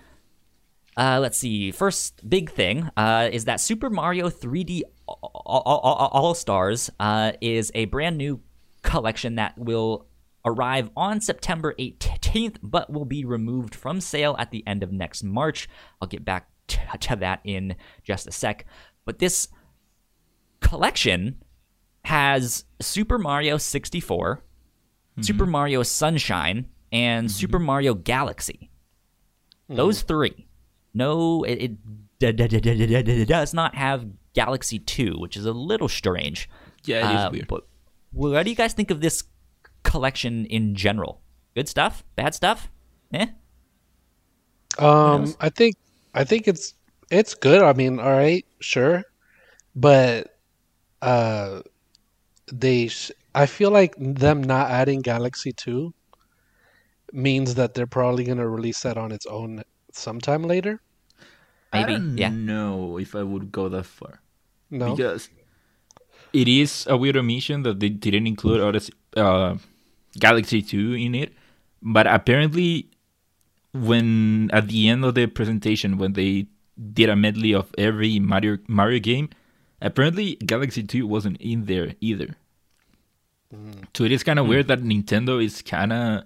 [0.96, 1.72] Uh, let's see.
[1.72, 8.16] First big thing uh, is that Super Mario 3D All Stars uh, is a brand
[8.16, 8.40] new
[8.82, 10.06] collection that will
[10.44, 15.22] arrive on September 18th, but will be removed from sale at the end of next
[15.22, 15.68] March.
[16.00, 16.48] I'll get back
[17.00, 18.66] to that in just a sec.
[19.04, 19.48] But this
[20.60, 21.42] collection
[22.04, 25.22] has Super Mario 64, mm-hmm.
[25.22, 27.32] Super Mario Sunshine, and mm-hmm.
[27.32, 28.70] Super Mario Galaxy.
[29.70, 29.76] Mm.
[29.76, 30.46] Those three.
[30.94, 31.72] No, it,
[32.20, 36.48] it, does not have Galaxy 2, which is a little strange.
[36.84, 37.48] Yeah, it is uh, weird.
[37.48, 37.66] But
[38.12, 39.24] what do you guys think of this
[39.82, 41.22] collection in general?
[41.54, 42.04] Good stuff?
[42.14, 42.70] Bad stuff?
[43.14, 43.26] Eh?
[44.78, 45.76] Um, I think
[46.14, 46.74] I think it's
[47.10, 47.62] it's good.
[47.62, 49.04] I mean, all right, sure,
[49.74, 50.36] but
[51.00, 51.62] uh,
[52.52, 52.90] they
[53.34, 55.94] I feel like them not adding Galaxy Two
[57.12, 59.62] means that they're probably going to release that on its own
[59.92, 60.80] sometime later.
[61.72, 61.84] Maybe.
[61.84, 62.28] I don't yeah.
[62.28, 64.20] know if I would go that far.
[64.70, 64.94] No.
[64.94, 65.28] Because
[66.32, 68.60] it is a weird omission that they didn't include
[69.16, 69.56] uh,
[70.18, 71.32] Galaxy 2 in it.
[71.82, 72.91] But apparently,
[73.72, 76.46] when at the end of the presentation, when they
[76.92, 79.30] did a medley of every Mario Mario game,
[79.80, 82.36] apparently Galaxy 2 wasn't in there either.
[83.54, 83.84] Mm.
[83.94, 84.50] So it is kind of mm.
[84.50, 86.24] weird that Nintendo is kind of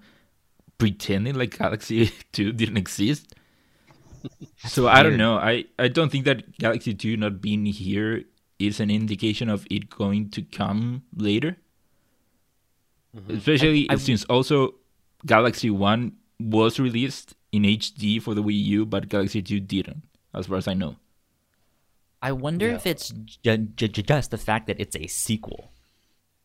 [0.77, 3.33] pretending like Galaxy 2 didn't exist.
[4.67, 5.37] so I don't know.
[5.37, 8.23] I, I don't think that Galaxy 2 not being here
[8.59, 11.57] is an indication of it going to come later.
[13.15, 13.37] Mm-hmm.
[13.37, 14.75] Especially I, I, since also
[15.25, 20.03] Galaxy 1 was released in HD for the Wii U, but Galaxy 2 didn't,
[20.33, 20.97] as far as I know.
[22.21, 22.75] I wonder yeah.
[22.75, 25.71] if it's j- j- just the fact that it's a sequel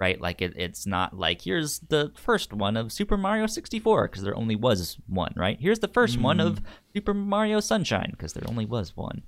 [0.02, 0.20] right?
[0.20, 4.36] Like it, it's not like here's the first one of Super Mario 64 because there
[4.36, 5.56] only was one, right?
[5.60, 6.22] Here's the first mm.
[6.22, 6.64] one of mm.
[6.92, 9.22] Super Mario Sunshine because there only was one.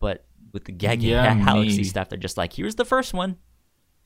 [0.00, 0.24] But
[0.54, 3.36] with the Gag yeah, Galaxy stuff, they're just like, here's the first one.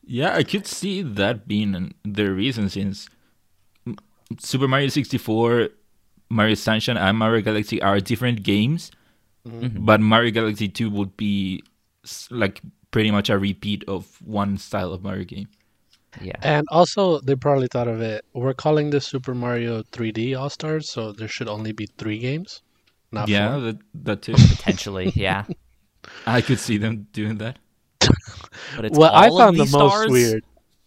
[0.03, 3.09] Yeah, I could see that being the reason since
[4.41, 5.69] Super Mario 64,
[6.31, 8.91] Mario Sunshine, and Mario Galaxy are different games,
[9.47, 9.85] mm-hmm.
[9.85, 11.63] but Mario Galaxy 2 would be
[12.31, 15.49] like pretty much a repeat of one style of Mario game.
[16.21, 16.37] Yeah.
[16.43, 18.25] And also, they probably thought of it.
[18.33, 22.63] We're calling this Super Mario 3D All Stars, so there should only be three games,
[23.13, 23.61] not yeah, four.
[23.61, 24.35] that that too.
[24.57, 25.45] Potentially, yeah.
[26.27, 27.59] I could see them doing that.
[28.77, 30.45] But it's what I found the most weird,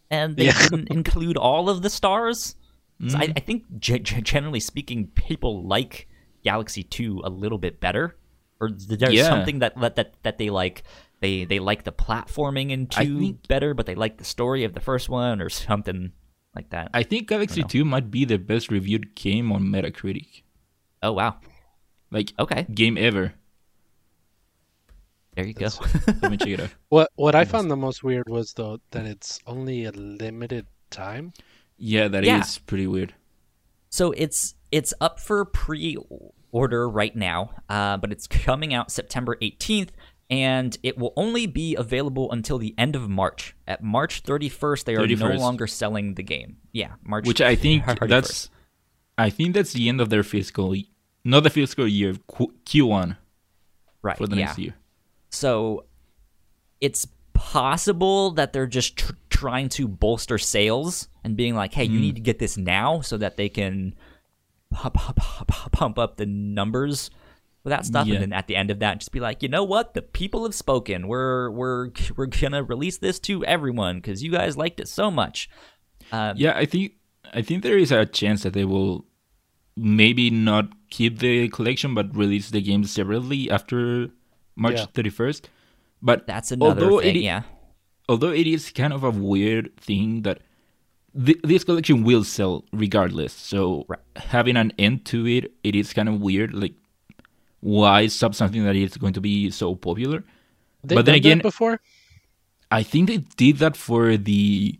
[0.09, 0.61] and they yeah.
[0.63, 2.55] didn't include all of the stars.
[3.03, 3.09] Mm-hmm.
[3.09, 3.33] So I, mm.
[3.35, 6.07] I, think, g- generally speaking, people like
[6.43, 8.15] Galaxy Two a little bit better,
[8.61, 9.27] or there's yeah.
[9.27, 10.83] something that that that they like
[11.19, 14.73] they they like the platforming in two think, better, but they like the story of
[14.73, 16.11] the first one or something
[16.55, 16.89] like that.
[16.93, 20.43] I think Galaxy I Two might be the best reviewed game on Metacritic.
[21.01, 21.37] Oh wow!
[22.11, 23.33] Like okay, game ever.
[25.35, 25.85] There you That's, go.
[26.21, 26.69] let me check it out.
[26.89, 31.33] What what I found the most weird was though that it's only a limited time.
[31.85, 32.39] Yeah, that yeah.
[32.39, 33.13] is pretty weird.
[33.89, 39.89] So it's it's up for pre-order right now, uh, but it's coming out September 18th
[40.29, 43.53] and it will only be available until the end of March.
[43.67, 45.19] At March 31st, they are 31st.
[45.19, 46.57] no longer selling the game.
[46.71, 47.27] Yeah, March.
[47.27, 48.09] Which I think 31st.
[48.09, 48.49] that's,
[49.17, 50.73] I think that's the end of their fiscal,
[51.25, 53.17] not the fiscal year, Q1,
[54.01, 54.17] right?
[54.17, 54.45] For the yeah.
[54.45, 54.73] next year.
[55.29, 55.85] So,
[56.79, 61.91] it's possible that they're just tr- trying to bolster sales and being like, "Hey, mm.
[61.91, 63.95] you need to get this now," so that they can
[64.69, 64.95] pump,
[65.71, 67.09] pump up the numbers
[67.63, 68.15] with that stuff, yeah.
[68.15, 70.43] and then at the end of that, just be like, you know what, the people
[70.43, 71.07] have spoken.
[71.07, 75.49] We're we're we're gonna release this to everyone because you guys liked it so much.
[76.11, 76.93] Um, yeah, I think
[77.33, 79.05] I think there is a chance that they will
[79.75, 84.09] maybe not keep the collection but release the game separately after
[84.55, 85.15] March thirty yeah.
[85.15, 85.49] first.
[86.01, 87.15] But that's another thing.
[87.15, 87.43] It, yeah.
[88.09, 90.41] Although it is kind of a weird thing that
[91.25, 93.33] th- this collection will sell regardless.
[93.33, 93.99] So right.
[94.15, 96.53] having an end to it, it is kind of weird.
[96.53, 96.73] Like
[97.63, 100.23] why stop something that is going to be so popular.
[100.83, 101.79] They but then again, before
[102.69, 104.77] I think they did that for the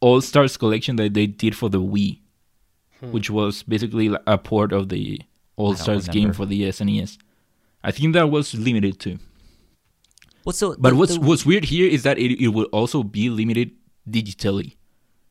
[0.00, 2.20] All Stars collection that they did for the Wii,
[3.00, 3.10] hmm.
[3.10, 5.20] which was basically a port of the
[5.56, 7.18] All Stars game for the SNES.
[7.82, 9.18] I think that was limited too.
[10.46, 11.20] Well, so but the, what's the...
[11.20, 13.72] what's weird here is that it, it will also be limited
[14.08, 14.76] digitally.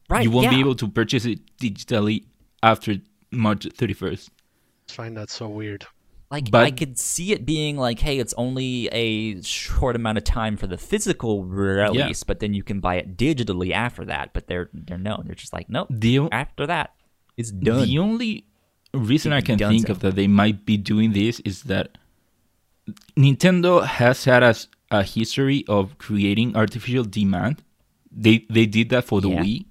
[0.10, 0.24] Right.
[0.24, 0.52] You won't yeah.
[0.52, 2.26] be able to purchase it digitally
[2.62, 2.98] after
[3.32, 4.30] March 31st.
[4.90, 5.88] I find that so weird.
[6.30, 10.26] Like but, I could see it being like, hey, it's only a short amount of
[10.26, 12.28] time for the physical release, yeah.
[12.28, 14.34] but then you can buy it digitally after that.
[14.34, 15.88] But they're they're no, they're just like, nope.
[15.90, 16.94] The, after that,
[17.38, 17.88] it's done.
[17.88, 18.46] The only
[18.94, 21.98] reason I can think of that they might be doing this is that
[23.18, 27.64] Nintendo has had a, s- a history of creating artificial demand.
[28.12, 29.42] They they did that for the Yeah.
[29.44, 29.66] Wii,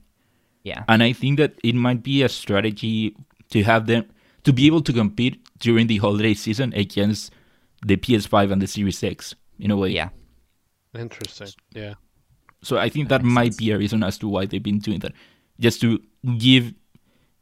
[0.64, 0.84] Yeah.
[0.88, 3.14] and I think that it might be a strategy
[3.50, 4.04] to have them
[4.44, 7.32] to be able to compete during the holiday season against
[7.86, 9.90] the PS5 and the Series X in a way.
[9.90, 10.10] Yeah.
[10.98, 11.48] Interesting.
[11.74, 11.94] Yeah.
[12.62, 13.56] So I think that, makes might sense.
[13.56, 15.12] be a reason as to why they've been doing that,
[15.60, 16.00] just to
[16.38, 16.72] give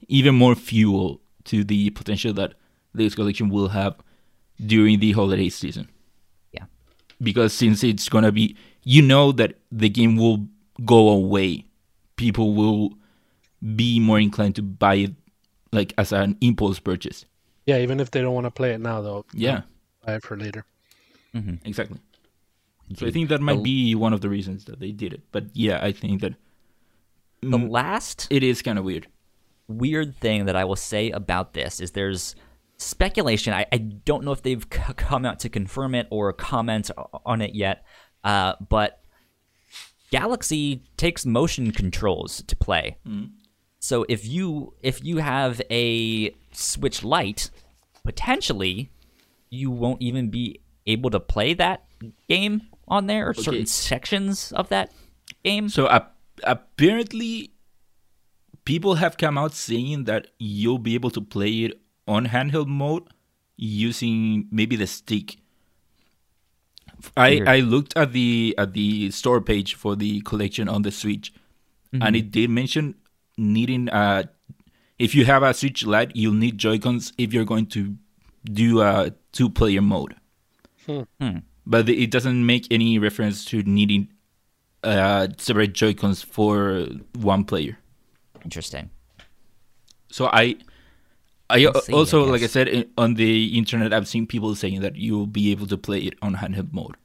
[0.09, 2.55] even more fuel to the potential that
[2.95, 3.97] this collection will have
[4.65, 5.89] during the holiday season.
[7.23, 7.25] Yeah.
[7.25, 10.47] Because since it's gonna be, you know that the game will
[10.85, 11.65] go away,
[12.17, 12.95] people will
[13.77, 15.13] be more inclined to buy it
[15.71, 17.25] like as an impulse purchase.
[17.67, 17.79] Yeah.
[17.79, 19.25] Even if they don't want to play it now, though.
[19.33, 19.63] Yeah,
[20.05, 20.65] Buy it for later.
[21.35, 21.55] Mm-hmm.
[21.65, 21.99] exactly.
[22.97, 25.23] So I think that might be one of the reasons that they did it.
[25.33, 26.35] But yeah, I think that
[27.41, 29.07] The last it is kind of weird.
[29.69, 32.35] weird thing that I will say about this is there's
[32.83, 33.53] speculation.
[33.53, 36.91] I, I don't know if they've c- come out to confirm it or comment
[37.25, 37.85] on it yet,
[38.25, 39.01] uh, but
[40.11, 42.99] Galaxy takes motion controls to play.
[43.79, 47.51] So if you if you have a Switch Lite,
[48.05, 48.91] potentially
[49.51, 51.85] you won't even be able to play that
[52.29, 54.93] game on there or certain sections of that
[55.45, 55.69] game.
[55.69, 56.07] So uh,
[56.45, 57.53] apparently,
[58.65, 63.05] people have come out saying that you'll be able to play it on handheld mode
[63.57, 65.37] using maybe the stick.
[67.17, 67.49] I, Weird.
[67.49, 71.33] I looked at the at the store page for the collection on the Switch,
[71.93, 72.95] and it did mention
[73.37, 74.25] needing uh
[74.99, 77.97] if you have a Switch Lite, you'll need Joy Cons if you're going to
[78.45, 80.15] do a two player mode.
[80.87, 81.39] Hmm.
[81.67, 84.09] But it doesn't make any reference to needing
[84.85, 86.87] uh, separate Joy Cons for
[87.19, 87.79] one player.
[88.45, 88.91] Interesting.
[90.11, 90.57] So I,
[91.53, 94.81] I Let's see, I also like I said on the internet, I've seen people saying
[94.81, 96.97] that you'll be able to play it on handheld mode.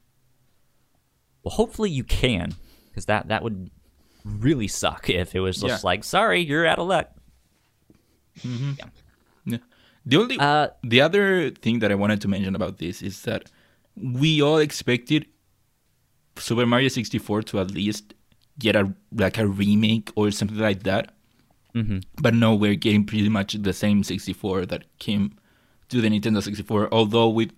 [1.44, 2.54] Well, hopefully you can,
[2.88, 3.70] because that that would
[4.24, 5.88] really suck if it was just Yeah.
[5.88, 7.10] like, sorry, you're out of luck.
[8.42, 9.58] Yeah.
[10.06, 13.50] The only Uh, the other thing that I wanted to mention about this is that
[13.96, 15.26] we all expected
[16.36, 18.14] Super Mario 64 to at least
[18.58, 21.14] get a like a remake or something like that.
[21.74, 22.02] Mhm.
[22.20, 25.36] But no, we're getting pretty much the same 64 that came
[25.90, 27.52] to the Nintendo 64, although with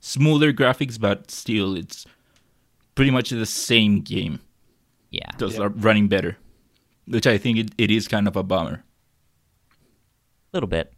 [0.00, 2.04] smoother graphics, but still it's
[2.94, 4.40] pretty much the same game.
[5.10, 5.30] yeah.
[5.38, 6.36] Just are running better,
[7.06, 8.82] which I think it, it is kind of a bummer.
[9.72, 10.92] A little bit.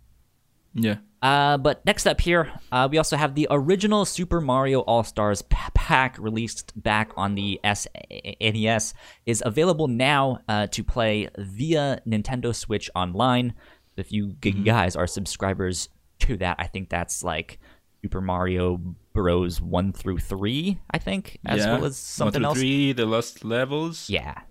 [0.74, 0.96] Yeah.
[1.24, 5.40] Uh, but next up here, uh, we also have the original Super Mario All Stars
[5.40, 8.92] p- pack released back on the SNES
[9.24, 13.54] is available now uh, to play via Nintendo Switch Online.
[13.96, 15.88] If you g- guys are subscribers
[16.20, 17.58] to that, I think that's like
[18.02, 18.80] Super Mario
[19.14, 19.62] Bros.
[19.62, 20.78] one through three.
[20.90, 21.72] I think as yeah.
[21.72, 22.58] well as something One else.
[22.58, 24.10] through three, the lost levels.
[24.10, 24.42] Yeah,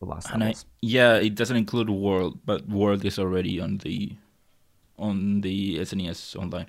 [0.00, 0.66] the Lost And I, Levels.
[0.80, 4.16] yeah, it doesn't include World, but World is already on the
[4.98, 6.68] on the SNES online.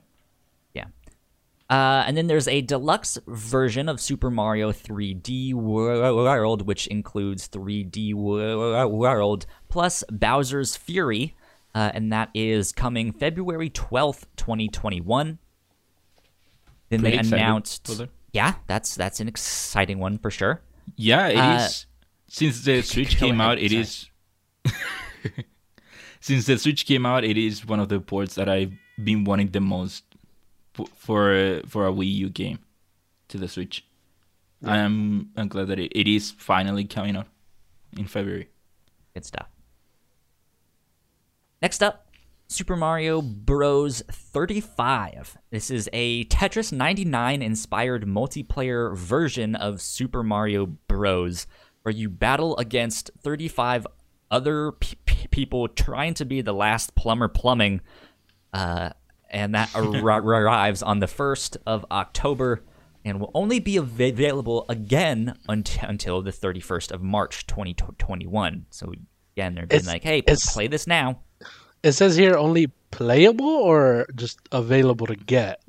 [0.73, 0.85] Yeah.
[1.69, 8.13] Uh, and then there's a deluxe version of Super Mario 3D World, which includes 3D
[8.13, 11.35] World plus Bowser's Fury,
[11.73, 15.39] uh, and that is coming February 12th, 2021.
[16.89, 18.01] Then Pretty they announced,
[18.33, 20.61] yeah, that's that's an exciting one for sure.
[20.95, 21.39] Yeah, it is.
[21.39, 21.69] Uh,
[22.27, 23.81] Since the Switch came ahead, out, it sorry.
[23.81, 24.09] is.
[26.23, 28.71] Since the Switch came out, it is one of the ports that I've
[29.03, 30.05] been wanting the most
[30.73, 32.59] for for, a Wii U game
[33.27, 33.85] to the Switch.
[34.63, 37.27] I'm I'm glad that it, it is finally coming out
[37.97, 38.47] in February.
[39.13, 39.47] Good stuff.
[41.61, 42.07] Next up,
[42.47, 44.01] Super Mario Bros.
[44.09, 45.37] 35.
[45.51, 51.47] This is a Tetris 99 inspired multiplayer version of Super Mario Bros.
[51.81, 53.87] where you battle against 35
[54.33, 57.81] other p- p- people trying to be the last plumber plumbing.
[58.53, 58.89] Uh,
[59.29, 59.83] and that ar-
[60.21, 62.61] arrives on the 1st of October
[63.05, 68.65] and will only be av- available again unt- until the 31st of March 2021.
[68.69, 68.93] So
[69.35, 71.19] again, they're being It's- like, hey, play this now.
[71.81, 75.61] It says here only playable or just available to get.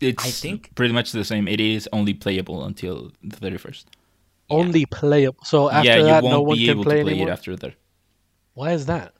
[0.00, 1.46] It's I think- pretty much the same.
[1.48, 3.88] It is only playable until the thirty first.
[4.48, 5.38] Only playable.
[5.44, 7.28] So after Yeah, you that, won't no one be can able play to play it
[7.28, 7.74] after that.
[8.54, 9.12] Why is that?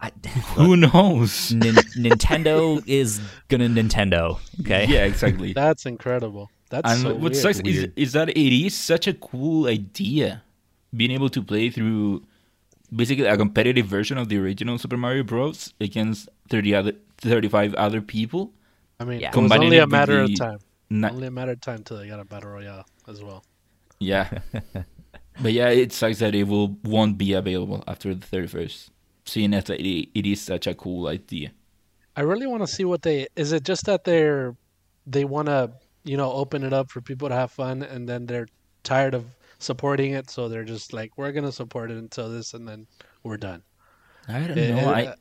[0.00, 0.10] I,
[0.56, 1.52] Who knows?
[1.52, 4.38] Nin- Nintendo is gonna Nintendo.
[4.60, 4.86] Okay.
[4.88, 5.52] Yeah, exactly.
[5.64, 6.50] That's incredible.
[6.68, 7.36] That's and so what weird.
[7.36, 7.92] sucks is, Weird.
[7.96, 8.36] is that it
[8.66, 10.42] is such a cool idea
[10.94, 12.24] being able to play through
[12.94, 15.72] basically a competitive version of the original Super Mario Bros.
[15.80, 18.52] against 30 other, 35 other people.
[19.00, 19.30] I mean, Yeah.
[19.30, 20.58] it was only a matter of time.
[20.90, 23.44] Not, Only a matter of time till they got a battle royale as well.
[23.98, 24.38] yeah.
[25.40, 28.90] but yeah, it sucks that it will won't be available after the 31st.
[29.24, 31.50] Seeing as that it, it is such a cool idea.
[32.16, 33.26] I really want to see what they.
[33.36, 34.56] Is it just that they're
[35.06, 35.72] they want to
[36.04, 38.48] you know open it up for people to have fun, and then they're
[38.84, 39.26] tired of
[39.58, 42.86] supporting it, so they're just like, we're gonna support it until this, and then
[43.22, 43.62] we're done.
[44.28, 44.88] I don't Eh, know.
[44.88, 45.14] eh, I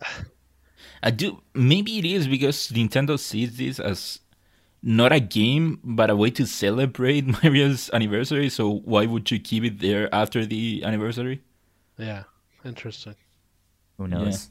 [1.03, 1.41] I do.
[1.53, 4.19] Maybe it is because Nintendo sees this as
[4.85, 8.49] not a game, but a way to celebrate Mario's anniversary.
[8.49, 11.41] So why would you keep it there after the anniversary?
[11.97, 12.23] yeah,
[12.63, 13.15] interesting.
[13.97, 14.49] Who knows?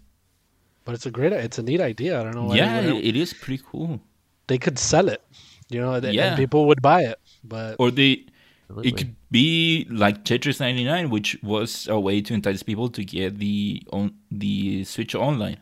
[0.85, 2.20] But it's a great, it's a neat idea.
[2.20, 2.44] I don't know.
[2.44, 4.01] why yeah, they, it, it is pretty cool.
[4.48, 5.23] they could sell it,
[5.70, 6.35] you know, and Yeah.
[6.36, 7.20] people would buy it.
[7.44, 8.27] But Or they,
[8.69, 8.90] Absolutely.
[8.90, 13.39] it could be like Tetris 99, which was a way to entice people to get
[13.39, 15.59] the on the Switch online.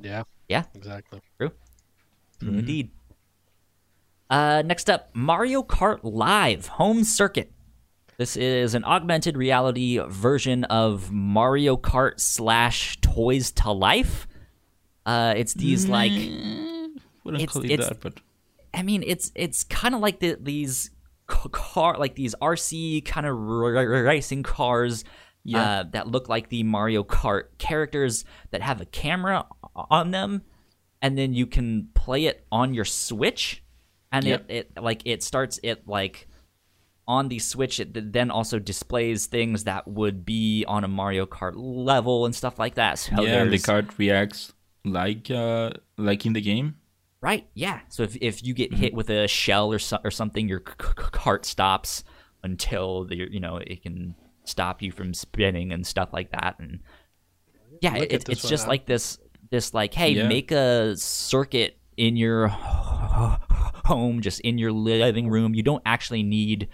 [0.00, 0.64] yeah, Yeah.
[0.74, 1.20] exactly.
[1.38, 1.50] True.
[2.40, 2.58] True mm-hmm.
[2.60, 2.90] indeed.
[4.28, 7.52] Uh, next up, Mario Kart Live Home Circuit.
[8.18, 14.26] This is an augmented reality version of Mario Kart slash Toys to Life.
[15.04, 18.14] Uh, it's these like, Wouldn't It's- call it that, but
[18.74, 20.90] I mean, it's it's kind of like the, these
[21.26, 25.04] car like these RC kind of racing cars.
[25.44, 25.62] Yeah.
[25.80, 29.46] Uh, that look like the Mario Kart characters that have a camera
[29.76, 30.42] on them,
[31.00, 33.62] and then you can play it on your Switch,
[34.16, 34.44] and Yep.
[34.50, 36.26] it, it like it starts it like
[37.08, 37.78] on the Switch.
[37.80, 42.58] It then also displays things that would be on a Mario Kart level and stuff
[42.58, 42.98] like that.
[42.98, 44.52] So yeah, the card reacts
[44.84, 46.76] like uh like in the game.
[47.20, 47.46] Right.
[47.54, 47.80] Yeah.
[47.88, 50.74] So if if you get hit with a shell or so, or something, your c-
[50.86, 52.04] c- cart stops
[52.42, 54.14] until the you know it can
[54.44, 56.56] stop you from spinning and stuff like that.
[56.60, 56.80] And
[57.80, 58.70] yeah, Look it, it's just now.
[58.70, 59.18] like this
[59.50, 60.28] this like hey, Yeah.
[60.28, 62.48] make a circuit in your
[63.86, 65.54] home, just in your living room.
[65.54, 66.68] You don't actually need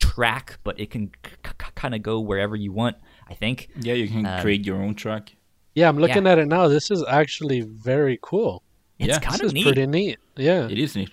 [0.00, 2.96] track, but it can c- c- kind of go wherever you want.
[3.28, 3.68] I think.
[3.78, 5.34] Yeah, you can Um, create your own track.
[5.74, 6.66] Yeah, I'm looking at it now.
[6.68, 8.62] This is actually very cool.
[8.98, 9.18] It's Yeah.
[9.20, 9.62] kind of neat.
[9.64, 10.18] pretty neat.
[10.36, 10.66] Yeah.
[10.68, 11.10] It is neat.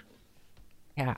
[0.97, 1.15] Yeah.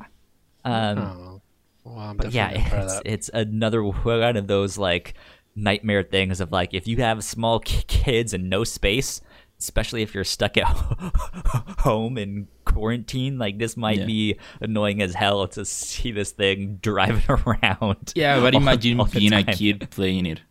[0.66, 1.42] Um, Oh,
[1.86, 3.02] well, I'm But yeah, it's, that.
[3.06, 5.14] it's another one of those like
[5.56, 9.22] nightmare things of like if you have small k- kids and no space,
[9.60, 10.66] especially if you're stuck at
[11.80, 14.06] home in quarantine, like this might Yeah.
[14.06, 18.14] be annoying as hell to see this thing driving around.
[18.16, 20.42] Yeah, but all- imagine all the being a kid playing it.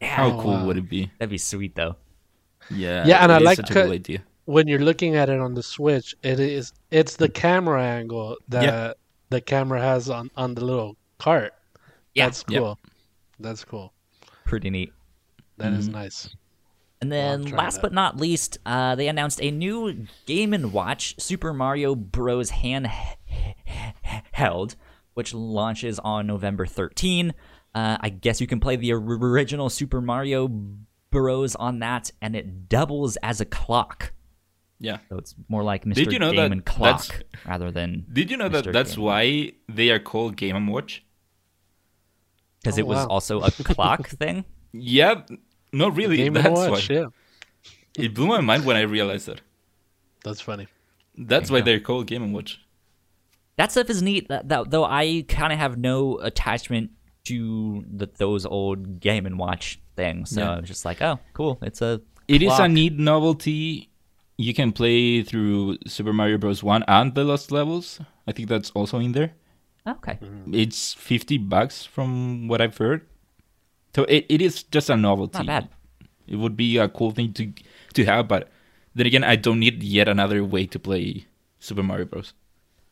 [0.00, 0.66] Yeah, How cool wow.
[0.66, 1.10] would it be?
[1.18, 1.96] that'd be sweet though.
[2.70, 4.22] Yeah, Yeah, and I like such a cool idea.
[4.44, 8.96] when you're looking at it on the Switch, it is it's the camera angle that
[9.30, 11.52] the camera has on on the little cart.
[12.14, 12.26] Yeah.
[12.26, 12.60] That's Yep.
[12.60, 12.78] cool.
[13.38, 13.92] That's cool.
[14.44, 14.92] Pretty neat.
[15.58, 15.98] That is Mm-hmm.
[15.98, 16.34] nice.
[17.00, 17.82] And then, last that.
[17.82, 22.50] but not least, uh, they announced a new Game and Watch Super Mario Bros.
[22.50, 24.76] handheld,
[25.14, 27.34] which launches on November 13.
[27.74, 30.48] Uh, I guess you can play the original Super Mario
[31.10, 31.54] Bros.
[31.56, 34.12] on that, and it doubles as a clock.
[34.78, 34.98] Yeah.
[35.08, 35.94] So it's more like Mr.
[35.94, 39.04] Did you know Game that and Clock rather than Did you know that that's Game.
[39.04, 41.02] why they are called Game and Watch?
[42.62, 43.06] because Oh, it was wow.
[43.06, 44.44] also a clock thing.
[44.72, 45.22] Yeah,
[45.72, 46.16] no, really.
[46.16, 46.68] Game that's and why.
[46.70, 47.06] Watch, yeah.
[47.98, 49.40] It blew my mind when I realized that.
[50.24, 50.66] That's funny.
[51.16, 52.60] That's why they're called Game and Watch.
[53.56, 54.28] that stuff is neat.
[54.28, 56.90] That, that, though I kind of have no attachment
[57.24, 60.52] to the, those old Game and Watch things, so Yeah.
[60.56, 61.58] I was just like, oh, cool.
[61.62, 63.88] It's a It is a neat novelty.
[64.36, 66.62] You can play through Super Mario Bros.
[66.62, 68.00] 1 and the Lost Levels.
[68.26, 69.32] I think that's also in there.
[69.88, 70.18] okay.
[70.20, 70.52] Mm-hmm.
[70.54, 73.06] It's 50 bucks from what I've heard.
[73.96, 75.38] So it, it is just a novelty.
[75.38, 75.68] Not bad.
[76.28, 77.50] It would be a cool thing to
[77.94, 78.50] to have, but
[78.94, 81.24] then again, I don't need yet another way to play
[81.60, 82.34] Super Mario Bros.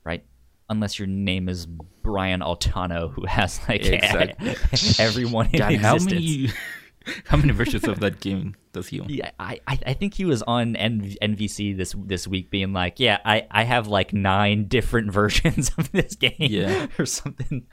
[0.03, 0.25] Right.
[0.71, 1.67] Unless your name is
[2.01, 4.57] Brian Altano, who has like Exactly.
[5.05, 6.49] everyone in God, how many
[7.29, 9.09] how many versions of that game does he own?
[9.11, 12.99] Yeah, I, I I think he was on N- NVC this this week, being like,
[12.99, 16.87] "Yeah, I, I have like nine different versions of this game, Yeah.
[16.99, 17.67] or something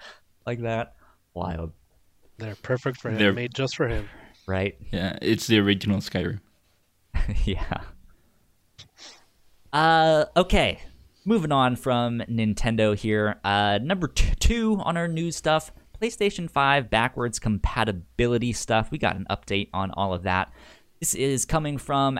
[0.45, 0.95] like that."
[1.33, 1.71] Wild,
[2.37, 3.17] They're perfect for him.
[3.17, 4.07] They're- Made just for him.
[4.47, 4.75] right?
[4.91, 6.39] Yeah, it's the original Skyrim.
[7.45, 7.81] yeah.
[9.73, 10.79] Uh, okay.
[11.23, 13.39] Moving on from Nintendo here.
[13.43, 15.71] Uh, number t- two on our news stuff
[16.01, 18.89] PlayStation 5 backwards compatibility stuff.
[18.89, 20.51] We got an update on all of that.
[20.99, 22.19] This is coming from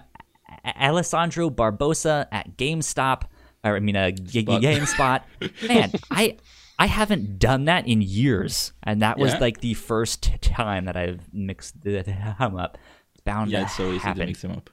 [0.64, 3.24] A- Alessandro Barbosa at GameStop,
[3.64, 4.62] or I mean, uh, G- Spot.
[4.62, 5.22] GameSpot.
[5.68, 6.38] Man, I.
[6.82, 9.38] I haven't done that in years, and that was Yeah?
[9.40, 12.80] like the first time that I've mixed them up.
[13.14, 14.70] It's bound Yeah, to it's so easy to mix them up.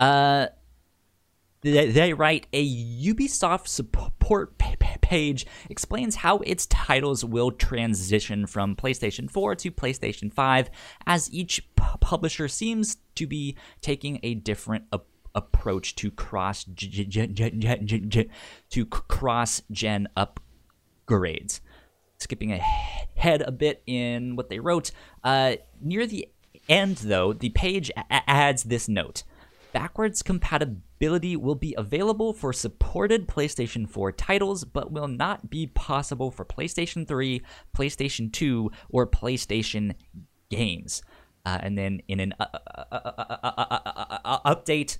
[0.00, 0.48] Uh,
[1.60, 8.48] they, they write a Ubisoft support pa- pa- page explains how its titles will transition
[8.48, 10.68] from PlayStation 4 to PlayStation 5,
[11.06, 17.32] as each publisher seems to be taking a different approach approach to cross gen
[18.70, 20.08] to cross gen
[21.08, 21.60] upgrades.
[22.18, 24.90] Skipping ahead a bit in what they wrote,
[25.22, 26.28] uh, near the
[26.68, 29.22] end though, the page adds this note:
[29.72, 36.30] backwards compatibility will be available for supported PlayStation 4 titles, but will not be possible
[36.32, 37.40] for PlayStation 3,
[37.76, 39.94] PlayStation 2, or PlayStation
[40.50, 41.02] games.
[41.46, 44.98] Uh, and then in an uh, uh, uh, uh update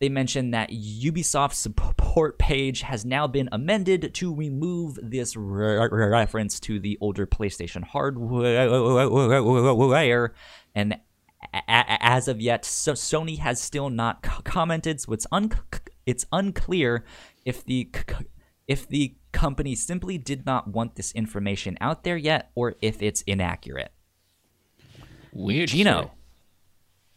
[0.00, 6.60] they mentioned that Ubisoft's support page has now been amended to remove this re- reference
[6.60, 8.68] to the older PlayStation hardware,
[10.74, 11.00] and
[11.66, 15.00] as of yet, so Sony has still not commented.
[15.00, 15.52] So it's un-
[16.06, 17.04] it's unclear
[17.44, 17.90] if the
[18.68, 23.22] if the company simply did not want this information out there yet, or if it's
[23.22, 23.92] inaccurate.
[25.32, 25.68] Weird.
[25.68, 26.12] Gino,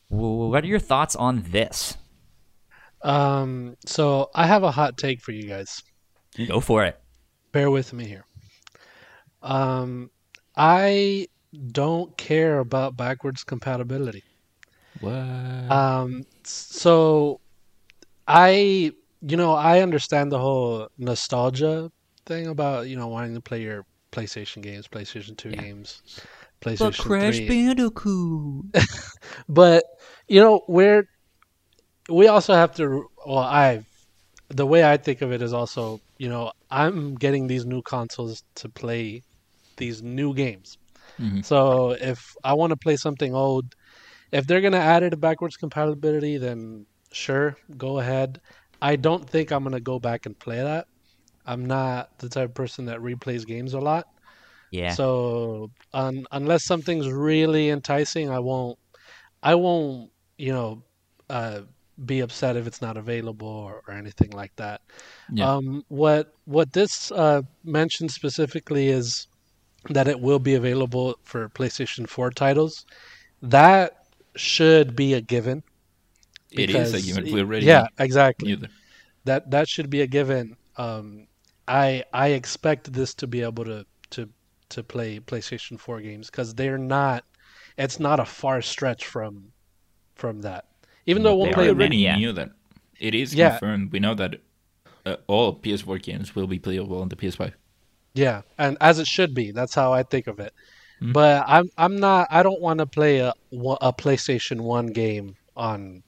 [0.10, 1.98] what are your thoughts on this?
[3.04, 5.82] Um, so I have a hot take for you guys.
[6.48, 7.00] Go for it.
[7.52, 8.26] Bear with me here.
[9.42, 10.10] Um,
[10.56, 11.28] I
[11.72, 14.24] don't care about backwards compatibility.
[15.00, 15.12] What?
[15.14, 17.40] Um, so
[18.28, 18.92] I,
[19.22, 21.90] you know, I understand the whole nostalgia
[22.26, 25.62] thing about you know wanting to play your PlayStation games, PlayStation Two Yeah.
[25.62, 26.02] games,
[26.62, 27.48] PlayStation But Crash 3.
[27.48, 28.66] Bandicoot.
[29.50, 29.84] But
[30.28, 31.06] you know, we're
[32.12, 33.06] we also have to.
[33.26, 33.82] Well, I,
[34.50, 38.44] the way I think of it is also, you know, I'm getting these new consoles
[38.56, 39.24] to play
[39.78, 40.78] these new games.
[41.20, 41.44] Mhm.
[41.46, 43.66] So if I want to play something old,
[44.32, 48.40] if they're gonna add it to backwards compatibility, then sure, go ahead.
[48.82, 50.86] I don't think I'm gonna go back and play that.
[51.46, 54.06] I'm not the type of person that replays games a lot.
[54.72, 54.94] Yeah.
[54.94, 58.78] So un, unless something's really enticing, I won't.
[59.44, 60.12] I won't.
[60.38, 60.84] You know,
[61.30, 61.62] uh,
[62.06, 64.82] be upset if it's not available or, or anything like that.
[65.32, 65.50] Yeah.
[65.50, 69.28] Um, what what this uh, mentions specifically is
[69.90, 72.86] that it will be available for PlayStation 4 titles.
[73.42, 74.06] That
[74.36, 75.64] should be a given.
[76.52, 77.34] It is a given.
[77.34, 78.58] We already yeah, exactly
[79.26, 80.56] that that should be a given.
[80.78, 81.28] Um,
[81.68, 84.30] I I expect this to be able to to
[84.70, 87.26] to play PlayStation 4 games because they're not.
[87.78, 89.52] It's not a far stretch from
[90.16, 90.66] from that.
[91.06, 91.64] Even though it They won't play.
[91.66, 92.16] We already yeah.
[92.18, 92.50] knew that.
[93.00, 93.52] It is Yeah.
[93.52, 93.92] confirmed.
[93.92, 94.36] We know that
[95.06, 97.54] uh, all PS4 games will be playable on the PS5.
[98.14, 99.52] Yeah, and as it should be.
[99.52, 100.54] That's how I think of it.
[101.02, 101.14] Mhm.
[101.14, 102.28] But I'm I'm not.
[102.30, 106.04] I don't want to play a a PlayStation One game on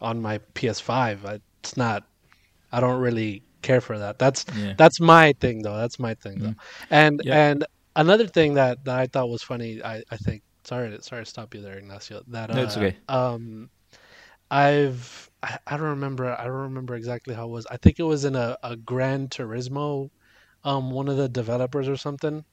[0.00, 1.24] on my PS5.
[1.24, 2.04] I- It's not.
[2.70, 4.18] I don't really care for that.
[4.18, 4.74] That's Yeah.
[4.76, 5.76] that's my thing though.
[5.78, 6.54] That's my thing though.
[6.90, 7.48] And Yeah.
[7.50, 7.64] and
[7.96, 9.82] another thing that, that I thought was funny.
[9.82, 10.42] I, I think.
[10.64, 12.22] Sorry to sorry to stop you there, Ignacio.
[12.28, 12.96] That uh, No, it's okay.
[13.08, 13.70] Um,
[14.50, 16.26] I've I, I don't remember.
[16.38, 17.66] I don't remember exactly how it was.
[17.70, 20.10] I think it was in a, a Gran Turismo
[20.64, 22.44] um one of the developers or something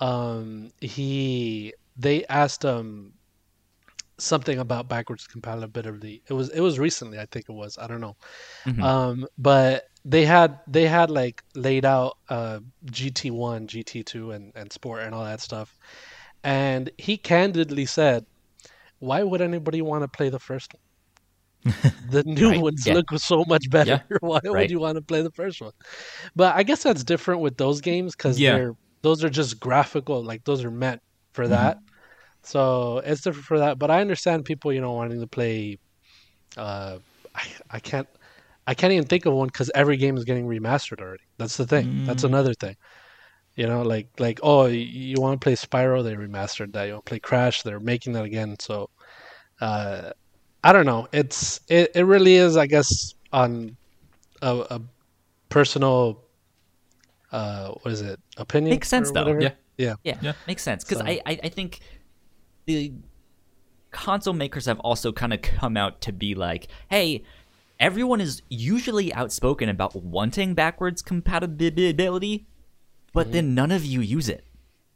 [0.00, 3.12] um he they asked um
[4.18, 8.00] something about backwards compatibility it was it was recently i think it was i don't
[8.00, 8.16] know
[8.66, 8.86] Mhm.
[8.86, 12.60] um but they had they had like laid out uh
[12.90, 15.76] gt1 gt2 and and sport and all that stuff
[16.44, 18.24] and he candidly said
[19.00, 20.83] why would anybody want to play the first one
[21.98, 22.94] the new Right, ones yeah.
[22.94, 24.56] look so much better why Right.
[24.58, 25.72] would you want to play the first one
[26.36, 28.48] but I guess that's different with those games because Yeah.
[28.48, 28.72] they're
[29.02, 31.00] those are just graphical, like those are meant
[31.34, 31.48] for Mhm.
[31.48, 31.78] that.
[32.44, 33.78] So it's different for that.
[33.78, 35.78] But I understand people, you know, wanting to play.
[36.56, 36.98] Uh,
[37.34, 38.08] I, I can't,
[38.66, 41.24] I can't even think of one because every game is getting remastered already.
[41.38, 41.86] That's the thing.
[42.06, 42.24] That's Mm.
[42.24, 42.76] another thing.
[43.56, 46.02] You know, like like oh, you want to play Spyro?
[46.02, 46.84] They remastered that.
[46.86, 47.62] You want to play Crash?
[47.62, 48.56] They're making that again.
[48.60, 48.88] So,
[49.60, 50.12] uh,
[50.64, 51.06] I don't know.
[51.12, 52.56] It's it, it really is.
[52.56, 53.76] I guess on
[54.42, 54.80] a, a
[55.50, 56.22] personal
[57.32, 59.20] uh what is it opinion Makes sense, though.
[59.22, 59.40] whatever?
[59.42, 59.50] Yeah.
[59.76, 60.32] yeah Yeah, Yeah.
[60.46, 61.80] makes sense because So- I, I I think
[62.66, 62.92] the
[63.90, 67.22] console makers have also kind of come out to be like, hey,
[67.78, 72.46] everyone is usually outspoken about wanting backwards compatibility,
[73.12, 74.44] but then none of you use it.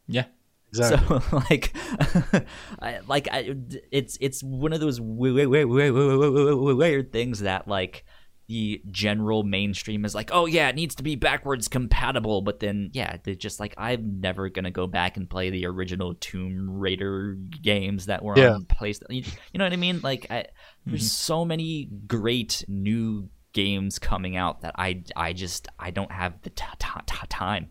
[0.07, 0.25] Yeah.
[0.69, 1.75] Exactly So like,
[2.81, 3.55] I, like I,
[3.91, 8.05] it's it's one of those weird, weird, weird, weird, weird things that like
[8.47, 12.89] the general mainstream is like, oh yeah, it needs to be backwards compatible, but then
[12.93, 17.37] yeah, they're just like, I'm never gonna go back and play the original Tomb Raider
[17.61, 18.53] games that were Yeah.
[18.53, 19.03] on PlayStation.
[19.09, 19.23] You,
[19.53, 19.99] you know what I mean?
[20.01, 20.45] Like, I,
[20.85, 21.07] there's mm-hmm.
[21.07, 26.49] so many great new games coming out that I I just I don't have the
[26.49, 27.69] t- t- t- time.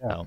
[0.00, 0.26] So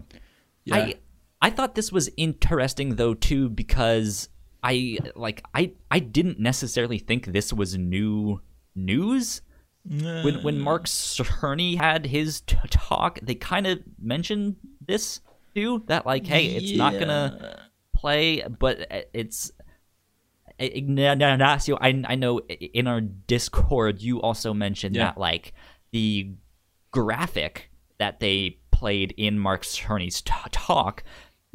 [0.66, 0.76] Yeah.
[0.76, 0.96] I
[1.42, 4.30] I thought this was interesting though too because
[4.64, 8.42] I like I I didn't necessarily think this was new
[8.76, 9.42] news.
[9.90, 15.22] When when Mark Cerny had his t- talk, they kind of mentioned this
[15.56, 19.52] too that like hey, it's not gonna play, but it's
[20.60, 21.78] Ignacio.
[21.80, 25.06] I I know in our Discord you also mentioned Yeah.
[25.06, 25.54] that like
[25.92, 26.32] the
[26.92, 27.70] graphic
[28.00, 31.04] that they played in Mark Cerny's t- talk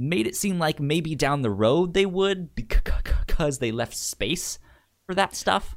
[0.02, 4.58] made it seem like maybe down the road they would because they left space
[5.06, 5.76] for that stuff.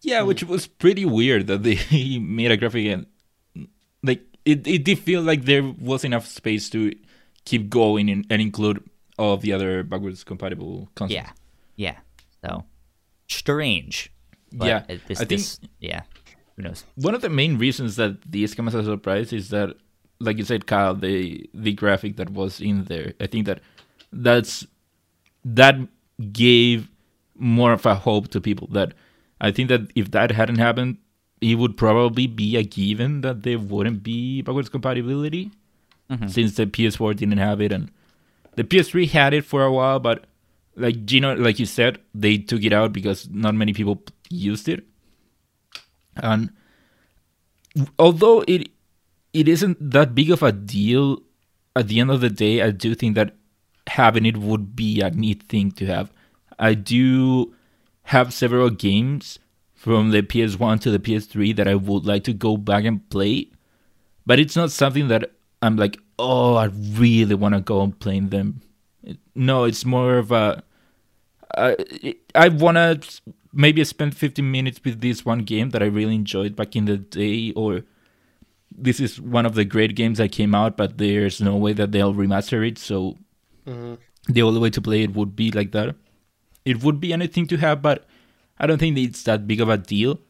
[0.00, 0.28] Yeah, hmm.
[0.28, 1.78] which was pretty weird that they
[2.18, 3.06] made a graphic and
[4.02, 6.92] like it, it did feel like there was enough space to
[7.44, 8.82] keep going and, and include
[9.18, 11.14] all of the other backwards compatible consoles.
[11.14, 11.30] Yeah,
[11.76, 11.96] yeah.
[12.42, 12.64] So
[13.28, 14.12] strange.
[14.52, 16.02] Yeah, this, I think- this, yeah.
[16.56, 16.84] Who knows?
[16.96, 19.76] One of the main reasons that these come as a surprise is that,
[20.20, 23.14] like you said, Kyle, the the graphic that was in there.
[23.20, 23.60] I think that
[24.12, 24.66] that's
[25.44, 25.76] that
[26.32, 26.88] gave
[27.36, 28.68] more of a hope to people.
[28.68, 28.92] That
[29.40, 30.98] I think that if that hadn't happened,
[31.40, 35.50] it would probably be a given that there wouldn't be backwards compatibility,
[36.10, 36.28] mm-hmm.
[36.28, 37.90] since the PS4 didn't have it and
[38.56, 40.24] the PS3 had it for a while, but
[40.76, 44.84] like Gino, like you said, they took it out because not many people used it.
[46.16, 46.50] And
[47.98, 48.70] although it
[49.32, 51.22] it isn't that big of a deal,
[51.76, 53.36] at the end of the day, I do think that
[53.86, 56.12] having it would be a neat thing to have.
[56.58, 57.54] I do
[58.04, 59.38] have several games
[59.74, 63.50] from the PS1 to the PS3 that I would like to go back and play,
[64.26, 65.32] but it's not something that
[65.62, 68.62] I'm like, oh, I really want to go and play them.
[69.34, 70.62] No, it's more of a
[71.56, 71.76] I
[72.34, 76.54] I want to maybe spend 15 minutes with this one game that I really enjoyed
[76.54, 77.82] back in the day, or
[78.70, 81.92] this is one of the great games that came out, but there's no way that
[81.92, 83.16] they'll remaster it, so
[83.64, 85.94] the only way to play it would be like that.
[86.64, 88.06] It would be anything to have, but
[88.58, 90.20] I don't think it's that big of a deal.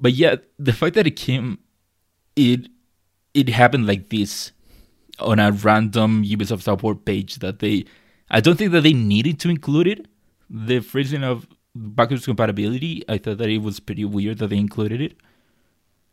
[0.00, 1.58] But yeah, the fact that it came,
[2.34, 2.68] it
[3.34, 4.52] it happened like this
[5.18, 7.84] on a random Ubisoft support page that they,
[8.30, 10.06] I don't think that they needed to include it.
[10.48, 15.00] The freezing of backwards compatibility, I thought that it was pretty weird that they included
[15.00, 15.16] it.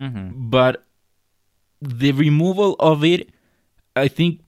[0.01, 0.49] Mm-hmm.
[0.49, 0.85] But
[1.81, 3.29] the removal of it,
[3.95, 4.41] I think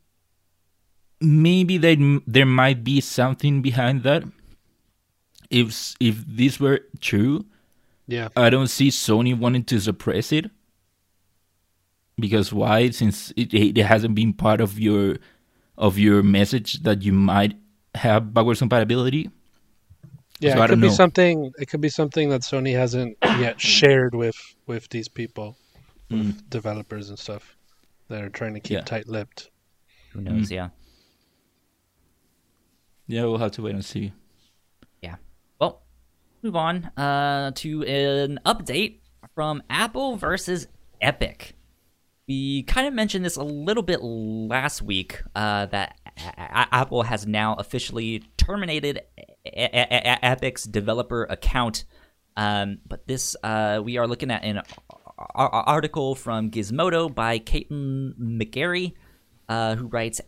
[1.22, 1.98] maybe there
[2.28, 4.24] there might be something behind that.
[5.50, 7.46] If if this were true,
[8.08, 8.30] Yeah.
[8.36, 10.50] I don't see Sony wanting to suppress it.
[12.20, 12.90] Because why?
[12.90, 15.18] Since it, it hasn't been part of your
[15.78, 17.56] of your message that you might
[17.96, 19.30] have backwards compatibility.
[20.40, 21.54] Yeah, So it could be something.
[21.60, 24.36] It could be something that Sony hasn't yet shared with
[24.68, 25.58] with these people,
[26.10, 27.56] with developers and stuff.
[28.10, 28.82] that are trying to keep Yeah.
[28.82, 29.52] Tight-lipped.
[30.16, 30.24] Mm-hmm.
[30.24, 30.50] knows?
[30.52, 30.70] Yeah.
[33.08, 34.14] Yeah, we'll have to wait and see.
[35.02, 35.16] Yeah.
[35.60, 35.82] Well,
[36.44, 39.00] move on uh, to an update
[39.36, 40.68] from Apple versus
[41.02, 41.56] Epic.
[42.28, 47.02] We kind of mentioned this a little bit last week uh, that A- A- Apple
[47.04, 51.86] has now officially terminated E- E- E- Epic's developer account.
[52.38, 54.96] Um, but this, uh, we are looking at an a- a-
[55.36, 58.94] article from Gizmodo by Caitlin McGarry,
[59.48, 60.22] uh, who writes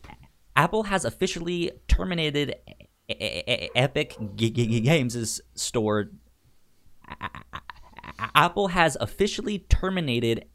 [0.56, 2.56] Apple has officially terminated
[3.10, 6.12] Epic Games' store.
[8.36, 10.46] Apple has officially terminated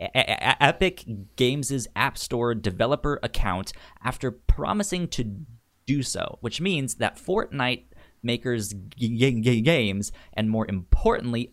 [0.00, 1.04] Epic
[1.36, 5.44] Games' App Store developer account after promising to
[5.86, 7.84] do so, which means that Fortnite
[8.22, 11.52] makers' games and, more importantly,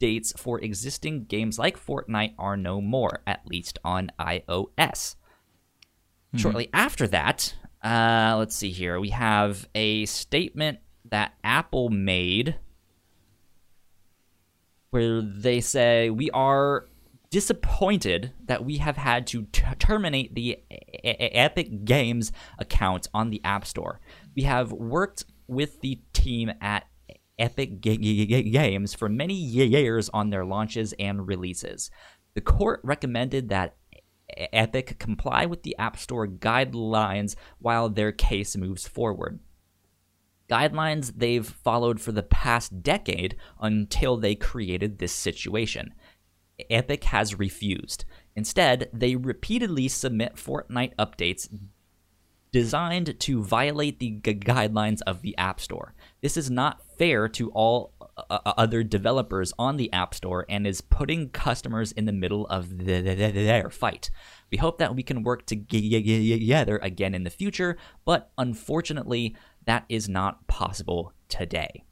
[0.00, 5.16] updates for existing games like Fortnite are no more, at least on iOS.
[6.34, 12.56] Shortly after that, uh, let's see here, we have a statement that Apple made
[14.90, 16.88] where they say we are
[17.30, 20.58] disappointed that we have had to t- terminate the
[21.04, 24.00] Epic Games account on the App Store.
[24.34, 26.86] We have worked with the team at
[27.38, 31.90] Epic Ga- Ga- Ga- Games for many years on their launches and releases.
[32.34, 33.76] The court recommended that
[34.52, 39.40] Epic comply with the App Store guidelines while their case moves forward
[40.48, 45.92] guidelines they've followed for the past decade until they created this situation.
[46.70, 48.04] Epic has refused.
[48.34, 51.48] Instead, they repeatedly submit Fortnite updates
[52.52, 55.94] designed to violate the gu- guidelines of the App Store.
[56.22, 60.80] This is not fair to all uh, other developers on the App Store and is
[60.80, 64.10] putting customers in the middle of the, the, the, their fight.
[64.50, 69.36] We hope that we can work together again in the future, but unfortunately,
[69.66, 71.84] that is not possible today.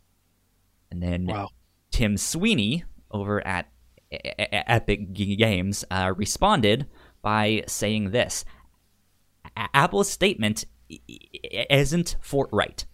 [0.91, 1.51] And then Wow.
[1.91, 3.71] Tim Sweeney over at
[4.11, 6.87] Epic Games uh, responded
[7.23, 8.45] by saying this
[9.57, 10.65] Apple's statement
[11.71, 12.87] isn't forthright.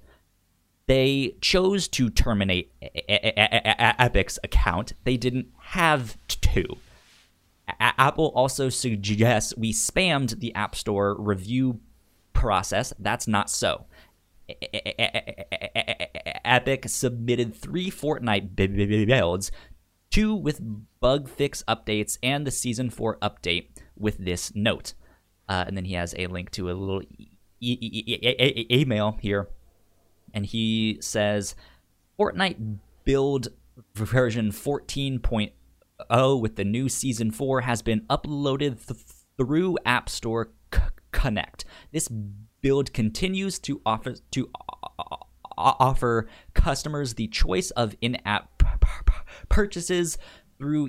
[0.90, 4.94] They chose to terminate E- E- E- E- Epic's account.
[5.04, 6.64] They didn't have to.
[7.78, 11.78] Apple also suggests we spammed the App Store review
[12.32, 12.92] process.
[12.98, 13.86] That's not so.
[16.44, 19.52] Epic submitted three Fortnite builds,
[20.10, 20.60] two with
[20.98, 24.94] bug fix updates, and the Season 4 update with this note.
[25.48, 28.80] Uh, and then he has a link to a little e- e- e- e- e-
[28.80, 29.50] email here.
[30.34, 31.54] And he says
[32.18, 33.48] Fortnite build
[33.94, 39.00] version 14.0 with the new Season 4 has been uploaded th-
[39.36, 40.80] through App Store C-
[41.12, 41.64] Connect.
[41.92, 42.08] This
[42.60, 45.26] build continues to offer to o-
[45.56, 49.12] offer customers the choice of in-app p- p-
[49.48, 50.18] purchases
[50.58, 50.88] through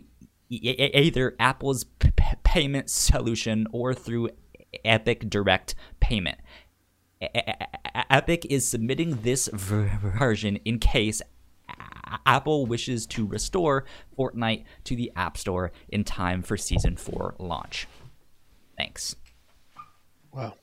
[0.49, 2.09] e- either Apple's p-
[2.43, 4.29] payment solution or through
[4.85, 6.37] Epic Direct Payment.
[7.21, 11.21] Epic is submitting this version in case
[12.25, 13.85] Apple wishes to restore
[14.17, 17.87] Fortnite to the App Store in time for Season 4 launch.
[18.77, 19.15] Thanks.
[20.33, 20.55] Wow.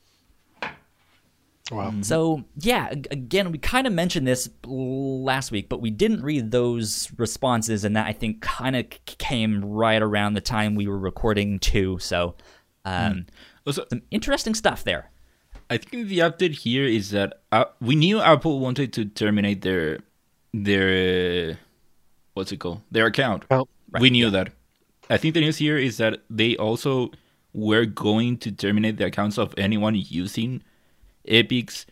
[1.70, 1.92] Wow.
[2.00, 7.12] So, yeah, again, we kind of mentioned this last week, but we didn't read those
[7.18, 11.58] responses, and that I think kind of came right around the time we were recording
[11.58, 11.98] too.
[11.98, 12.36] So,
[12.86, 13.26] um,
[13.66, 15.10] Also, some interesting stuff there.
[15.70, 20.00] I think the update here is that uh, we knew Apple wanted to terminate their
[20.54, 21.54] their uh,
[22.34, 23.44] what's it called their account.
[23.50, 23.68] Well,
[24.00, 24.52] we knew that.
[25.10, 27.10] I think the news here is that they also
[27.52, 30.62] were going to terminate the accounts of anyone using
[31.26, 31.86] Epic's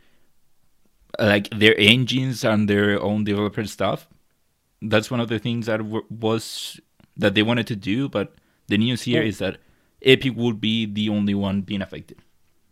[1.19, 4.09] like their engines and their own developer stuff.
[4.83, 6.79] That's one of the things that w- was
[7.17, 8.35] that they wanted to do, but
[8.69, 9.59] the news here is that
[10.03, 12.19] Epic would be the only one being affected.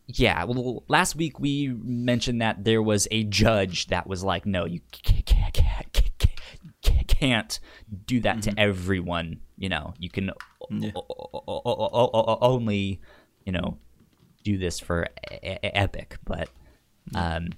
[0.06, 4.66] Yeah, well, last week we mentioned that there was a judge that was like, no,
[4.66, 4.80] you
[6.82, 7.60] can't
[8.06, 9.40] do that to everyone.
[9.56, 10.30] You know, you can
[10.70, 13.00] o- only,
[13.46, 13.78] you know,
[14.42, 15.08] do this for
[15.42, 16.18] Epic.
[16.24, 16.50] But,
[17.14, 17.48] um,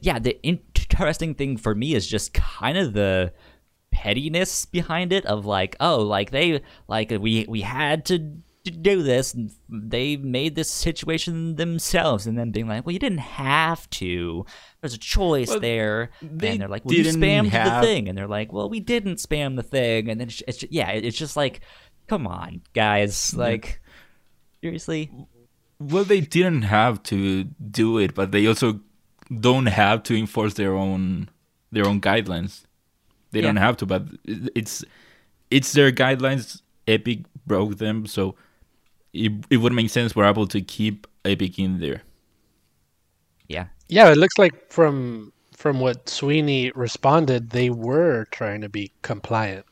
[0.00, 3.32] yeah, the interesting thing for me is just kind of the
[3.92, 8.32] pettiness behind it of like, oh, like they, like we we had to
[8.64, 12.98] to do this and they made this situation themselves and then being like well you
[12.98, 14.44] didn't have to.
[14.80, 16.10] There's a choice Well, there.
[16.22, 18.08] they and they're like well you didn't spammed have- the thing.
[18.08, 20.08] And they're like well we didn't spam the thing.
[20.10, 21.60] And then it's, it's ju- yeah it's just like
[22.06, 23.34] come on guys.
[23.34, 23.80] Like
[24.62, 25.10] seriously?
[25.80, 28.80] Well, they didn't have to do it, but they also
[29.40, 31.28] don't have to enforce their own
[31.72, 32.62] their own guidelines.
[33.32, 34.84] They don't have to, but it's
[35.50, 36.62] it's their guidelines.
[36.86, 38.36] Epic broke them, so
[39.14, 42.02] it it would make sense for Apple to keep Epic in there.
[43.48, 48.92] yeah Yeah, it looks like from from what Sweeney responded, they were trying to be
[49.02, 49.64] compliant,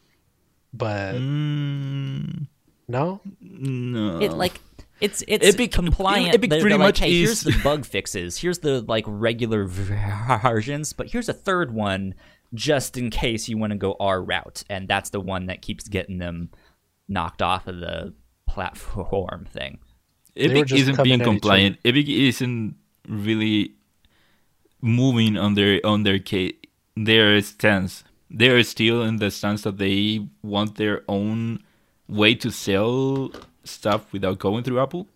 [0.72, 2.46] but Mm,
[2.88, 3.20] no.
[3.40, 4.60] no, it like
[5.00, 6.34] it's it's Epic- compliant.
[6.34, 8.38] Epic they're, pretty they're like, much hey, here's the bug fixes.
[8.38, 12.14] Here's the like regular versions, but here's a third one
[12.54, 15.88] just in case you want to go our route, and that's the one that keeps
[15.88, 16.50] getting them
[17.08, 18.14] knocked off of the
[18.52, 19.78] platform thing.
[20.36, 21.78] Epic isn't being compliant.
[21.84, 22.76] Epic isn't
[23.08, 23.72] really
[24.80, 26.54] moving on their on their case,
[26.96, 28.04] their stance.
[28.30, 31.62] They're still in the stance that they want their own
[32.08, 33.30] way to sell
[33.64, 35.06] stuff without going through Apple.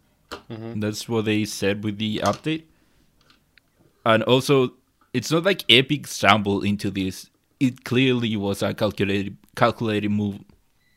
[0.48, 2.64] That's what they said with the update.
[4.04, 4.72] And also,
[5.12, 7.30] it's not like Epic stumbled into this.
[7.58, 10.40] It clearly was a calculated calculated move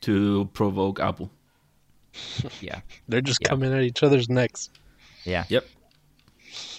[0.01, 1.31] to provoke Apple.
[2.61, 3.49] Yeah, They're just Yeah.
[3.49, 4.69] coming at each other's necks.
[5.25, 5.45] yeah.
[5.49, 5.65] Yep.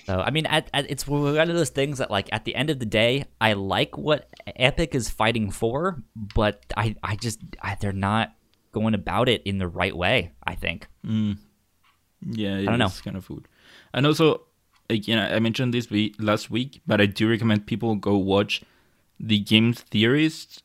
[0.06, 2.70] So I mean, at, at, it's one of those things that, like, at the end
[2.70, 6.02] of the day, I like what Epic is fighting for,
[6.34, 8.34] but I, I just, I, they're not
[8.72, 10.32] going about it in the right way.
[10.44, 10.88] I think.
[11.06, 11.36] Mm.
[12.22, 12.88] Yeah, it's don't know.
[13.04, 13.46] kind of food.
[13.94, 14.42] And also,
[14.88, 18.62] again, I mentioned this week, last week, but I do recommend people go watch
[19.20, 20.62] the Games Theorist.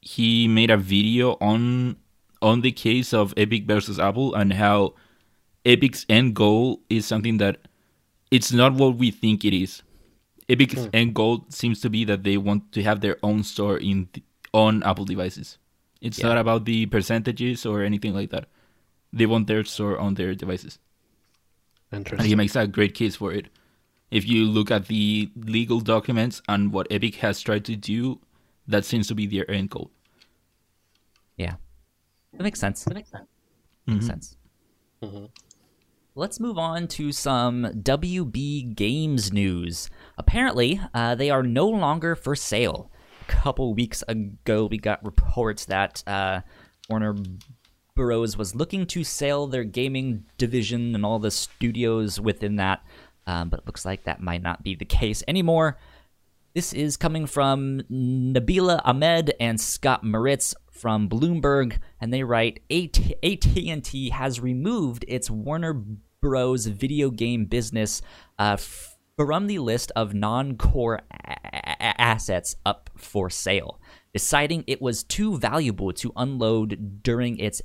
[0.00, 1.96] He made a video on
[2.42, 4.94] on the case of Epic versus Apple and how
[5.64, 7.68] Epic's end goal is something that
[8.30, 9.82] it's not what we think it is.
[10.48, 10.90] Epic's hmm.
[10.92, 14.08] end goal seems to be that they want to have their own store in
[14.52, 15.58] on Apple devices.
[16.00, 16.28] It's Yeah.
[16.28, 18.48] not about the percentages or anything like that.
[19.12, 20.78] They want their store on their devices.
[21.90, 22.28] And Interesting.
[22.28, 23.48] he makes a great case for it.
[24.10, 28.20] If you look at the legal documents and what Epic has tried to do,
[28.68, 29.90] that seems to be their end goal.
[31.36, 31.56] Yeah.
[32.36, 32.84] That makes sense.
[32.84, 33.28] That makes sense.
[33.86, 34.36] Makes sense.
[36.14, 39.90] Let's move on to some WB Games news.
[40.16, 42.90] Apparently, uh, they are no longer for sale.
[43.28, 46.40] A couple weeks ago, we got reports that uh,
[46.88, 47.16] Warner
[47.94, 48.36] Bros.
[48.36, 52.84] was looking to sell their gaming division and all the studios within that,
[53.26, 55.78] um, but it looks like that might not be the case anymore.
[56.54, 63.14] This is coming from Nabila Ahmed and Scott Moritz from Bloomberg, and they write AT-
[63.22, 65.82] AT&T has removed its Warner
[66.20, 66.66] Bros.
[66.66, 68.02] video game business
[68.38, 68.56] uh,
[69.16, 73.80] from the list of non-core a- assets up for sale,
[74.12, 77.62] deciding it was too valuable to unload during its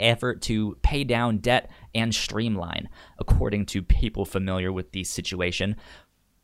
[0.00, 2.88] effort to pay down debt and streamline,
[3.18, 5.76] according to people familiar with the situation.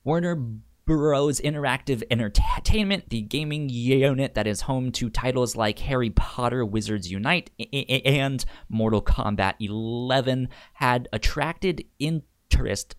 [0.05, 0.37] Warner
[0.85, 1.41] Bros.
[1.41, 7.51] Interactive Entertainment, the gaming unit that is home to titles like Harry Potter Wizards Unite
[7.73, 12.97] and Mortal Kombat 11, had attracted interest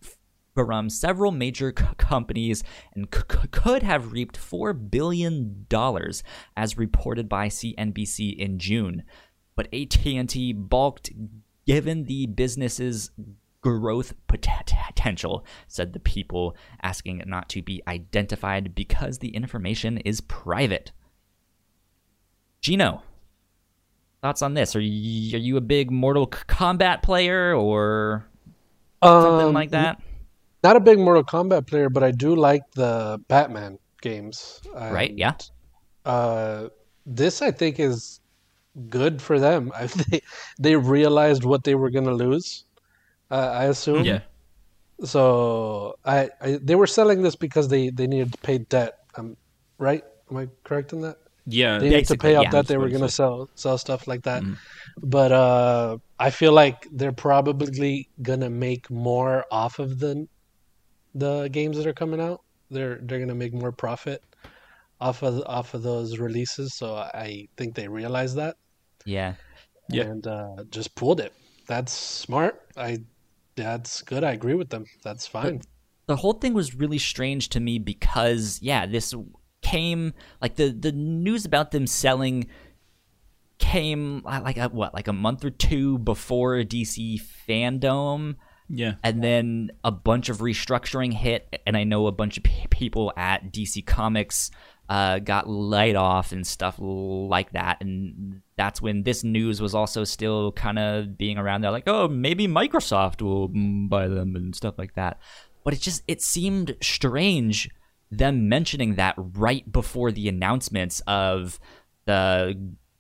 [0.56, 5.66] from several major c- companies and c- could have reaped $4 billion,
[6.56, 9.04] as reported by CNBC in June.
[9.56, 11.12] But AT&T balked
[11.66, 13.12] given the business's
[13.64, 20.22] growth potential, said the people, asking it not to be identified because the information is
[20.22, 20.92] private.
[22.62, 23.02] Gino,
[24.22, 24.76] thoughts on this?
[24.76, 28.26] Are you, are you a big Mortal Kombat player or
[29.02, 30.02] something Um, like that?
[30.64, 34.62] Not a big Mortal Kombat player, but I do like the Batman games.
[34.74, 35.34] Right, yeah.
[36.06, 36.70] Uh,
[37.06, 38.22] this I think is
[38.90, 39.72] good for them.
[39.76, 40.24] I think
[40.60, 42.66] they realized what they were gonna lose.
[43.34, 44.06] Uh, I assume.
[44.06, 44.22] Yeah.
[45.04, 48.94] So I, I they were selling this because they they needed to pay debt.
[49.16, 49.38] Um,
[49.80, 50.04] right?
[50.30, 51.18] Am I correct in that?
[51.48, 51.80] Yeah.
[51.80, 52.52] They needed to pay off yeah.
[52.52, 52.68] debt.
[52.68, 54.44] They were gonna sell sell stuff like that.
[54.44, 54.58] Mhm.
[55.02, 60.28] But uh, I feel like they're probably gonna make more off of the
[61.16, 62.42] the games that are coming out.
[62.70, 64.24] They're they're gonna make more profit
[65.02, 66.76] off of off of those releases.
[66.76, 68.58] So I think they realize that
[69.06, 69.36] Yeah.
[69.90, 70.04] Yeah.
[70.04, 71.34] and uh, just pulled it.
[71.68, 72.62] That's smart.
[72.78, 73.00] I
[73.56, 74.24] that's good.
[74.24, 74.86] I agree with them.
[75.04, 75.62] That's fine.
[76.08, 79.14] the whole thing was really strange to me because yeah this
[79.62, 82.48] came like the the news about them selling
[83.60, 88.36] came uh, like a, what like a month or two before dc fandom
[88.68, 88.96] Yeah.
[89.04, 93.14] and then a bunch of restructuring hit and i know a bunch of p- people
[93.16, 94.52] at dc comics
[94.94, 100.04] uh, got laid off and stuff like that and that's when this news was also
[100.04, 103.48] still kind of being around there like oh maybe microsoft will
[103.88, 105.18] buy them and stuff like that
[105.64, 107.72] but it just it seemed strange
[108.12, 111.60] them mentioning that right before the announcements of
[112.06, 112.54] the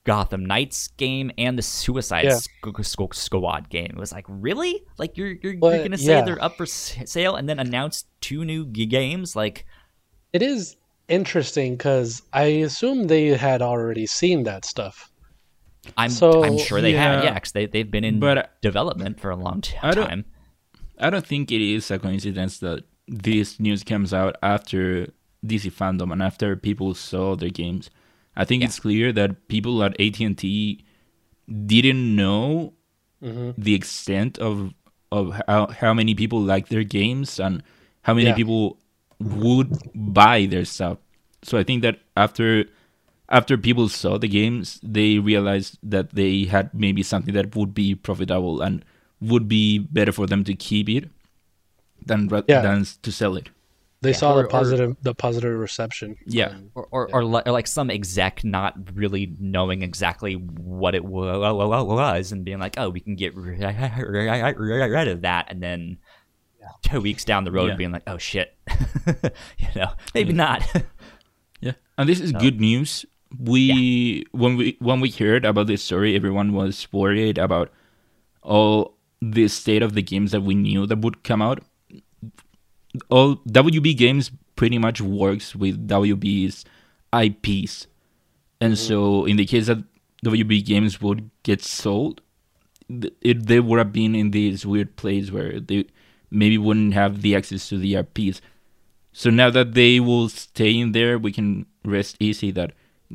[0.05, 2.39] Gotham Knights game and the Suicide Yeah.
[2.63, 3.91] Squ- Squ- Squad game.
[3.91, 4.81] It was like, really?
[4.97, 6.21] Like you're you're, you're gonna say yeah.
[6.23, 9.35] they're up for sale and then announce two new g- games?
[9.35, 9.65] Like,
[10.33, 10.75] It is
[11.07, 15.09] interesting because I assume they had already seen that stuff.
[15.97, 17.31] I'm So, I'm sure they have, yeah.
[17.33, 20.25] yeah, 'cause they they've been in But, uh, development for a long t- I time.
[20.97, 25.11] I don't think it is a coincidence that this news comes out after
[25.45, 27.89] DC fandom and after people saw their games.
[28.35, 28.67] I think Yeah.
[28.67, 30.85] it's clear that people at AT and T
[31.65, 32.73] didn't know
[33.57, 34.73] the extent of
[35.11, 37.61] of how how many people like their games and
[38.03, 38.35] how many Yeah.
[38.35, 38.79] people
[39.23, 40.97] would buy their stuff.
[41.43, 42.65] So I think that after
[43.29, 47.95] after people saw the games, they realized that they had maybe something that would be
[47.95, 48.83] profitable and
[49.21, 51.09] would be better for them to keep it
[52.05, 52.61] than Yeah.
[52.61, 53.49] than to sell it.
[54.01, 56.17] They saw Or- the or- positive the positive reception.
[56.27, 56.47] Yeah.
[56.47, 61.05] Um, Or, or, or, li- or like some exec not really knowing exactly what it
[61.05, 65.21] wa- wa- wa- was and being like, oh, we can get ri- ri- rid of
[65.21, 65.47] that.
[65.49, 65.97] And then
[66.81, 67.75] two weeks down the road Yeah.
[67.75, 68.55] being like, oh, shit.
[69.57, 70.63] you know, maybe not.
[71.63, 73.05] Yeah, and this is good news.
[73.39, 77.71] We when we when we heard about this story, everyone was worried about
[78.41, 81.63] all the state of the games that we knew that would come out.
[83.09, 86.65] All WB Games pretty much works with WB's
[87.13, 87.87] IPs,
[88.59, 88.87] and mm-hmm.
[88.87, 89.83] so in the case that
[90.25, 92.21] WB Games would get sold,
[92.89, 95.85] th- it they would have been in this weird place where they
[96.41, 98.41] maybe wouldn't have the access to the IPs
[99.21, 102.71] So now that they will stay in there, we can rest easy that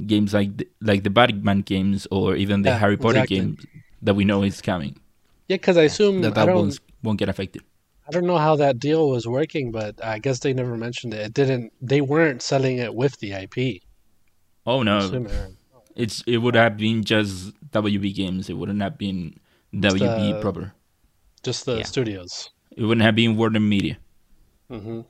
[0.07, 3.36] games like the, like the Batman games or even the Yeah, Harry Potter exactly.
[3.36, 3.66] games
[4.07, 4.95] that we know is coming,
[5.51, 7.62] Yeah, because I assume that that won't won't get affected.
[8.07, 11.20] I don't know how that deal was working, but I guess they never mentioned it.
[11.28, 11.73] It didn't.
[11.82, 13.82] They weren't selling it with the IP.
[14.70, 14.99] Oh no,
[15.97, 17.35] it's it would have been just
[17.73, 18.49] WB games.
[18.49, 19.20] It wouldn't have been
[19.74, 20.65] WB the- proper.
[21.43, 21.85] Just the Yeah.
[21.95, 22.51] studios.
[22.78, 23.98] It wouldn't have been Warner Media.
[24.70, 25.00] hmm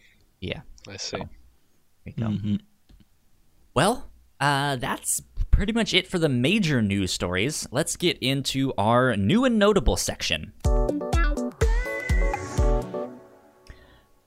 [0.41, 0.63] Yeah.
[0.89, 1.19] I see.
[1.19, 1.29] There
[2.07, 2.27] you go.
[2.29, 2.61] Mhm.
[3.75, 5.21] Well, uh, that's
[5.51, 7.69] pretty much it for the major news stories.
[7.71, 10.55] Let's get into our new and notable section.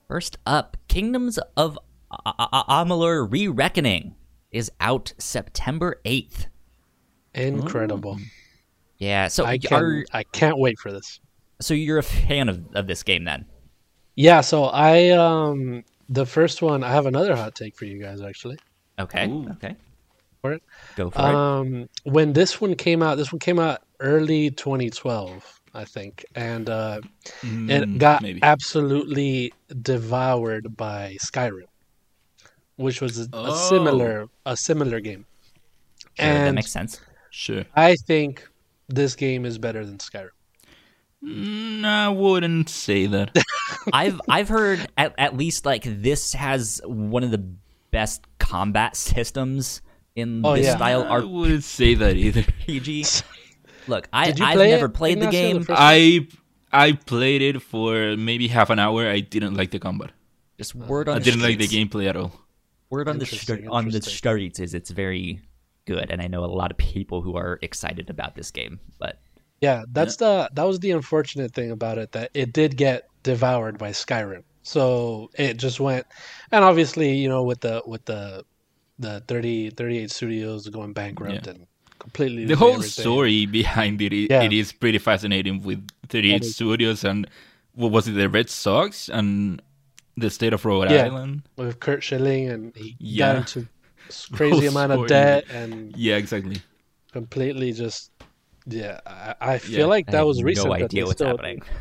[0.06, 1.76] First up, Kingdoms of
[2.12, 4.14] Amalur Re-Reckoning
[4.52, 6.46] is out September 8th.
[7.34, 8.18] Incredible.
[8.98, 10.04] Yeah, so I are.
[10.12, 11.18] I can't wait for this.
[11.62, 13.46] So you're a fan of, of this game then?
[14.16, 14.40] Yeah.
[14.42, 16.84] So I um the first one.
[16.84, 18.58] I have another hot take for you guys actually.
[18.98, 19.26] Okay.
[19.28, 19.48] Ooh.
[19.52, 19.76] Okay.
[20.42, 20.62] For it.
[20.96, 21.24] Go for it.
[21.24, 26.68] Um, when this one came out, this one came out early 2012, I think, and
[26.68, 27.00] uh,
[27.68, 28.42] it Mm, got maybe.
[28.42, 29.52] absolutely
[29.82, 31.68] devoured by Skyrim,
[32.76, 33.68] which was a, a Oh.
[33.68, 35.26] similar a similar game.
[36.14, 37.00] Sure, that makes sense.
[37.30, 37.64] Sure.
[37.74, 38.46] I think
[38.88, 40.30] this game is better than Skyrim.
[41.24, 43.36] Mm, I wouldn't say that.
[43.92, 47.44] I've I've heard at, at least like this has one of the
[47.90, 49.82] best combat systems
[50.16, 50.76] in Oh, this yeah.
[50.76, 52.42] style I wouldn't say that either.
[52.66, 53.22] RPG.
[53.88, 55.64] Look, I I've never it, played the Ignacio, the game.
[55.64, 56.26] first- I
[56.72, 59.06] I played it for maybe half an hour.
[59.08, 60.10] I didn't like the combat.
[60.58, 62.32] Just word on I the didn't like the gameplay at all.
[62.90, 64.12] Word on the Interesting, on the interesting.
[64.14, 65.40] streets is it's very
[65.86, 68.78] good, and I know a lot of people who are excited about this game.
[68.98, 69.18] But
[69.62, 73.78] Yeah, that's the that was the unfortunate thing about it that it did get devoured
[73.78, 74.42] by Skyrim.
[74.64, 76.06] So it just went
[76.50, 78.44] and obviously, you know, with the with the
[78.98, 81.66] the 30 38 studios going bankrupt and
[81.98, 83.02] completely The whole everything.
[83.04, 84.42] story behind it, Yeah.
[84.42, 87.26] it is pretty fascinating with 38 That is- Studios and
[87.74, 89.62] what was it, the Red Sox and
[90.16, 91.04] the state of Rhode Yeah.
[91.06, 91.42] Island.
[91.56, 93.32] with Curt Schilling and he Yeah.
[93.32, 93.68] got into
[94.32, 96.58] crazy amount of debt and Yeah, exactly.
[97.12, 98.10] completely just
[98.66, 99.84] yeah, I, I feel Yeah.
[99.86, 100.68] like I that have was recent.
[100.68, 101.62] no idea what's still- happening.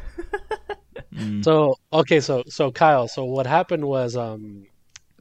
[1.14, 1.44] Mm.
[1.44, 4.66] So okay, so so Kyle, so what happened was um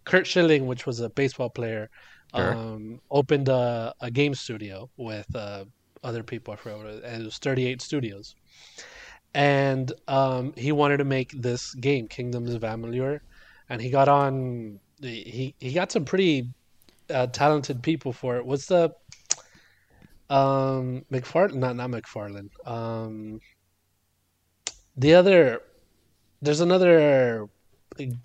[0.04, 1.90] Curt Schilling, which was a baseball player,
[2.34, 2.54] Sure.
[2.54, 5.64] um opened a, a game studio with uh,
[6.04, 8.36] other people I forgot what it was, and it was 38 studios.
[9.34, 13.20] And um he wanted to make this game, Kingdoms of Amalur,
[13.68, 16.48] and he got on he he got some pretty
[17.12, 18.46] uh, talented people for it.
[18.46, 18.92] What's the
[20.30, 22.50] um McFarlane not not McFarlane.
[22.66, 23.40] Um
[24.96, 25.62] the other
[26.42, 27.48] there's another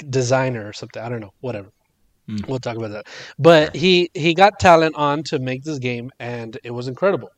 [0.10, 1.02] designer or something.
[1.02, 1.34] I don't know.
[1.42, 1.72] Whatever.
[2.28, 2.38] Hmm.
[2.48, 3.08] We'll talk about that.
[3.40, 7.32] But he he got talent on to make this game, and it was incredible.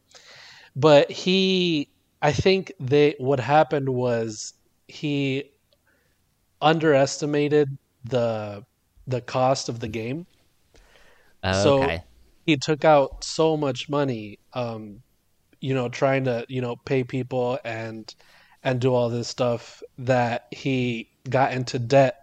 [0.76, 1.90] But he,
[2.22, 4.54] I think they what happened was
[4.88, 5.52] he
[6.62, 8.66] underestimated the
[9.08, 10.28] the cost of the game.
[11.52, 12.04] So- okay.
[12.48, 15.04] He took out so much money, um,
[15.62, 18.14] you know, trying to you know pay people and
[18.64, 22.16] and do all this stuff that he got into debt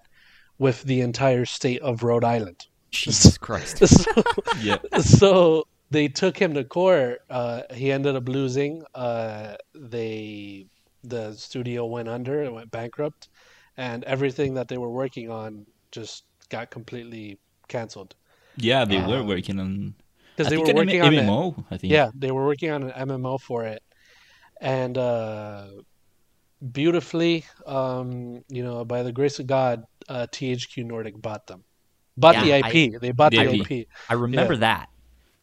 [0.59, 2.67] with the entire state of Rhode Island.
[2.91, 3.87] Jesus Christ.
[3.87, 4.05] so,
[4.53, 4.79] Yeah.
[5.01, 7.21] so they took him to court.
[7.31, 8.85] Uh, he ended up losing.
[8.95, 10.67] Uh, they
[11.05, 13.29] the studio went under and went bankrupt,
[13.77, 17.39] and everything that they were working on just got completely
[17.69, 18.15] canceled
[18.57, 19.95] Yeah, they were Um, working on.
[20.37, 21.25] Because they were an working on it.
[21.25, 21.65] MMO.
[21.71, 21.93] I think.
[21.93, 23.83] Yeah, they were working on an MMO for it,
[24.61, 25.67] and uh,
[26.73, 31.65] beautifully, um, you know, by the grace of God, uh, THQ Nordic bought them,
[32.17, 33.01] bought Yeah, the IP.
[33.01, 33.71] they bought The the IP.
[33.71, 33.89] IP.
[34.09, 34.89] I remember that.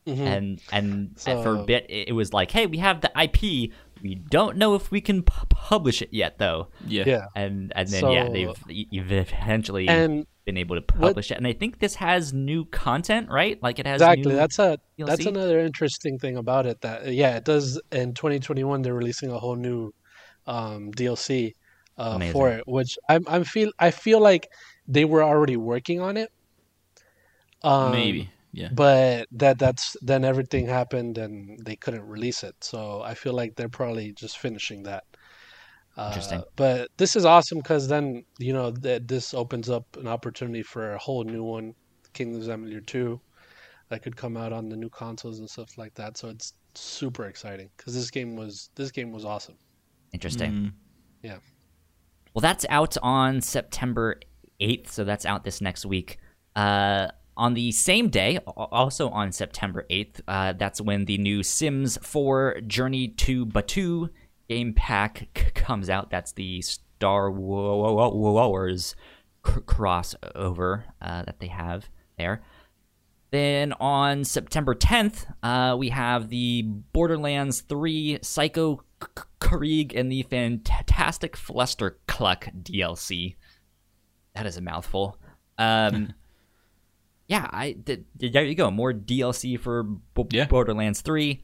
[0.07, 0.17] Mhm.
[0.25, 3.39] and and for a bit it it was like hey we have the ip
[4.01, 7.03] we don't know if we can pu- publish it yet though Yeah.
[7.05, 11.37] Yeah, and and then yeah they've y- you've eventually and been able to publish it
[11.37, 15.25] and i think this has new content right like it has exactly that's a that's
[15.25, 16.81] another interesting thing about it.
[16.81, 17.79] That yeah, it does.
[17.91, 19.93] In 2021, they're releasing a whole new
[20.47, 21.55] um, DLC
[21.97, 24.49] uh, for it, which I'm I'm feel I feel like
[24.87, 26.31] they were already working on it.
[27.63, 28.29] Um, Maybe.
[28.53, 28.67] Yeah.
[28.73, 33.55] but that that's then everything happened and they couldn't release it so i feel like
[33.55, 35.05] they're probably just finishing that
[35.97, 36.43] uh, Interesting.
[36.55, 40.93] but this is awesome because then you know that this opens up an opportunity for
[40.93, 41.73] a whole new one
[42.13, 43.19] kingdoms of amalur 2
[43.89, 47.25] that could come out on the new consoles and stuff like that so it's super
[47.25, 49.55] exciting because this game was this game was awesome
[50.13, 50.73] interesting
[51.23, 51.39] Mm.
[52.33, 54.19] well that's out on september
[54.61, 56.17] 8th, so that's out this next week.
[56.55, 61.97] Uh, on the same day, also on September 8th, uh, that's when the new Sims
[62.03, 64.09] 4 Journey to Batuu
[64.51, 66.09] game pack c- comes out.
[66.09, 68.95] That's the Star Wars
[69.45, 72.41] c- crossover uh, that they have there.
[73.31, 78.83] Then on September 10th, uh, we have the Borderlands 3 Psycho
[79.39, 83.35] Krieg and the Fantastic Fluster Cluck DLC.
[84.35, 85.17] That is a mouthful.
[85.57, 86.13] Um,
[87.27, 88.69] yeah, I th- there you go.
[88.69, 90.47] More DLC for B- Yeah.
[90.47, 91.41] Borderlands 3.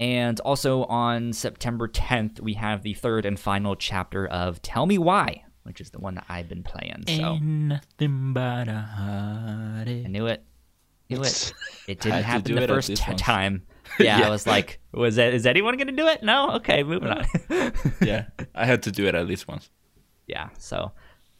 [0.00, 4.96] And also on September 10th, we have the third and final chapter of Tell Me
[4.96, 7.04] Why, which is the one that I've been playing.
[7.08, 8.88] So Ain't nothing but a
[9.84, 10.44] I knew it.
[11.10, 11.52] Knew it.
[11.88, 13.62] It didn't happen do the first t- time.
[13.98, 16.22] Yeah, I was like, was that is anyone gonna do it?
[16.22, 16.50] No.
[16.56, 17.72] Okay, moving uh, on.
[18.02, 19.70] yeah, I had to do it at least once.
[20.26, 20.92] yeah, so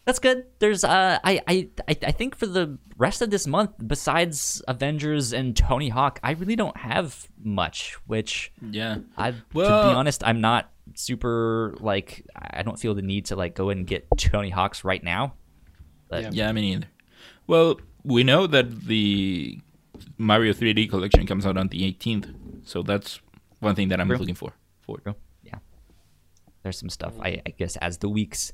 [0.08, 0.46] that's good.
[0.58, 5.34] There's uh, I, I I I think for the rest of this month, besides Avengers
[5.34, 7.92] and Tony Hawk, I really don't have much.
[8.06, 9.00] Which Yeah.
[9.18, 13.54] I, to be honest, I'm not super like I don't feel the need to like
[13.54, 15.34] go and get Tony Hawks right now.
[16.08, 16.30] But Yeah.
[16.32, 16.86] Yeah, me neither.
[17.46, 19.60] Well, we know that the
[20.16, 22.32] Mario 3D collection comes out on the 18th,
[22.64, 23.20] so that's
[23.60, 24.54] one thing that I'm looking for.
[24.80, 24.96] For
[25.44, 25.58] Yeah.
[26.62, 27.12] There's some stuff.
[27.20, 28.52] I, I guess as the weeks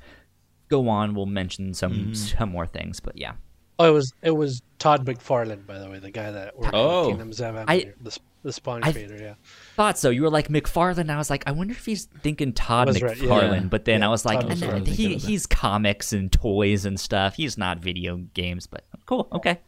[0.69, 2.15] go on, we'll mention some Mm-hmm.
[2.15, 3.01] some more things.
[3.01, 3.33] But yeah,
[3.79, 7.05] Oh, it was it was Todd McFarlane, by the way, the guy that worked Oh.
[7.05, 9.17] on Kingdoms of Amalur, I- the, the Spawn I- creator.
[9.17, 9.35] Yeah,
[9.75, 10.11] thought so.
[10.11, 11.11] You were like McFarlane.
[11.11, 13.25] I was like, I wonder if he's thinking Todd Was right, yeah.
[13.29, 13.71] McFarlane.
[13.71, 14.87] But then Yeah, I was like, Todd "Nah, McFarlane.
[14.87, 17.35] he, he's comics and toys and stuff.
[17.37, 18.67] He's not video games.
[18.67, 19.29] But cool.
[19.33, 19.61] Okay.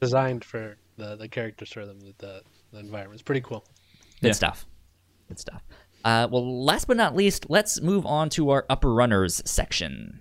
[0.00, 3.14] designed for the the characters for them, the the, the environment.
[3.20, 3.64] It's pretty cool.
[4.22, 4.32] Good Yeah.
[4.32, 4.66] stuff.
[5.28, 5.62] Good stuff.
[6.02, 10.20] Uh, well, last but not least, let's move on to our upper runners section.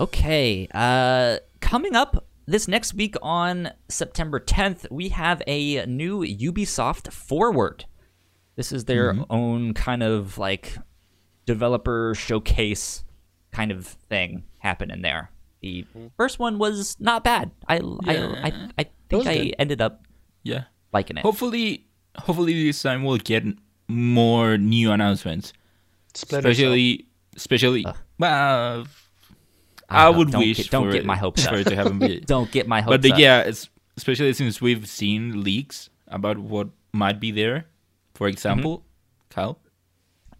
[0.00, 0.68] Okay.
[0.74, 7.84] Uh, coming up this next week on September 10th, we have a new Ubisoft Forward.
[8.56, 10.76] This is their own kind of like
[11.46, 13.04] developer showcase
[13.52, 15.30] kind of thing happening there.
[15.60, 15.84] The
[16.16, 17.50] first one was not bad.
[17.68, 17.76] I
[18.06, 19.54] I, I, I think I good.
[19.58, 20.04] ended up
[20.42, 20.64] Yeah.
[20.92, 21.22] liking it.
[21.22, 21.86] Hopefully,
[22.18, 23.44] hopefully this time we'll get
[23.88, 25.52] more new announcements.
[26.14, 26.98] especially.
[26.98, 27.06] Cell.
[27.36, 28.00] Especially, especially.
[28.18, 28.86] Well,
[29.88, 31.64] I, don't- would don't wish get- don't get it, my hopes up.
[31.64, 31.98] to happen.
[31.98, 36.38] Be, Don't get my hopes but the, yeah, it's, especially since we've seen leaks about
[36.38, 37.66] what might be there.
[38.14, 39.40] For example, Mm-hmm.
[39.40, 39.58] Kyle.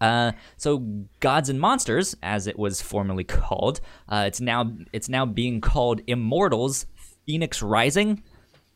[0.01, 0.79] Uh, so
[1.19, 6.01] Gods and Monsters, as it was formerly called, uh, it's now it's now being called
[6.07, 6.85] Immortals:
[7.25, 8.23] Phoenix Rising,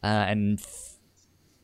[0.04, 0.62] uh, and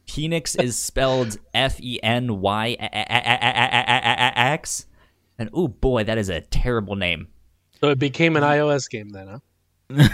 [0.08, 4.86] Phoenix is spelled F E N Y X.
[5.38, 7.28] And oh boy, that is a terrible name.
[7.82, 10.08] So it became an iOS game then, huh?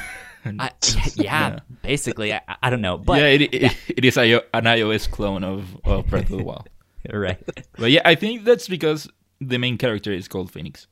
[0.45, 0.71] I,
[1.15, 5.43] yeah, basically, I, I don't know, but yeah, it, it, it is an iOS clone
[5.43, 6.69] of, of Breath of the Wild.
[7.13, 7.37] right.
[7.77, 9.07] But yeah, I think that's because
[9.39, 10.87] the main character is called Phoenix.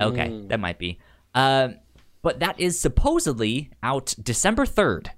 [0.00, 1.00] Okay, that might be.
[1.34, 1.76] Um,
[2.22, 5.10] but that is supposedly out December third,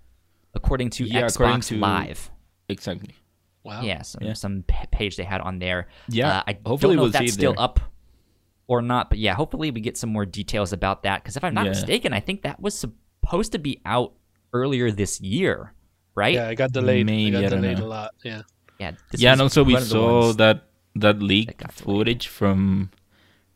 [0.54, 2.30] according to Yeah, Xbox according to- Live.
[2.68, 3.14] Exactly.
[3.64, 3.82] Wow.
[3.82, 4.32] Yeah, some Yeah.
[4.34, 5.88] some p- page they had on there.
[6.08, 7.62] Yeah, uh, I hopefully don't know we'll if that's still there.
[7.62, 7.80] up
[8.70, 11.22] or not, but yeah, hopefully we get some more details about that.
[11.22, 11.74] Because if I'm not Yeah.
[11.74, 14.14] mistaken, I think that was supposed to be out
[14.54, 15.74] earlier this year,
[16.14, 16.34] right?
[16.38, 17.04] Yeah, it got delayed.
[17.06, 17.86] Maybe, it I got don't delayed know.
[17.90, 18.10] a lot.
[18.22, 18.42] Yeah.
[18.78, 18.92] yeah.
[19.10, 21.84] this yeah, and also we one of the saw that that leaked got delayed.
[21.98, 22.90] footage from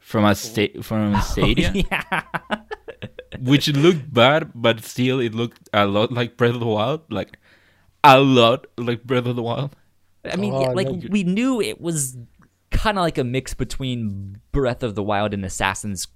[0.02, 0.34] from a oh.
[0.34, 2.22] sta- from oh, Stadia, yeah,
[3.38, 7.38] which looked bad, but still it looked a lot like Breath of the Wild, like
[8.02, 9.74] a lot like Breath of the Wild.
[10.24, 12.16] I mean, Oh, yeah, like know you- we knew it was
[12.74, 16.08] kind of like a mix between Breath of the Wild and Assassin's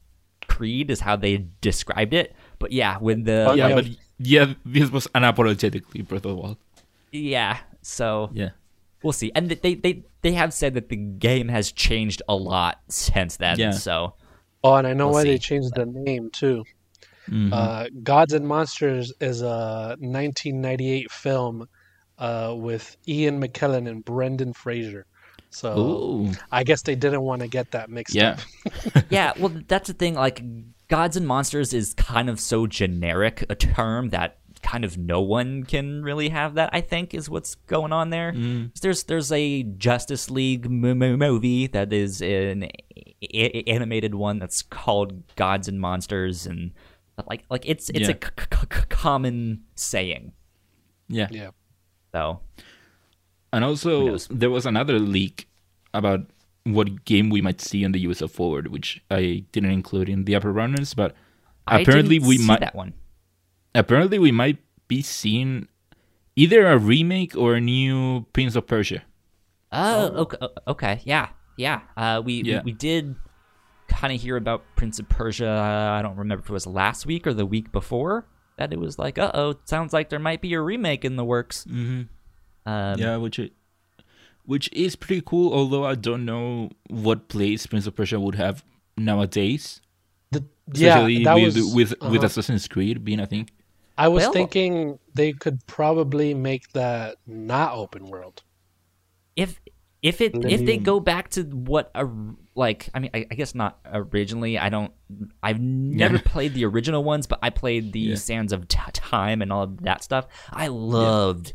[0.49, 2.35] Creed, is how they described it.
[2.59, 3.75] But yeah, when the Oh, yeah, yeah.
[3.75, 3.87] but
[4.19, 6.57] yeah, this was unapologetically Breath of the Wild.
[7.13, 8.51] yeah, so Yeah,
[9.03, 9.31] we'll see.
[9.35, 13.59] And they they they have said that the game has changed a lot since then.
[13.59, 13.71] Yeah.
[13.73, 14.15] So
[14.65, 15.31] Oh, and I know We'll why see.
[15.31, 16.65] they changed the name too.
[17.31, 17.51] Mhm.
[17.53, 21.69] Uh, Gods and Monsters is a 1998 film
[22.19, 25.07] uh, with Ian McKellen and Brendan Fraser.
[25.51, 28.37] So Ooh, I guess they didn't want to get that mixed yeah,
[28.95, 29.05] up.
[29.11, 30.15] yeah, well, that's the thing.
[30.15, 30.43] Like,
[30.89, 35.63] gods and monsters is kind of so generic a term that kind of no one
[35.65, 36.69] can really have that.
[36.73, 38.33] I think is what's going on there.
[38.33, 38.79] Mm.
[38.81, 42.71] There's there's a Justice League m- m- movie that is an a-
[43.23, 46.73] a- animated one that's called Gods and Monsters, and
[47.29, 48.29] like like it's it's a Yeah.
[48.29, 50.33] c- c- c- common saying.
[51.09, 51.29] yeah.
[51.31, 51.51] Yeah.
[52.13, 52.41] So
[53.53, 55.49] And also, there was another leak
[55.95, 56.21] about
[56.65, 60.35] what game we might see on the Ubisoft Forward, which I didn't include in the
[60.37, 61.15] upper runners, but
[61.67, 62.93] I apparently we see might that one.
[63.75, 65.69] apparently we might be seeing
[66.37, 69.03] either a remake or a new Prince of Persia.
[69.73, 71.81] Oh, okay, okay, yeah, yeah.
[71.97, 72.59] Uh, we, Yeah.
[72.65, 73.17] we we did
[73.89, 75.49] kind of hear about Prince of Persia.
[75.49, 78.27] Uh, I don't remember if it was last week or the week before
[78.57, 81.25] that it was like, uh oh, sounds like there might be a remake in the
[81.25, 81.65] works.
[81.65, 82.03] Mm-hmm.
[82.69, 83.53] Um, yeah, which it,
[84.45, 85.53] which is pretty cool.
[85.55, 88.63] Although I don't know what place Prince of Persia would have
[88.97, 89.81] nowadays,
[90.31, 92.27] The, yeah, especially that with was, with with uh-huh.
[92.27, 93.49] Assassin's Creed being a thing.
[93.97, 98.43] I was Well- thinking they could probably make that not open world.
[99.37, 99.61] if
[100.01, 102.07] if it And if they go back to what a
[102.55, 104.93] like I mean I, I guess not originally I don't
[105.43, 106.23] I've never Yeah.
[106.25, 108.15] played the original ones but I played the Yeah.
[108.15, 110.25] Sands of T- Time and all of that stuff
[110.65, 111.53] I loved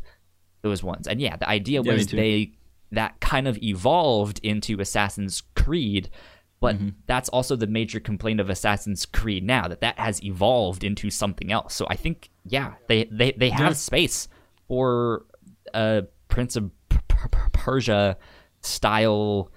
[0.64, 2.16] those ones and yeah the idea Yeah, was too.
[2.16, 2.52] they
[2.90, 6.10] that kind of evolved into Assassin's Creed
[6.60, 6.88] but Mm-hmm.
[7.06, 11.52] that's also the major complaint of Assassin's Creed now that that has evolved into something
[11.52, 13.72] else so I think yeah they they, they have Yeah.
[13.74, 14.28] space
[14.66, 15.26] for
[15.74, 18.16] a Prince of P- P- P- Persia
[18.62, 19.50] style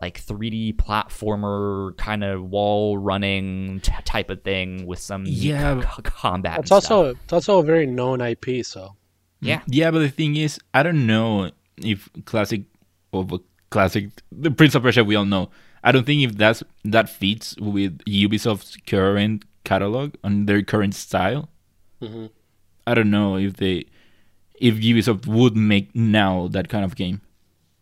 [0.00, 5.80] like 3D platformer kind of wall running t- type of thing with some Yeah.
[5.80, 6.58] c- c- combat.
[6.60, 6.90] It's and stuff.
[6.92, 8.64] also it's also a very known IP.
[8.64, 8.94] So
[9.42, 9.60] yeah.
[9.66, 12.62] Yeah, but the thing is, I don't know if classic
[13.12, 13.40] of a
[13.70, 15.50] classic the Prince of Persia we all know.
[15.84, 21.48] I don't think if that's that fits with Ubisoft's current catalog and their current style.
[22.00, 22.30] Mhm.
[22.86, 23.86] I don't know if they
[24.60, 27.20] if Ubisoft would make now that kind of game.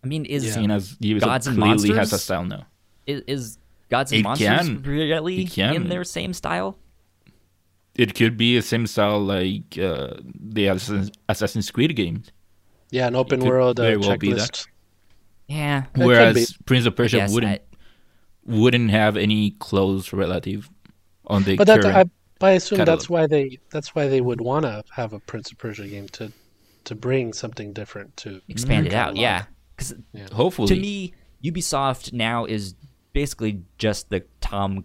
[0.03, 0.53] I mean, is Yeah.
[0.53, 2.67] Seeing as Ubisoft Gods and clearly has a style now.
[3.07, 3.59] is, is
[3.91, 4.83] Gods and It Monsters can.
[4.83, 5.75] really It can.
[5.75, 6.79] in their same style?
[7.97, 12.31] It could be a same style like uh, the Assassin's, Assassin's Creed games.
[12.91, 14.53] yeah, an open world uh, very well be that.
[14.53, 14.69] checklist.
[15.49, 15.83] Yeah.
[15.93, 17.61] could Whereas Prince of Persia wouldn't
[18.47, 20.71] wouldn't have any close relative
[21.27, 21.97] on the But that current.
[21.97, 22.05] I,
[22.39, 22.99] but I assume catalog.
[22.99, 26.09] that's why they that's why they would want to have a Prince of Persia game
[26.11, 26.33] to
[26.85, 29.17] to bring something different to expand it their out.
[29.17, 29.45] Yeah.
[29.77, 29.95] Because
[30.33, 31.15] Hopefully, to me,
[31.45, 32.75] Ubisoft now is
[33.13, 34.85] basically just the Tom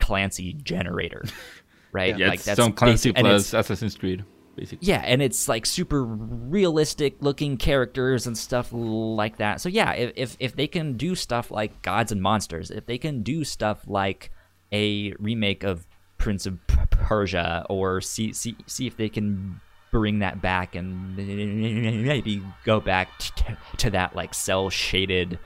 [0.00, 1.24] Clancy generator,
[1.94, 2.18] right?
[2.18, 4.24] yeah, like it's Tom Clancy basi- and it's- plus Assassin's Creed,
[4.56, 4.86] basically.
[4.86, 9.60] Yeah, and it's like super realistic looking characters and stuff like that.
[9.62, 12.98] So yeah, if if, if they can do stuff like Gods and Monsters, if they
[12.98, 14.30] can do stuff like
[14.72, 15.86] a remake of
[16.18, 16.58] Prince of
[16.90, 19.60] Persia, or see see see if they can
[19.90, 25.38] bring that back and maybe go back to, to that like cell shaded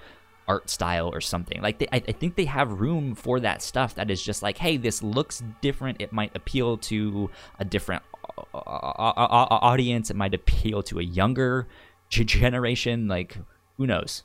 [0.49, 1.61] art style or something.
[1.63, 3.95] Like they, I, I think they have room for that stuff.
[3.95, 6.01] That is just like, hey, this looks different.
[6.01, 8.03] It might appeal to a different
[8.55, 10.11] uh, uh, uh, audience.
[10.11, 11.69] It might appeal to a younger
[12.11, 13.07] generation.
[13.09, 13.37] Like,
[13.77, 14.25] who knows?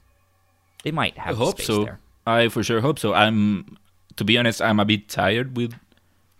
[0.83, 1.35] They might have.
[1.35, 1.83] I hope space so.
[1.85, 1.99] there.
[2.25, 3.13] I for sure hope so.
[3.13, 3.77] I'm,
[4.15, 5.73] to be honest, I'm a bit tired with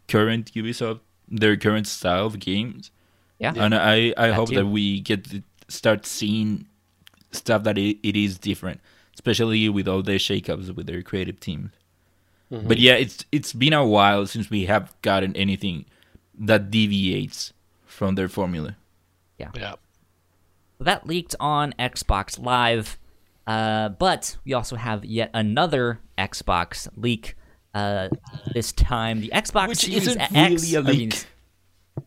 [0.07, 2.91] current Ubisoft, their current style of games,
[3.39, 3.53] Yeah.
[3.55, 4.55] and I I That hope too.
[4.55, 6.67] that we get to start seeing
[7.31, 8.79] stuff that it, it is different,
[9.13, 11.71] especially with all the shakeups with their creative team.
[12.51, 12.67] Mm-hmm.
[12.67, 15.85] But yeah, it's it's been a while since we have gotten anything
[16.37, 17.53] that deviates
[17.85, 18.75] from their formula.
[19.39, 19.51] Yeah.
[19.55, 19.75] Yeah.
[20.79, 22.97] that leaked on Xbox Live,
[23.47, 27.35] uh, but we also have yet another Xbox leak.
[27.73, 28.09] Uh,
[28.53, 30.71] this time, the Xbox Which Series isn't X.
[30.71, 31.11] really a I mean,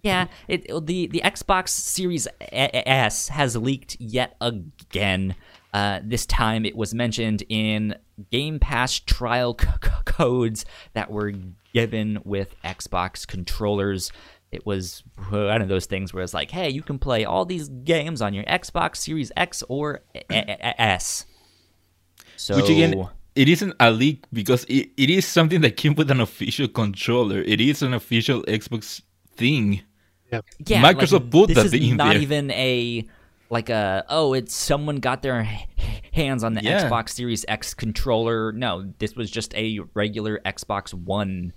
[0.03, 5.35] yeah, it the the Xbox Series A- S has leaked yet again.
[5.77, 7.95] Uh, this time, it was mentioned in
[8.31, 11.35] Game Pass trial c- c- codes that were
[11.75, 14.11] given with Xbox controllers.
[14.51, 17.69] It was one of those things where it's like, hey, you can play all these
[17.69, 21.27] games on your Xbox Series X or A- A- A- S.
[22.37, 26.11] So, Which again, it isn't a leak because it, it is something that came with
[26.11, 27.41] an official controller.
[27.43, 29.03] It is an official Xbox
[29.37, 29.83] thing.
[30.33, 30.41] Yeah.
[30.67, 32.23] yeah, Microsoft like, put this that is thing not there.
[32.23, 33.07] even a
[33.51, 35.43] like a oh it's someone got their
[36.13, 36.89] hands on the Yeah.
[36.89, 38.53] Xbox Series X controller.
[38.53, 41.53] No, this was just a regular Xbox One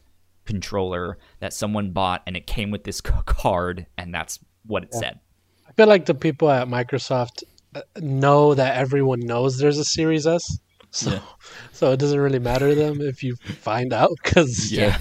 [0.45, 5.19] controller that someone bought and it came with this card and that's what it said.
[5.67, 7.43] I feel like the people at Microsoft
[7.75, 10.43] uh, know that everyone knows there's a Series S,
[10.91, 11.19] so Yeah.
[11.71, 14.97] so it doesn't really matter to them if you find out because Yeah.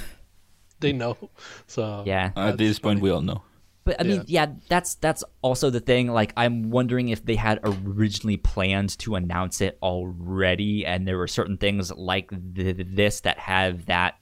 [0.80, 1.16] they know.
[1.66, 2.30] So Yeah.
[2.36, 3.42] At this point, we all know.
[3.88, 6.08] But I mean, yeah, that's that's also the thing.
[6.08, 11.26] Like, I'm wondering if they had originally planned to announce it already, and there were
[11.26, 14.16] certain things like th- this that have that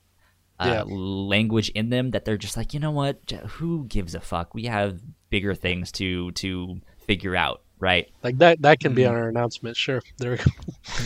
[0.61, 0.95] uh, Yeah.
[0.97, 3.19] language in them that they're just like, you know what?
[3.59, 4.55] Who gives a fuck?
[4.55, 8.09] We have bigger things to to figure out, right?
[8.23, 9.09] like that that can be Mm.
[9.11, 9.77] on our announcement.
[9.77, 10.45] Sure, there we go.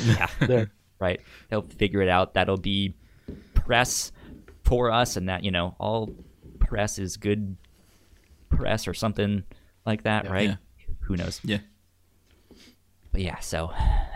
[0.04, 0.26] Yeah.
[0.46, 0.70] there.
[0.98, 1.20] right?
[1.48, 2.34] They'll figure it out.
[2.34, 2.94] That'll be
[3.54, 4.12] press
[4.64, 6.10] for us, and that you know all
[6.58, 7.56] press is good
[8.50, 9.44] press or something
[9.86, 10.50] like that, right?
[10.50, 10.56] Yeah.
[11.00, 11.40] Who knows?
[11.42, 11.58] Yeah.
[13.12, 13.70] But yeah, so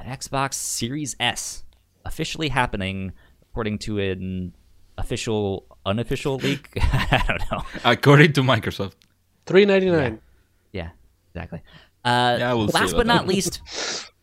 [0.06, 1.64] Xbox Series S
[2.04, 3.12] officially happening
[3.50, 4.54] according to an
[4.98, 6.68] official unofficial leak.
[6.76, 7.64] I don't know.
[7.84, 8.94] According to Microsoft.
[9.46, 10.20] Three ninety nine.
[10.72, 10.90] Yeah,
[11.34, 11.62] exactly.
[12.04, 13.60] Uh, Yeah, we'll see last about but not least,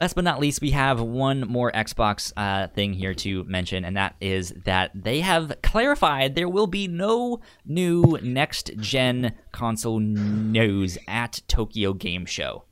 [0.00, 3.96] last but not least, we have one more Xbox uh, thing here to mention, and
[3.96, 10.98] that is that they have clarified there will be no new next gen console news
[11.08, 12.64] at Tokyo Game Show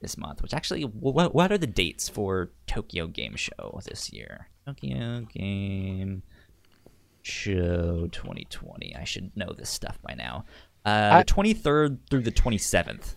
[0.00, 0.42] this month.
[0.42, 4.48] Which actually, what what are the dates for Tokyo Game Show this year?
[4.66, 6.22] Tokyo Game
[7.22, 8.94] Show 2020.
[8.96, 10.44] I should know this stuff by now.
[10.84, 13.14] Uh, I- the 23rd through the 27th.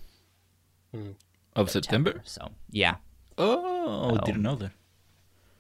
[1.56, 2.22] Of September?
[2.24, 2.96] So yeah,
[3.38, 4.26] Oh, Oh.
[4.26, 4.72] didn't know that.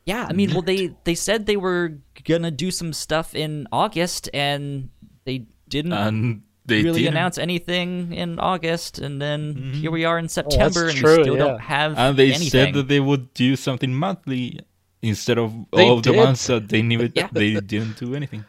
[0.05, 0.25] yeah.
[0.29, 4.89] I mean, well, they they said they were gonna do some stuff in August, and
[5.25, 7.15] they didn't And they really didn't.
[7.17, 9.73] announce anything in August, and then Mm-hmm.
[9.81, 11.43] here we are in September, and true, we still yeah.
[11.45, 12.49] don't have And they anything.
[12.49, 14.59] said that they would do something monthly
[15.01, 16.23] instead of They all of the did.
[16.23, 17.13] months that they needed.
[17.15, 17.27] Yeah.
[17.31, 18.45] They didn't do anything.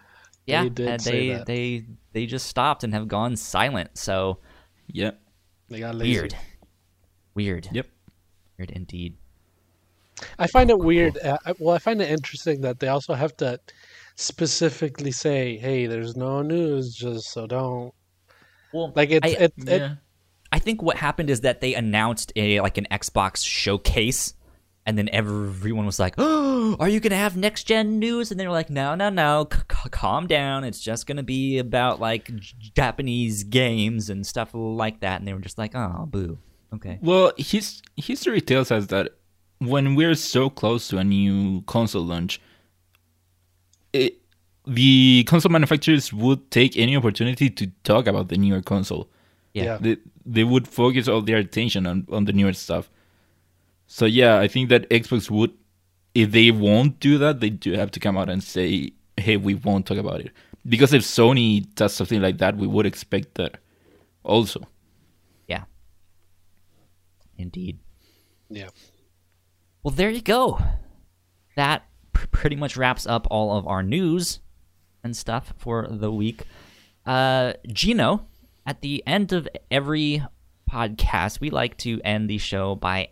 [0.46, 3.90] yeah, They did and they they they just stopped and have gone silent.
[3.98, 4.38] So
[4.86, 5.12] Yeah.
[5.70, 6.20] They got lazy.
[6.20, 6.34] weird,
[7.34, 7.86] weird, Yep.
[8.58, 9.16] weird indeed.
[10.38, 11.18] I find it weird.
[11.18, 13.58] Uh, well, I find it interesting that they also have to
[14.16, 17.92] specifically say, "Hey, there's no news, just so don't."
[18.72, 19.94] Well, Like it's I, it, it, Yeah.
[20.52, 24.34] I think what happened is that they announced a like an Xbox showcase,
[24.86, 28.46] and then everyone was like, "Oh, are you gonna have next gen news?" And they
[28.46, 30.62] were like, "No, no, no, c- c- calm down.
[30.64, 35.32] It's just gonna be about like J- Japanese games and stuff like that." And they
[35.34, 36.38] were just like, "Oh, boo,
[36.74, 39.10] okay." Well, his history tells us that
[39.58, 42.40] when we're so close to a new console launch,
[43.92, 44.18] it,
[44.66, 49.08] the console manufacturers would take any opportunity to talk about the newer console.
[49.54, 49.78] Yeah, Yeah.
[49.80, 52.90] They, they would focus all their attention on, on the newer stuff.
[53.86, 55.52] So yeah, I think that Xbox would,
[56.14, 59.54] if they won't do that, they do have to come out and say, "Hey, we
[59.54, 60.30] won't talk about it."
[60.66, 63.58] Because if Sony does something like that, we would expect that
[64.22, 64.62] also.
[67.42, 67.78] Indeed.
[68.48, 68.68] yeah.
[69.82, 70.60] Well, there you go.
[71.56, 74.38] That pr- pretty much wraps up all of our news
[75.02, 76.44] and stuff for the week.
[77.04, 78.26] Uh, Gino,
[78.64, 80.22] at the end of every
[80.70, 83.08] podcast, we like to end the show by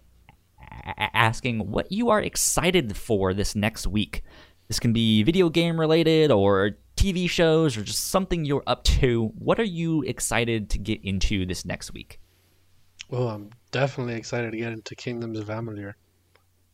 [0.86, 4.22] a- asking what you are excited for this next week.
[4.68, 9.32] This can be video game related or TV shows or just something you're up to.
[9.36, 12.19] What are you excited to get into this next week?
[13.10, 15.94] Well, I'm definitely excited to get into Kingdoms of Amalur.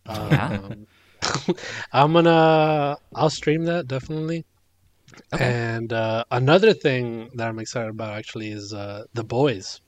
[0.06, 0.60] Yeah.
[0.62, 0.86] Um,
[1.92, 2.96] I'm gonna.
[3.14, 4.44] I'll stream that definitely.
[5.32, 5.44] Okay.
[5.44, 9.80] And uh, another thing that I'm excited about actually is uh, the boys.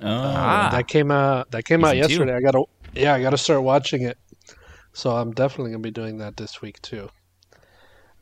[0.00, 0.68] Oh, Ah.
[0.72, 1.50] that came out.
[1.52, 2.12] That came out Season two.
[2.14, 2.36] yesterday.
[2.36, 2.62] I gotta.
[2.94, 4.18] Yeah, I gotta start watching it.
[4.92, 7.08] So I'm definitely gonna be doing that this week too.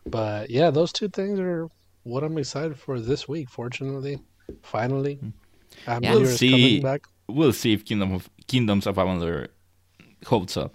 [0.06, 1.68] But yeah, those two things are
[2.04, 3.50] what I'm excited for this week.
[3.50, 4.18] Fortunately,
[4.62, 5.18] finally,
[5.86, 6.12] Amalur Yeah.
[6.14, 6.80] We'll is see.
[6.80, 7.02] back.
[7.28, 9.48] we'll see if Kingdom of Kingdoms of Amalur
[10.26, 10.74] holds up.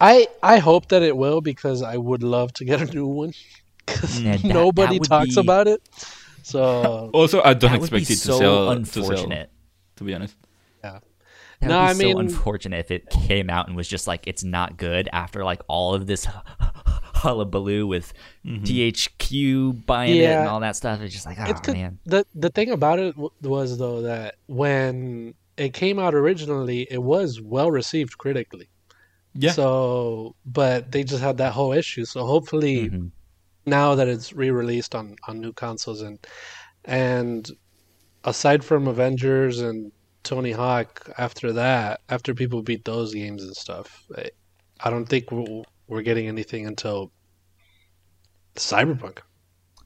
[0.00, 3.32] I I hope that it will because I would love to get a new one
[3.86, 4.24] because mm.
[4.24, 5.80] Yeah, that- nobody that talks be- about it.
[6.42, 8.70] So Also, I don't That would be expect it to so sell.
[8.70, 9.28] unfortunate.
[9.28, 10.36] To, sell, to be honest.
[10.84, 10.98] yeah,
[11.60, 14.26] That No, would be I so unfortunate if it came out and was just like
[14.28, 16.26] it's not good after like all of this
[17.26, 18.12] hullabaloo with
[18.46, 21.00] THQ buying it and all that stuff.
[21.00, 21.74] It's just like, oh it's good.
[21.74, 26.86] man, the the thing about it w- was though that when it came out originally,
[26.90, 28.68] it was well received critically.
[29.34, 29.52] Yeah.
[29.52, 32.04] So, but they just had that whole issue.
[32.04, 33.10] So hopefully, Mhm.
[33.66, 36.18] now that it's re-released on on new consoles and
[36.84, 37.50] and
[38.24, 39.92] aside from Avengers and
[40.22, 44.30] Tony Hawk, after that, after people beat those games and stuff, I,
[44.80, 47.12] I don't think we're, we're getting anything until
[48.56, 49.18] Cyberpunk,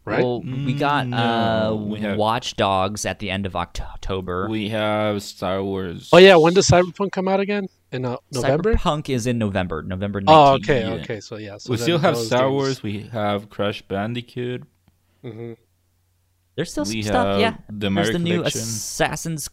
[0.04, 0.20] right?
[0.22, 4.48] Well, we got Mm, uh, we have- Watch Dogs at the end of October.
[4.48, 6.08] We have Star Wars.
[6.12, 7.68] oh yeah, when does Cyberpunk come out again?
[7.92, 8.74] In uh, November?
[8.74, 10.26] Cyberpunk is in November, November 19th.
[10.28, 11.02] Oh, okay, yeah.
[11.02, 11.20] okay.
[11.20, 12.82] So yeah, so we still have Star games- Wars.
[12.82, 14.62] We have Crash Bandicoot.
[15.24, 15.52] Mm-hmm.
[16.56, 17.56] There's still some stuff, yeah.
[17.68, 18.60] the There's Mario the new Collection.
[18.60, 19.48] Assassin's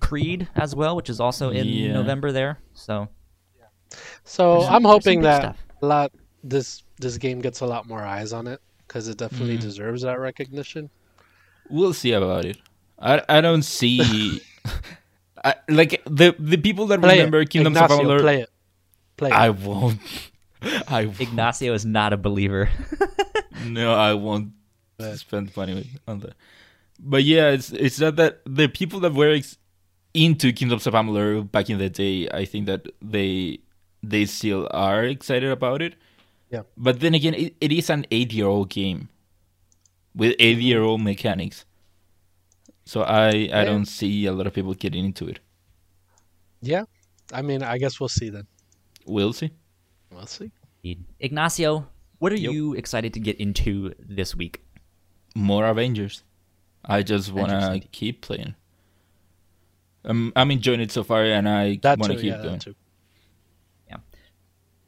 [0.00, 1.92] Creed as well, which is also in Yeah.
[1.94, 2.58] November there.
[2.74, 3.08] So
[4.24, 5.56] So There's- I'm there's hoping some that stuff.
[5.82, 6.12] a lot
[6.44, 9.62] this this game gets a lot more eyes on it because it definitely Mhm.
[9.62, 10.90] deserves that recognition.
[11.70, 12.58] We'll see about it.
[12.98, 14.40] I I don't see.
[15.44, 17.50] I, like the the people that Play remember it.
[17.50, 18.20] Kingdoms Ignacio, of Amalur.
[18.20, 18.50] play it.
[19.16, 19.30] Play.
[19.30, 20.00] I won't.
[20.88, 21.20] I won't.
[21.20, 22.68] Ignacio is not a believer.
[23.66, 24.52] no, I won't
[24.96, 26.34] But- spend money on that.
[26.98, 29.58] But yeah, it's it's not that the people that were ex-
[30.14, 33.60] into Kingdoms of Amalur back in the day, I think that they
[34.02, 35.94] they still are excited about it.
[36.50, 36.62] Yeah.
[36.76, 39.08] But then again, it, it is an eight-year-old game
[40.14, 41.64] with eight-year-old mechanics.
[42.84, 43.64] So I I Yeah.
[43.64, 45.40] don't see a lot of people getting into it.
[46.62, 46.84] yeah.
[47.30, 48.46] I mean, I guess we'll see then.
[49.04, 49.50] We'll see.
[50.10, 50.50] We'll see.
[51.20, 51.86] Ignacio,
[52.18, 52.52] what are Yep.
[52.52, 54.62] you excited to get into this week?
[55.36, 56.24] More Avengers.
[56.82, 58.54] I just wanna keep playing.
[60.06, 62.52] Um, I'm enjoying it so far, and I want to keep Yeah, going.
[62.58, 62.74] that too.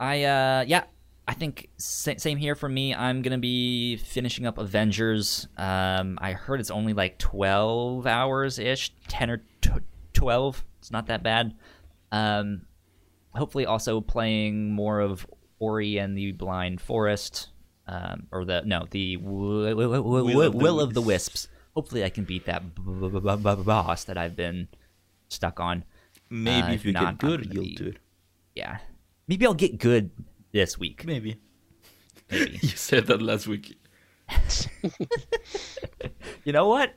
[0.01, 0.85] I uh yeah,
[1.31, 2.93] I think same here for me.
[2.93, 5.47] I'm gonna be finishing up Avengers.
[5.57, 9.71] Um, I heard it's only like 12 hours ish, 10 or t-
[10.13, 10.65] 12.
[10.81, 11.55] It's not that bad.
[12.11, 12.63] Um,
[13.33, 15.25] hopefully also playing more of
[15.61, 17.51] Ori and the Blind Forest.
[17.87, 21.47] Um, or the no, the w- w- w- Will of the Will of the Wisps.
[21.75, 24.67] Hopefully, I can beat that b- b- b- b- b- boss that I've been
[25.29, 25.85] stuck on.
[26.29, 27.99] Maybe Uh, if you not, get good, you'll be- do it.
[28.57, 28.79] Yeah,
[29.29, 30.11] maybe I'll get good
[30.53, 31.05] this week.
[31.07, 31.39] Maybe.
[32.31, 32.59] Maybe.
[32.63, 33.77] You said that last week.
[36.45, 36.95] You know what?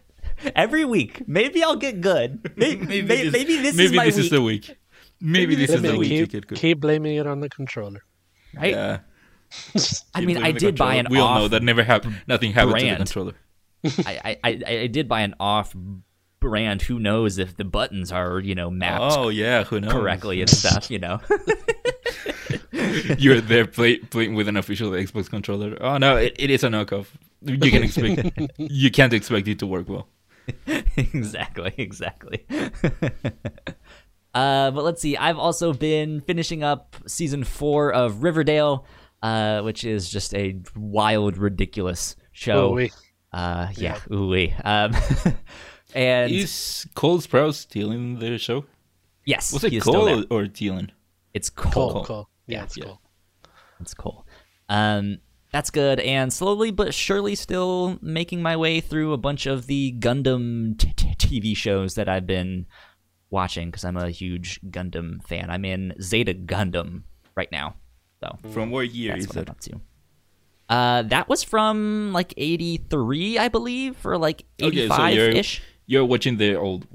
[0.55, 2.51] Every week, maybe I'll get good.
[2.55, 4.77] Maybe, maybe, this, maybe this maybe is my this week, is the week.
[5.21, 6.57] Maybe this Let is the week you keep, get good.
[6.57, 8.03] keep blaming it on the controller.
[8.55, 8.71] right?
[8.71, 8.99] Yeah.
[10.15, 10.99] I mean, I blaming the did buy controller.
[10.99, 12.21] an We all know that never happened.
[12.27, 13.33] Nothing happened to the controller.
[14.05, 15.75] I, I, I, I did buy an off
[16.39, 16.81] brand.
[16.83, 19.91] Who knows if the buttons are you know mapped Oh yeah, who knows?
[19.91, 20.89] correctly and stuff?
[20.89, 21.19] You know.
[23.17, 25.77] You're there play, playing with an official Xbox controller.
[25.81, 27.07] Oh no, it, it is a knockoff.
[27.41, 28.51] You can expect.
[28.57, 30.07] you can't expect it to work well.
[30.97, 32.45] exactly, exactly.
[34.33, 35.17] uh, but let's see.
[35.17, 38.85] I've also been finishing up season four of Riverdale,
[39.21, 42.69] uh, which is just a wild, ridiculous show.
[42.69, 42.93] Oh, wait.
[43.31, 44.31] Uh, yeah, ooh
[44.63, 44.95] Um,
[45.95, 48.65] and Is Cole Sprouse still in the show?
[49.25, 50.23] yes, Was it he is still there.
[50.23, 50.89] Cole or Dylan?
[51.33, 51.93] It's Cole.
[51.93, 52.29] Cool, cool.
[52.47, 52.83] Yeah, Yeah, it's yeah.
[52.85, 53.01] cool.
[53.79, 54.27] It's cool.
[54.69, 55.17] Um,
[55.51, 55.99] that's good.
[55.99, 60.93] And slowly but surely, still making my way through a bunch of the Gundam t-
[60.95, 62.65] t- TV shows that I've been
[63.29, 65.49] watching because I'm a huge Gundam fan.
[65.49, 67.03] I'm in Zeta Gundam
[67.35, 67.75] right now,
[68.23, 69.49] so From what year that's is what it?
[69.49, 69.81] I'm up to.
[70.69, 75.29] Uh, that was from like '83, I believe, or like '85 Okay, so '85 you're
[75.29, 75.61] ish.
[75.85, 76.87] you're watching the old,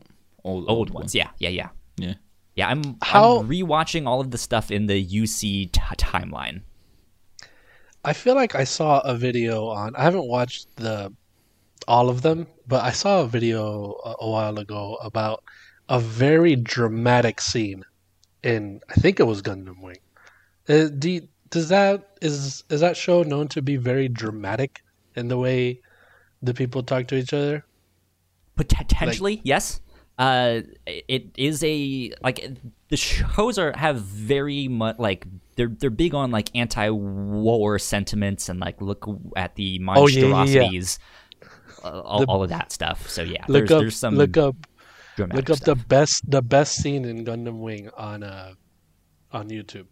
[0.42, 2.14] old, Old ones, yeah, yeah, yeah, Yeah.
[2.58, 2.68] Yeah.
[2.68, 6.62] I'm How- I'm rewatching all of the stuff in the UC t- timeline.
[8.04, 9.94] I feel like I saw a video on.
[9.96, 11.12] I haven't watched the
[11.86, 15.42] all of them, but I saw a video a, a while ago about
[15.88, 17.84] a very dramatic scene
[18.42, 18.80] in.
[18.88, 20.02] I think it was Gundam Wing.
[20.68, 24.82] Uh, do you- does that is is that show known to be very dramatic
[25.16, 25.80] in the way
[26.42, 27.64] the people talk to each other?
[28.56, 29.80] potentially yes
[30.18, 32.48] uh it is a like
[32.88, 35.26] the shows are have very much like
[35.56, 40.70] they're they're big on like anti-war sentiments and like look at the Oh, yeah, yeah,
[40.70, 40.80] yeah.
[41.84, 44.36] uh, all, The- all of that stuff so yeah Look there's up, there's some look
[44.36, 44.56] up,
[45.18, 45.78] look up stuff.
[45.78, 48.54] the best the best scene in Gundam Wing on uh
[49.32, 49.86] on YouTube.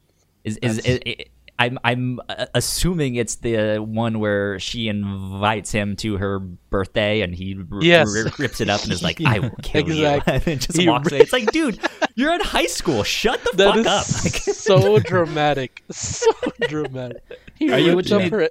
[0.45, 1.17] is is, is, i
[1.59, 7.35] I'm I'm uh, assuming it's the one where she invites him to her birthday and
[7.35, 8.15] he r- Yes.
[8.15, 10.35] r- rips it up and is like, "I will kill Exactly.
[10.35, 11.23] you," and just He walks ri- away.
[11.23, 11.79] It's like, dude,
[12.15, 13.03] you're in high school.
[13.05, 14.07] Shut the That fuck is up.
[14.25, 16.31] Like, so dramatic, so
[16.69, 17.23] dramatic.
[17.55, 18.49] He Are you watching up it- her.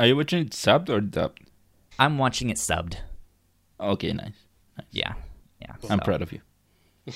[0.00, 1.40] Are you watching it subbed or dubbed?
[1.98, 2.96] I'm watching it subbed.
[3.78, 4.32] Okay, nice.
[4.90, 5.14] Yeah,
[5.60, 5.74] yeah.
[5.90, 6.40] I'm so- proud of you.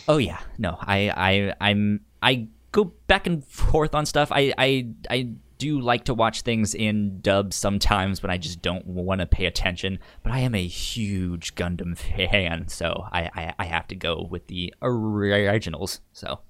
[0.08, 4.30] Oh yeah, no, I, I, I'm, I go back and forth on stuff.
[4.30, 8.86] I, I, I do like to watch things in dub sometimes when I just don't
[8.86, 9.98] want to pay attention.
[10.22, 14.46] But I am a huge Gundam fan, so I, I, I have to go with
[14.48, 16.00] the originals.
[16.12, 16.40] So,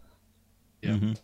[0.82, 0.90] Yeah.
[0.94, 1.16] Mhm.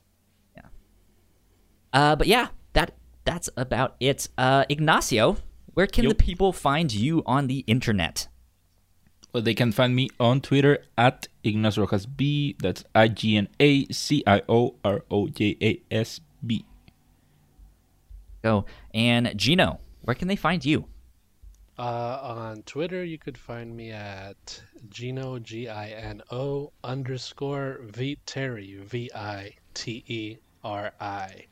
[1.93, 4.29] uh, but yeah, that that's about it.
[4.39, 5.37] Uh, Ignacio,
[5.75, 6.17] where can Yup.
[6.17, 8.29] the people find you on the internet?
[9.33, 12.55] Well, they can find me on Twitter at Ignacio Rojas B.
[12.59, 16.67] That's I G N A C I O R O J A S B.
[18.43, 20.87] Go and Gino, where can they find you?
[21.79, 28.81] Uh, on Twitter, you could find me at Gino G I N O underscore Viteri
[28.85, 31.47] V I T E R I,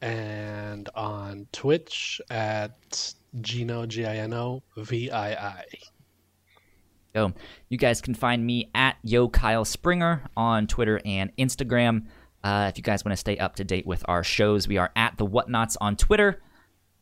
[0.00, 5.64] and on Twitch at Gino G I N O V I I.
[7.14, 7.32] go.
[7.68, 12.06] You guys can find me at Yo Kyle Springer on Twitter and Instagram.
[12.44, 14.90] Uh, if you guys want to stay up to date with our shows, we are
[14.96, 16.40] at the Whatnots on Twitter.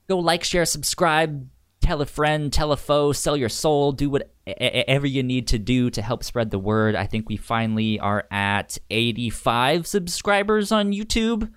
[0.08, 1.48] Go like, share, subscribe,
[1.80, 5.90] tell a friend, tell a foe, sell your soul, do whatever you need to do
[5.90, 6.94] to help spread the word.
[6.94, 11.50] I think we finally are at 85 subscribers on YouTube.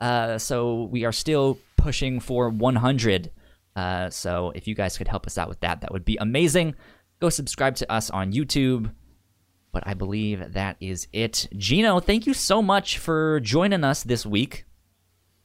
[0.00, 3.30] Uh, so we are still pushing for 100.
[3.76, 6.74] Uh, so if you guys could help us out with that, that would be amazing.
[7.20, 8.92] Go subscribe to us on YouTube.
[9.70, 11.46] But I believe that is it.
[11.56, 14.64] Gino, thank you so much for joining us this week.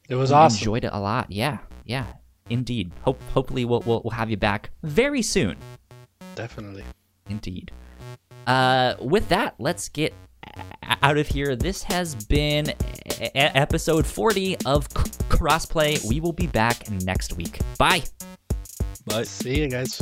[0.08, 0.60] It was We awesome.
[0.60, 1.32] Enjoyed it a lot.
[1.32, 2.06] Yeah, yeah,
[2.50, 2.91] indeed.
[3.02, 5.58] Hope hopefully we'll, we'll we'll have you back very soon.
[6.36, 6.84] Definitely.
[7.30, 7.72] Indeed.
[8.48, 10.14] Uh, with that, let's get
[11.02, 11.56] out of here.
[11.56, 12.74] This has been e-
[13.36, 16.04] episode 40 of C- Crossplay.
[16.08, 17.60] We will be back next week.
[17.78, 18.04] Bye.
[19.06, 19.24] Bye.
[19.24, 20.02] See you guys.